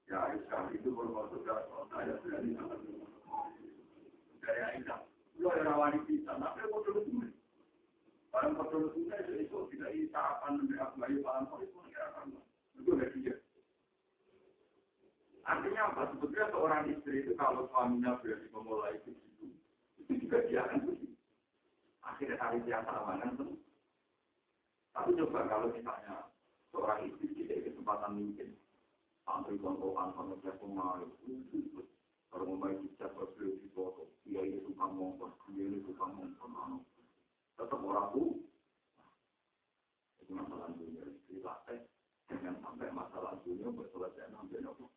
Ya 0.09 0.19
Aisyah, 0.33 0.73
itu 0.73 0.89
kurma 0.93 1.29
sudah 1.29 1.69
kok 1.69 1.89
saya 1.93 2.17
berani 2.25 2.57
makan. 2.57 2.81
Dari 4.41 4.61
Aisyah, 4.75 4.99
lo 5.41 5.49
yang 5.57 5.67
rawani 5.69 5.99
bisa, 6.09 6.33
tapi 6.37 6.59
aku 6.65 6.79
terus 6.89 7.07
Barang 8.31 8.55
betul 8.55 8.95
itu 8.95 9.11
itu 9.43 9.57
tidak 9.75 9.91
sarapan 10.15 10.63
lebih 10.63 10.79
bayi 11.03 11.19
paham 11.19 11.51
itu 11.67 11.75
mengira 11.75 12.07
itu 12.79 12.91
tidak 12.95 13.11
dia. 13.19 13.35
Artinya 15.43 15.83
apa? 15.91 16.15
Sebetulnya 16.15 16.47
seorang 16.55 16.83
istri 16.95 17.27
itu 17.27 17.35
kalau 17.35 17.67
suaminya 17.75 18.23
berani 18.23 18.47
memulai 18.55 19.03
begitu, 19.03 19.51
itu 19.99 20.13
juga 20.23 20.47
dia 20.47 20.63
akan. 20.63 20.95
Akhirnya 22.07 22.39
hari 22.39 22.63
dia 22.63 22.87
salaman 22.87 23.35
tuh. 23.35 23.59
Tapi 24.91 25.11
coba 25.17 25.41
kalau 25.47 25.69
misalnya 25.71 26.29
seorang 26.75 27.07
istri 27.07 27.31
tidak 27.35 27.71
kesempatan 27.71 28.13
mungkin 28.19 28.49
antri 29.31 29.57
kontokan 29.63 30.11
sama 30.15 30.35
dia 30.43 30.53
pemain, 30.59 31.07
kalau 32.31 32.47
membaik 32.47 32.79
hijab 32.87 33.11
harus 33.19 33.35
beliau 33.35 33.59
di 33.59 33.69
foto, 33.75 34.03
dia 34.23 34.43
itu 34.47 34.63
suka 34.71 34.87
motor, 34.87 35.31
dia 35.51 35.67
itu 35.67 35.83
suka 35.91 36.07
motor, 36.15 36.31
orang 37.91 38.15
tuh. 38.15 38.31
Itu 40.23 40.31
masalah 40.31 40.71
dunia, 40.79 41.11
dilatih 41.27 41.81
dengan 42.31 42.55
sampai 42.63 42.89
masalah 42.95 43.35
dunia 43.43 43.69
berselesai 43.75 44.31
sampai 44.31 44.63
nopo. 44.63 44.95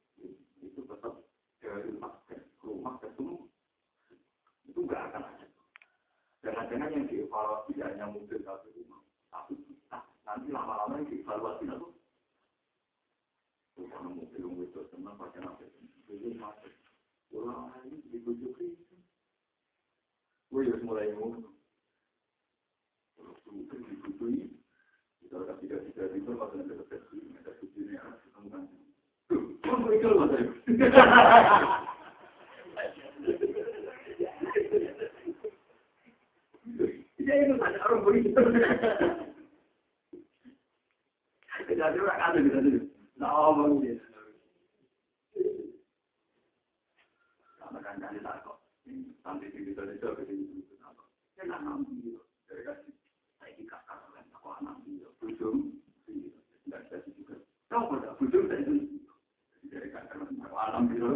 Itu 0.61 0.85
tetap 0.85 1.25
dari 1.57 1.89
rumah 2.61 2.93
ketemu. 3.01 3.49
Itu 4.69 4.79
nggak 4.85 5.01
akan 5.09 5.23
ada. 5.25 5.47
Jangan-jangan 6.45 6.93
yang 6.93 7.05
dievaluasi 7.09 7.71
hanya 7.81 8.05
mobil 8.11 8.39
satu 8.43 8.67
rumah, 8.75 9.01
tapi 9.31 9.55
kita 9.57 9.62
nanti 10.23 10.47
lama-lama 10.51 10.99
yang 10.99 11.07
dievaluasi 11.11 11.67
itu. 11.67 11.87
Bukan 13.73 14.01
mobil 14.13 14.37
yang 14.37 14.53
itu 14.69 14.81
senang 14.93 15.17
pakai 15.17 15.41
nabi, 15.41 15.65
itu 16.05 16.29
masuk. 16.37 16.73
Pulang 17.33 17.73
ini 17.89 17.97
dibujuki. 18.13 18.77
Gue 20.53 20.69
harus 20.69 20.85
mulai 20.85 21.09
ngomong. 21.17 21.49
Kalau 23.17 23.33
itu 23.49 23.73
dibujuki, 23.73 24.61
kita 25.25 25.41
akan 25.41 25.57
tidak 25.65 25.81
tidak 25.89 26.13
itu 26.13 26.29
masuk 26.37 26.61
ada 26.61 26.73
deteksi, 26.77 27.17
ada 27.33 27.51
bujuknya, 27.57 28.01
ketemu 28.21 28.47
kan. 28.53 28.63
Tuh, 29.25 29.41
kamu 29.65 29.87
itu 29.97 30.07
loh 30.13 30.27
saya. 30.29 30.45
Ya 37.23 37.33
itu 37.39 37.53
saja 37.57 37.79
orang 37.89 38.01
begitu. 38.05 38.41
Jadi 41.67 41.97
orang 41.99 42.19
ada 42.19 42.39
di 42.39 42.49
sana. 42.51 42.69
Nah, 43.19 43.31
omong 43.51 43.79
dia. 43.79 43.95
Karena 47.59 47.79
kan 47.79 47.95
kan 48.01 48.19
tak 48.19 48.43
kok. 48.43 48.57
Sampai 49.23 49.47
di 49.53 49.71
itu 49.71 49.73
ke 49.77 50.23
sini. 50.27 50.61
Ya 51.39 51.55
ambil. 51.55 52.19
Dari 52.47 52.61
kasih. 52.67 52.93
Saya 53.39 53.55
di 53.55 53.63
kakak 53.63 53.97
kan 54.11 54.25
aku 54.35 54.49
anak 54.59 54.75
dia. 54.83 55.07
Bujum. 55.23 55.71
Tidak 56.07 56.79
ada 56.91 56.97
juga. 57.07 57.35
Itu. 58.19 58.39
Dari 59.71 59.87
kakak 59.89 60.19
kan 60.19 60.35
aku 60.43 60.57
anak 60.59 60.81
dia. 60.91 61.07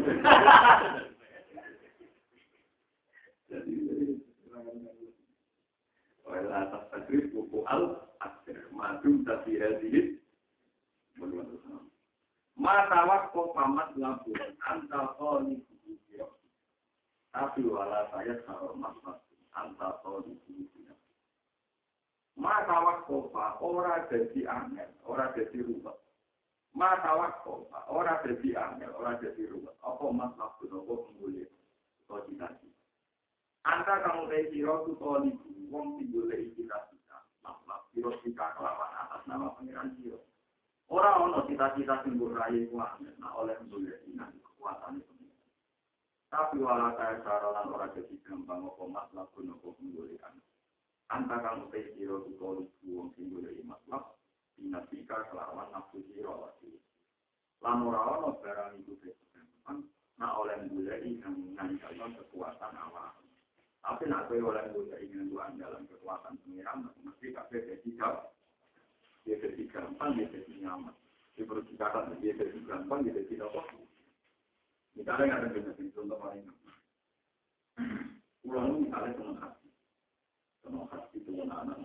Jadi 3.48 3.76
Wala 6.28 6.68
atas 6.68 6.84
takrif 6.92 7.32
buku 7.32 7.64
al 7.72 8.12
akhir 8.20 8.60
madu 8.76 9.24
tapi 9.24 9.56
hadis 9.56 10.20
Mata 12.58 13.00
waktu 13.06 13.40
pamat 13.54 13.90
lampu 13.98 14.34
antal 14.66 15.14
koni 15.22 15.62
tapi 17.30 17.62
wala 17.70 18.10
saya 18.10 18.34
sahur 18.50 18.74
maksud 18.74 19.18
antal 19.54 20.02
koni 20.02 20.34
Mata 22.38 22.76
waktu 22.82 23.16
ora 23.62 24.06
jadi 24.10 24.42
angel 24.46 24.90
ora 25.06 25.34
jadi 25.34 25.58
rubah 25.62 25.98
Mata 26.74 27.12
waktu 27.18 27.54
ora 27.90 28.22
jadi 28.26 28.50
angel 28.58 28.92
ora 28.94 29.18
jadi 29.22 29.44
rubah 29.54 29.74
apa 29.82 30.06
mas 30.14 30.34
waktu 30.38 30.70
nopo 30.70 31.10
penggulih 31.10 31.50
kau 32.06 32.22
tidak 32.30 32.58
Anta 33.68 34.00
kamu 34.00 34.32
teh 34.32 34.48
siro 34.48 34.88
tu 34.88 34.96
toli 34.96 35.36
wong 35.68 36.00
sing 36.00 36.08
golek 36.16 36.56
cita-cita. 36.56 37.20
Maklum 37.44 37.84
siro 37.92 38.12
kita 38.24 38.56
kelawan 38.56 38.92
atas 38.96 39.28
nama 39.28 39.52
pangeran 39.60 39.92
siro. 40.00 40.24
Ora 40.88 41.20
ono 41.20 41.44
cita-cita 41.44 42.00
sing 42.04 42.16
rai 42.32 42.64
kuat, 42.72 43.04
nah 43.20 43.36
oleh 43.36 43.60
golek 43.68 44.08
inan 44.08 44.32
kekuatan 44.40 45.04
itu. 45.04 45.14
Tapi 46.32 46.60
wala 46.64 46.96
kaya 46.96 47.20
saralan 47.24 47.72
ora 47.72 47.92
jadi 47.92 48.16
gampang 48.24 48.64
opo 48.64 48.88
maklum 48.88 49.28
pun 49.36 49.52
opo 49.52 49.76
penggolekan. 49.76 50.40
Anta 51.12 51.40
kamu 51.40 51.72
teh 51.72 51.92
siro 51.96 52.24
tu 52.24 52.36
toli 52.40 52.68
wong 52.88 53.12
sing 53.16 53.32
golek 53.32 53.60
maklum 53.68 54.04
dinasika 54.56 55.28
kelawan 55.28 55.72
nafsu 55.76 56.04
siro 56.12 56.40
lagi. 56.40 56.80
Lan 57.64 57.84
ora 57.84 58.20
ono 58.20 58.40
barang 58.40 58.80
itu 58.84 58.96
gampang. 59.32 59.88
Nah 60.20 60.40
oleh 60.40 60.56
golek 60.72 61.04
inan 61.04 61.52
nang 61.56 61.80
kekuatan 62.16 62.76
awal. 62.80 63.12
Tapi 63.88 64.04
nak 64.12 64.28
oleh 64.28 64.68
gue 64.76 65.00
ingin 65.00 65.32
Tuhan 65.32 65.56
dalam 65.56 65.88
kekuatan 65.88 66.36
pengiram, 66.44 66.92
mesti 67.08 67.32
kakek 67.32 67.72
jadi 67.72 67.90
jauh. 67.96 68.37
Dia 69.28 69.36
jadi 69.44 69.68
gampang, 69.68 70.16
dia 70.16 70.32
jadi 70.32 70.64
nyaman. 70.64 70.96
Dia 71.36 71.44
perlu 71.44 71.60
dikatakan, 71.68 72.16
dia 72.24 72.32
jadi 72.32 72.56
gampang, 72.64 73.04
dia 73.04 73.12
jadi 73.20 73.44
apa. 73.44 73.62
Misalnya 74.96 75.44
ada 75.44 75.48
itu 75.52 75.92
contoh 75.94 76.18
paling 76.18 76.48
Pulau 78.42 78.80
misalnya 78.80 79.12
senang 79.20 79.38
hati. 79.44 79.70
Senang 80.64 80.88
hati 80.88 81.20
itu 81.20 81.32
anak 81.44 81.78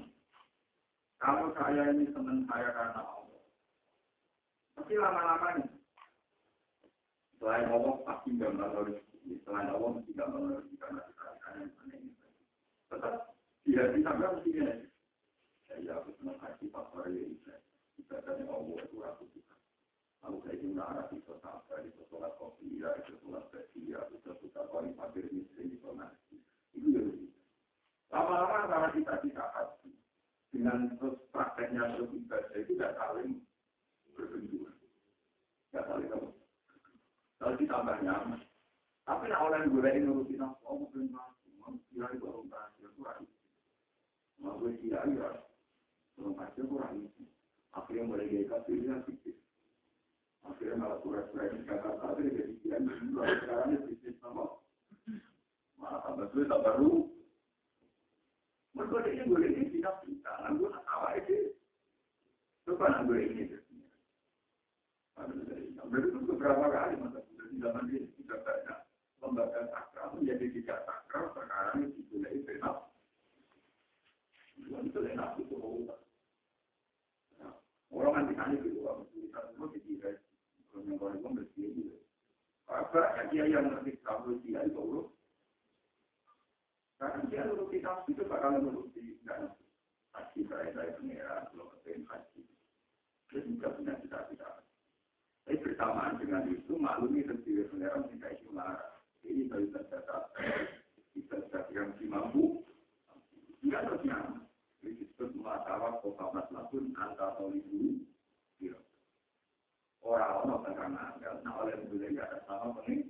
Kalau 1.19 1.51
saya 1.59 1.91
ini 1.91 2.07
senang 2.15 2.47
saya 2.47 2.71
karena 2.71 3.03
Allah. 3.03 3.43
Tapi 4.79 4.93
lama-lamanya. 4.95 5.67
Selain 7.43 7.67
Allah 7.67 7.95
pasti 8.07 8.31
gambar 8.39 8.71
rezeki. 8.87 9.43
Selain 9.43 9.69
Allah 9.69 9.91
mesti 9.99 10.15
gambar 10.15 10.41
rezeki 10.63 10.75
karena 10.79 11.01
kita 11.11 11.27
tetap 12.93 13.15
tidak 13.67 13.87
bisa 13.99 14.11
mesti 14.15 14.51
Saya 15.73 16.05
aku 16.05 16.13
senang 16.21 16.37
hati 16.37 16.69
pasar 16.69 17.09
ya. 17.09 17.25
Kita 17.97 18.21
dari 18.29 18.45
Allah 18.45 18.77
itu 18.85 19.01
aku. 19.01 19.25
Lalu 20.21 20.39
saya 20.45 20.57
juga 20.61 20.83
arah 20.85 21.07
bisa 21.09 21.35
sabar, 21.41 21.81
sholat 22.13 22.33
kopi, 22.37 22.77
ya, 22.77 22.93
bisa 23.01 23.17
sholat 23.25 23.43
besi, 23.49 23.91
ya, 23.91 24.05
suka 24.13 24.63
kali 24.69 24.93
hadir 25.01 25.27
miskin 25.33 25.73
di 25.73 25.81
donasi. 25.81 26.37
Itu 26.77 26.93
ya. 26.93 27.03
Lama-lama 28.13 28.69
karena 28.69 28.89
kita 28.93 29.15
tidak 29.25 29.49
hati 29.57 29.97
dengan 30.53 30.93
terus 31.01 31.17
prakteknya 31.33 31.89
terus 31.97 32.13
itu 32.13 32.77
tidak 32.77 32.93
saling 33.01 33.41
berbenturan. 34.13 34.77
Tidak 35.73 35.85
saling 35.89 36.11
apa. 36.13 36.29
Kalau 37.41 37.55
ditambah 37.57 37.97
nyaman. 38.05 38.41
Tapi 39.03 39.25
nak 39.27 39.43
orang 39.43 39.73
gue 39.73 39.89
ini 39.89 40.07
nurutin 40.07 40.45
aku, 40.45 40.63
oh 40.69 40.77
mungkin 40.87 41.11
mati, 41.11 41.51
mau 41.59 41.75
kira 41.91 42.07
itu 42.15 42.23
orang 42.23 42.47
berhasil 42.47 42.89
kira 44.79 45.43
berhasil 46.37 46.65
kurang. 46.69 47.09
Akhirnya 47.73 48.05
mulai 48.05 48.29
gaya 48.29 48.45
kasih 48.53 48.85
dia 48.85 48.97
pikir. 49.09 49.37
Akhirnya 50.43 50.77
malah 50.77 50.99
surat-surat 51.01 51.55
di 51.55 51.65
Jakarta 51.65 52.19
itu 52.19 52.31
jadi 52.35 52.55
kira 52.61 52.79
sekarang 53.41 53.69
ini 53.73 53.79
bisnis 53.89 54.17
sama. 54.19 54.45
Malah 55.79 56.01
tambah 56.05 56.27
sulit 56.35 56.51
tak 56.51 56.61
baru. 56.61 56.93
Mereka 58.73 59.09
ini 59.13 59.23
gue 59.29 59.41
ini 59.53 59.65
tidak 59.79 60.01
bisa, 60.09 60.33
gue 60.49 60.69
nak 60.73 60.85
tahu 60.89 61.03
aja. 61.13 61.39
Coba 62.65 62.85
nak 62.89 63.03
gue 63.05 63.19
ini. 63.21 63.43
Berarti 65.93 66.09
itu 66.09 66.19
beberapa 66.25 66.65
kali 66.73 66.97
masa 66.97 67.21
di 67.53 67.61
zaman 67.61 67.85
ini 67.93 68.09
tidak 68.17 68.41
banyak 68.49 68.79
lembaga 69.21 69.61
sakral 69.69 70.17
menjadi 70.17 70.47
tidak 70.57 70.79
sakral 70.89 71.25
sekarang 71.37 71.85
itu 71.85 72.01
dimulai 72.09 72.41
benar. 72.49 72.77
Itu 74.83 74.99
enak 75.05 75.31
itu 75.37 75.57
Orang 77.93 78.17
kan 78.17 78.29
ditanya 78.33 78.57
gitu, 78.65 78.89
apa 78.89 79.05
kita 79.13 79.41
semua 79.53 79.69
dikira 79.77 80.17
yang 80.73 80.97
kalau 80.97 81.13
itu 81.13 81.29
bersih 81.29 81.69
gitu. 81.77 81.97
Apa 82.65 83.01
yang 83.21 83.29
dia 83.29 83.45
yang 83.53 83.69
ngerti 83.69 84.01
kalau 84.01 84.33
dia 84.41 84.65
itu 84.65 84.81
urut. 84.81 85.09
Karena 86.97 87.21
dia 87.29 87.45
urut 87.53 87.69
kita 87.69 88.09
itu 88.09 88.25
bakal 88.25 88.57
urut 88.65 88.89
di 88.97 89.21
dan 89.29 89.53
haji 90.17 90.41
saya 90.49 90.73
saya 90.73 90.97
pengira 90.97 91.53
kalau 91.53 91.69
ketemu 91.77 92.09
haji. 92.09 92.41
Dia 93.29 93.41
juga 93.45 93.69
punya 93.77 93.93
cita-cita. 94.01 94.49
Tapi 95.45 95.61
bersamaan 95.61 96.17
dengan 96.17 96.49
itu 96.49 96.73
maklumi 96.81 97.29
sendiri 97.29 97.69
pengira 97.69 98.33
itu 98.33 98.49
marah 98.57 98.93
ini 99.27 99.47
bisa 99.47 99.79
data 99.87 100.27
bisa 101.15 101.37
yang 101.71 101.95
mampu 102.11 102.67
tidak 103.63 103.83
terus 103.87 104.03
nyaman 104.05 104.43
disebut 104.83 105.31
muatawa 105.39 106.03
kofamat 106.03 106.51
lakun 106.51 106.91
antar 106.99 107.39
tolibu 107.39 108.03
orang-orang 110.03 110.75
karena 110.75 111.05
nah 111.47 111.55
oleh 111.63 111.79
boleh 111.87 112.11
di 112.11 112.19
atas 112.19 112.43
sama 112.51 112.75
pening 112.83 113.07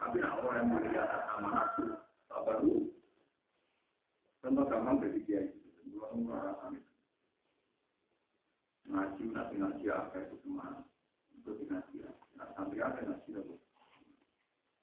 tapi 0.00 0.16
nah 0.24 0.40
orang 0.40 0.72
boleh 0.72 0.88
di 0.88 0.98
atas 0.98 1.22
sama 1.28 1.48
nafsu 1.52 1.84
tak 2.28 2.40
baru. 2.44 2.74
Contoh 4.44 4.64
gampang 4.68 5.00
dari 5.00 5.20
dia 5.24 5.40
itu. 5.40 5.96
Orang 5.96 6.28
kami 6.60 6.80
ngaji 8.86 9.22
nanti 9.32 9.54
ngaji 9.56 9.86
apa 9.88 10.16
itu 10.20 10.36
semua. 10.44 10.84
Itu 11.32 11.50
ngaji 11.64 11.96
nah 12.36 12.48
sampai 12.56 12.80
ada 12.80 13.00
ngaji 13.04 13.30
itu 13.32 13.56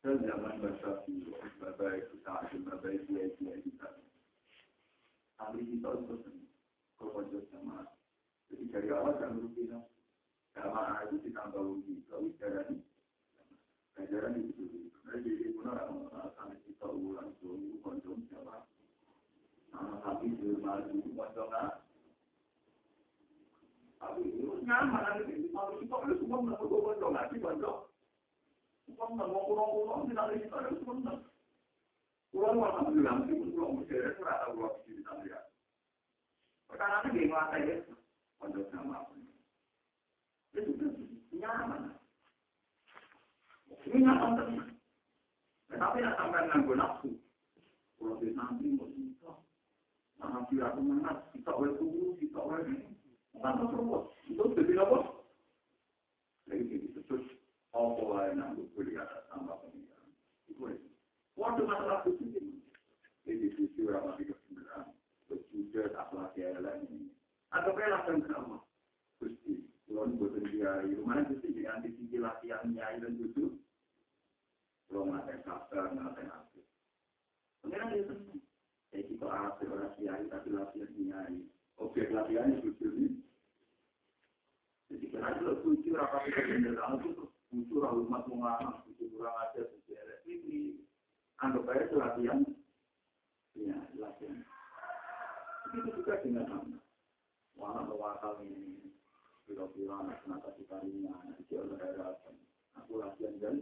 dan 0.03 0.19
zaman 0.19 0.59
Basyafi, 0.59 1.15
babai 1.63 2.03
kita 2.11 2.31
ada 2.43 2.57
babai 2.67 2.99
dia 3.07 3.23
dia 3.39 3.55
kita. 3.63 3.87
Kami 5.37 5.59
kita 5.65 5.89
itu 5.97 6.15
kewajiban 6.97 7.45
sama. 7.49 7.89
Jadi 8.53 8.69
dari 8.69 8.89
awal 8.93 9.17
kan 9.17 9.33
rugi 9.41 9.65
no. 9.65 9.89
Karena 10.53 11.01
itu 11.09 11.17
ditambah 11.25 11.61
rugi, 11.65 12.05
kalau 12.05 12.29
bicara 12.29 12.61
ini, 12.69 12.85
ajaran 13.97 14.37
itu. 14.37 14.93
Jadi 15.01 15.49
pun 15.57 15.73
orang 15.73 16.29
sampai 16.37 16.61
kita 16.61 16.85
ulang 16.85 17.33
dulu 17.41 17.81
konsum 17.81 18.21
siapa. 18.29 18.69
Nama 19.73 19.97
tapi 20.05 20.37
cuma 20.37 20.85
dulu 20.85 21.09
macam 21.17 21.49
Tapi 23.97 24.21
itu 24.29 24.61
nyaman 24.61 25.01
nanti 25.25 25.49
kalau 25.49 25.81
kita 25.81 25.95
itu 26.05 26.15
semua 26.21 26.53
perlu 26.53 26.77
macam 26.85 27.09
nanti 27.17 27.37
macam. 27.41 27.89
Semua 28.85 29.25
mau 29.25 29.47
kurang-kurang 29.49 30.05
di 30.05 30.13
dalam 30.13 30.37
kita 30.37 30.57
itu 30.69 30.81
semua. 30.85 31.32
Kurang 32.33 32.57
bilang 32.89 33.29
itu 33.29 33.45
kurang 33.53 33.85
itu 33.85 33.93
rata 34.25 34.49
kurang 34.57 34.73
di 34.89 34.97
dalam 35.05 35.21
dia. 35.21 35.37
Perkara 36.65 37.05
ini 37.05 37.29
gimana 37.29 37.61
ya? 37.61 37.77
Untuk 38.41 38.73
nama 38.73 39.05
Itu 40.57 40.73
nyaman. 41.37 41.93
Ini 43.85 43.97
nyaman. 44.01 44.73
Tetapi 45.69 45.97
nak 46.01 46.17
sampai 46.17 46.49
nganggo 46.49 46.73
nafsu. 46.73 47.09
Kalau 48.01 48.17
nanti 48.19 48.67
mau 48.75 48.89
kita, 48.91 49.31
nah 50.19 50.43
biar 50.51 50.75
semangat, 50.75 51.17
kita 51.31 51.55
oleh 51.55 51.71
tubuh, 51.79 52.19
kita 52.19 52.35
oleh 52.35 52.67
ini, 52.67 52.99
tanpa 53.39 53.71
terus, 53.71 54.11
itu 54.27 54.43
jadi 54.59 54.83
apa? 54.83 55.23
Jadi 56.51 56.91
terus, 57.07 57.25
apa 57.71 58.27
yang 58.27 58.43
nanggung 58.43 58.67
kuliah 58.75 59.07
tambah 59.31 59.55
pemikiran. 59.55 60.09
Itu 60.51 60.67
Waktu 61.33 61.61
masalah 61.65 62.05
itu 62.05 62.13
ini, 62.21 62.61
ini 63.25 63.47
sisi 63.57 63.81
orang 63.89 64.13
mati 64.13 64.29
kebenaran, 64.29 64.93
berjujur 65.25 65.89
akhlak 65.97 66.37
yang 66.37 66.61
lain. 66.61 67.09
Atau 67.49 67.73
kayak 67.73 68.05
lakukan 68.05 68.25
sama, 68.29 68.57
Gusti, 69.17 69.65
kalau 69.89 70.09
buatan 70.13 70.45
dia, 70.53 70.85
mana 71.01 71.25
Gusti 71.25 71.49
di 71.53 71.65
antisipasi 71.65 72.21
latihan 72.21 72.69
nyai 72.69 73.01
dan 73.01 73.17
jujur, 73.17 73.57
kalau 74.89 75.09
ngatain 75.09 75.41
kabar, 75.41 75.89
ngatain 75.89 76.29
apa. 76.29 76.61
Pengiran 77.65 77.89
dia 77.89 78.05
senang. 78.05 78.41
Jadi 78.93 79.09
kita 79.09 79.25
asli 79.25 79.65
orang 79.73 79.93
kiai, 79.97 80.23
tapi 80.29 80.49
latihan 80.53 80.89
kiai. 80.93 81.37
Objek 81.81 82.13
latihan 82.13 82.53
itu 82.53 82.69
ini. 82.85 83.09
Jadi 84.93 85.09
kira 85.09 85.33
itu 85.33 85.49
tujuh 85.65 85.97
rapat 85.97 86.29
itu 86.29 87.25
tujuh 87.49 87.77
rahmat 87.81 88.29
mengamak, 88.29 88.85
tujuh 88.85 89.09
kurang 89.17 89.33
aja 89.41 89.65
sejarah 89.65 90.21
ini. 90.29 90.82
Anggap 91.43 91.67
aja 91.67 91.83
itu 91.83 91.95
latihan. 91.99 92.39
Ya, 93.59 93.77
latihan. 93.99 94.39
Itu 95.75 95.89
juga 95.99 96.23
dengan 96.23 96.47
nama. 96.47 96.79
Mana 97.59 97.83
mewakal 97.83 98.39
ini. 98.47 98.79
Bila-bila 99.43 100.07
anak 100.07 100.23
kenapa 100.23 100.55
si 100.55 100.63
karinya, 100.71 101.11
anak 101.19 101.43
kecil 101.43 101.67
daerah. 101.75 102.15
Aku 102.79 102.95
latihan 102.95 103.35
dan 103.43 103.55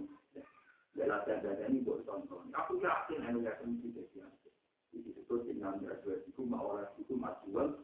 Ya 0.91 1.07
latihan 1.07 1.39
dada 1.39 1.65
ini 1.71 1.87
buat 1.87 2.03
tonton. 2.03 2.51
Aku 2.51 2.77
yakin 2.83 3.23
anu 3.23 3.39
yakin 3.47 3.79
tidak 3.79 4.11
siapa. 4.11 4.49
Itu 4.91 5.07
disebut 5.07 5.47
dengan 5.47 5.79
dua 5.79 6.19
itu 6.19 6.41
mau 6.43 6.75
orang 6.75 6.91
itu 6.99 7.15
majuan. 7.15 7.79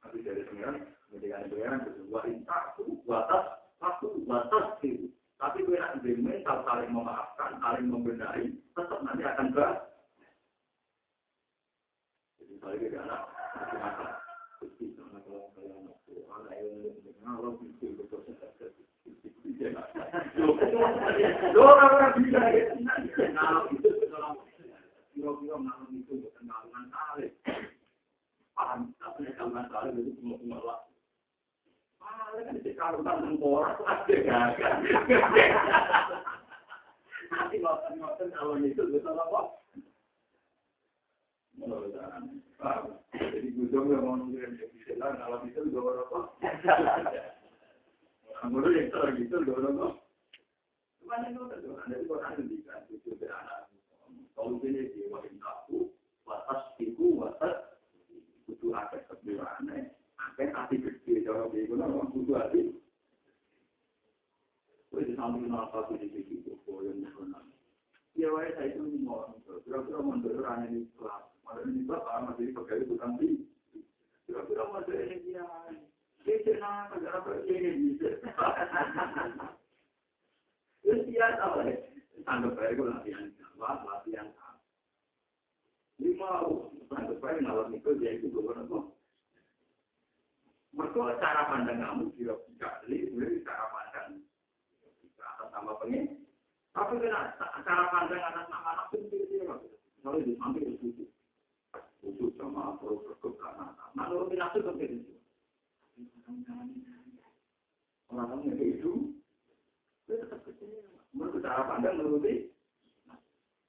Tapi 0.00 0.22
dari 0.22 0.46
pengiran, 0.46 0.78
dengan 1.10 1.50
pengiran 1.50 1.82
itu 1.84 2.06
dua 2.06 2.22
intaku, 2.30 3.02
batas, 3.02 3.66
satu 3.82 4.14
batas 4.24 4.78
itu. 4.86 5.10
Tapi 5.40 5.64
gue 5.64 5.80
nak 5.80 5.96
mental 6.04 6.58
saling 6.68 6.92
memaafkan, 6.92 7.56
saling 7.64 7.88
membenahi, 7.88 8.52
tetap 8.76 9.00
nanti 9.00 9.24
akan 9.24 9.48
ke. 9.56 9.68
Jadi 12.36 12.96
anak, 13.00 13.24
kalau. 13.24 13.24
Kalau. 30.52 30.89
Itu 32.20 32.76
kalau 32.76 33.00
kalau? 33.00 33.40
Jadi 43.10 43.48
lah, 45.00 45.16
kalau 45.16 45.40
itu 45.44 45.60
gitu, 49.16 49.40
dong. 49.40 49.96
Cuma 51.00 51.16
itu 51.24 51.40
ada 52.20 52.42
di. 52.42 52.56
Kalau 54.36 54.60
ini 54.64 54.82
di. 54.92 55.00
Ada 60.40 60.56
hati 60.56 60.80
kecil 60.80 61.20
kalau 61.28 61.52
dia 61.52 61.68
guna 61.68 61.84
butuh 61.84 62.40
hati. 62.40 62.72
Kau 64.88 65.04
di 65.04 65.12
samping 65.12 65.52
nafas 65.52 65.92
di 66.00 66.08
itu 66.16 66.56
kau 66.64 66.80
yang 66.80 66.96
mengenal. 66.96 67.44
Ya, 68.16 68.32
wajah 68.32 68.56
saya 68.56 68.72
itu 68.72 69.04
mau, 69.04 69.36
kira-kira 69.68 70.00
orang 70.00 70.72
ini 70.72 70.88
kelas. 70.96 71.28
Ada 71.44 71.60
ini 71.68 71.84
bapak 71.84 72.24
masih 72.24 72.56
pakai 72.56 72.88
itu 72.88 72.96
nanti. 72.96 73.28
Kira-kira 74.24 74.64
masih 74.72 74.96
ini 74.96 75.16
dia. 75.28 75.44
Itu 76.24 76.56
nama 76.56 76.88
negara 76.88 77.36
ini 77.44 78.00
bisa. 78.00 78.08
Itu 80.88 81.04
biasa 81.04 81.42
oleh 81.52 81.76
anggap 82.24 82.56
baik 82.56 82.80
latihan 82.80 83.28
Jawa, 83.36 83.84
latihan 83.84 84.32
Ini 86.00 86.16
mau 86.16 86.72
anggap 86.96 87.20
baik 87.20 87.44
malam 87.44 87.76
itu 87.76 87.92
dia 88.00 88.16
itu. 88.16 88.32
Mereka 90.70 91.18
cara 91.18 91.42
pandang 91.50 91.82
kamu 91.82 92.04
kira 92.14 92.34
sekali, 92.46 93.10
sebenarnya 93.10 93.42
cara 93.42 93.64
pandang. 93.74 94.10
Atas 95.18 95.48
nama 95.50 95.72
pengen. 95.82 96.04
Tapi 96.70 96.94
kena 97.02 97.34
cara 97.66 97.84
pandang 97.90 98.22
atas 98.22 98.46
nama 98.46 98.68
anak 98.78 98.86
pun 98.94 99.02
dia 99.10 99.42
kalau 100.00 100.16
di 100.24 100.32
samping 100.40 100.80
itu 100.80 101.04
khusus 102.00 102.32
sama 102.40 102.80
terus 102.80 103.04
berkut 103.04 103.36
karena 103.36 103.76
menurut 103.92 104.32
itu 104.32 104.60
begitu. 104.64 105.12
Orang-orang 108.10 108.48
yang 108.48 108.58
itu, 108.58 108.92
menurut 111.12 111.44
cara 111.44 111.68
pandang 111.68 112.00
menuruti, 112.00 112.48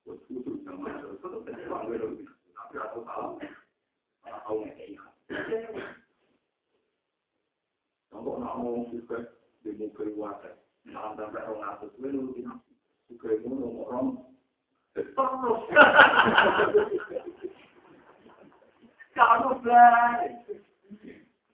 khusus 0.08 0.64
sama 0.64 0.88
itu 0.96 1.28
kecewa 1.44 1.84
gue 1.92 1.98
tapi 2.00 2.76
aku 2.80 3.00
tahu, 3.04 3.36
tahu 4.24 4.56
nggak 4.64 4.80
Kalau 8.12 8.44
nak 8.44 8.60
mau 8.60 8.84
juga 8.92 9.32
di 9.64 9.72
muka 9.80 10.04
wadah, 10.20 10.56
malam 10.84 11.16
sampai 11.16 11.48
orang 11.48 11.72
atas 11.80 11.96
gue 11.96 12.12
nurutin 12.12 12.52
aku, 12.52 12.70
juga 13.08 13.28
itu 13.40 13.48
nomor 13.48 13.88
orang, 13.88 14.08
terus, 14.92 15.16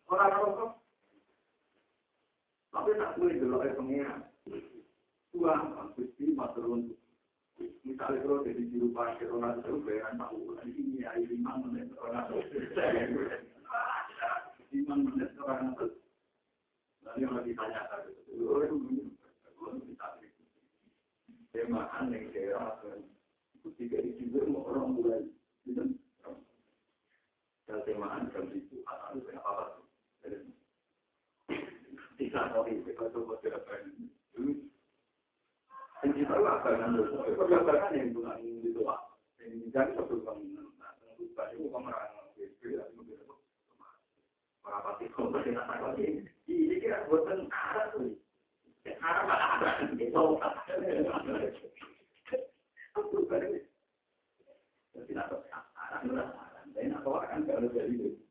orang-orang 0.10 0.72
tapi 2.78 2.94
tak 2.94 3.18
boleh 3.18 3.36
dulu 3.42 3.56
oleh 3.58 3.74
pengiran. 3.74 4.22
Tuhan, 5.34 5.60
maturun. 6.38 6.94
Misalnya 7.82 8.22
kalau 8.22 8.46
jadi 8.46 8.64
juru 8.70 8.94
parkir 8.94 9.34
orang 9.34 9.66
itu 9.66 9.82
bayaran 9.82 10.22
tahu, 10.22 10.54
ini 10.62 11.02
ya 11.02 11.18
lima 11.18 11.58
menit 11.66 11.90
orang 11.98 12.30
lima 14.70 14.94
menit 14.94 15.34
orang 15.42 15.74
itu. 15.74 15.88
Lalu 17.08 17.20
yang 17.24 17.40
ditanya 17.48 17.82
tadi, 17.88 18.12
orang 18.44 18.84
Temaan 21.56 22.14
yang 22.14 22.30
daerah 22.36 22.78
itu 23.58 23.70
tiga 23.80 23.98
juga 24.04 24.46
mau 24.46 24.68
orang 24.70 24.94
mulai, 24.94 25.26
dan 27.68 27.84
temaan 27.84 28.32
jam 28.32 28.48
itu 28.54 28.80
anak 28.88 29.20
itu 29.20 29.32
apa? 29.42 29.66
Tidak 32.18 32.46
tahu 32.54 32.64
itu 32.72 32.92
kalau 32.96 33.28
model 33.28 33.58
apa 33.58 33.74
ini. 33.84 34.08
Dan 35.98 36.10
kita 36.14 36.36
akan 36.38 36.74
ngambil 36.78 37.36
perjalanan 37.36 37.92
yang 37.98 38.14
bukan 38.14 38.38
itu 38.46 38.80
pak. 38.86 39.00
Ini 39.42 39.68
jadi 39.74 39.92
satu 39.98 40.22
bangunan. 40.22 40.72
Lupa 41.18 41.44
itu 41.58 41.68
Para 44.68 44.84
pasti 44.84 45.08
kau 45.16 45.32
tidak 45.32 45.64
tahu 45.64 45.96
ini. 45.96 46.28
Kira 46.84 47.08
buat 47.08 47.24
tentara 47.24 47.88
tuh. 47.96 48.20
Tentara 48.84 49.24
mana 49.24 49.46
ada? 49.64 49.88
Itu 49.96 50.12
Aku 53.00 53.24
kan. 53.32 53.48
Tidak 54.92 55.26
tahu. 55.32 55.40
Anak-anak. 55.48 56.28
Dan 56.76 57.00
aku 57.00 57.16
akan 57.16 57.48
kalau 57.48 57.72
jadi 57.72 57.96
itu. 57.96 58.28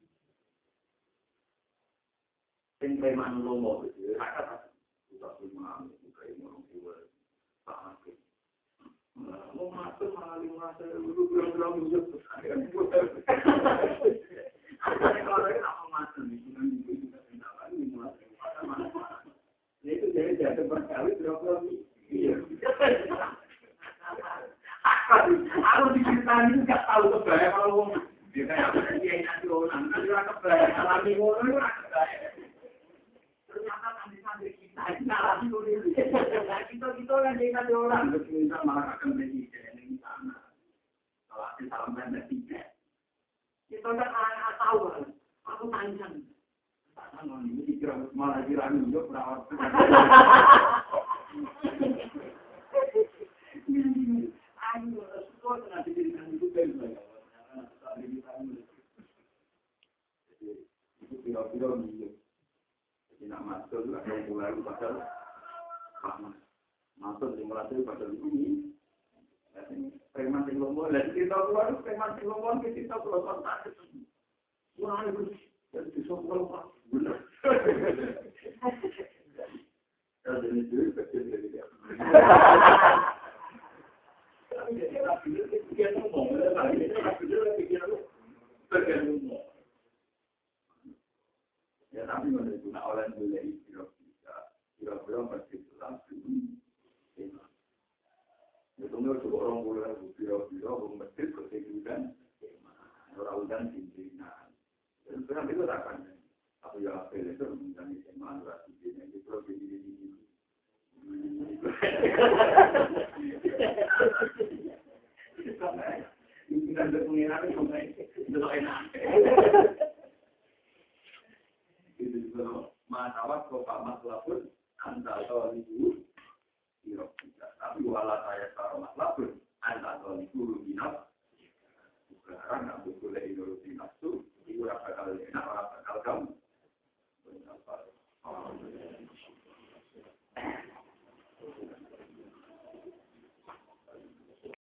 sing 2.77 3.01
preman 3.01 3.41
lomo 3.41 3.89
gitu 3.89 4.15
kata 4.21 4.69
kita 5.09 5.29
cuma 5.41 5.81
kayak 6.13 6.37
mau 6.45 6.61
jiwa 6.69 6.93
tak 7.65 8.05
mau 9.57 9.73
masuk 9.73 10.13
malah 10.13 10.37
lima 10.45 10.77
saya 10.77 11.01
dulu 11.01 11.25
bilang 11.33 11.57
bilang 11.57 11.81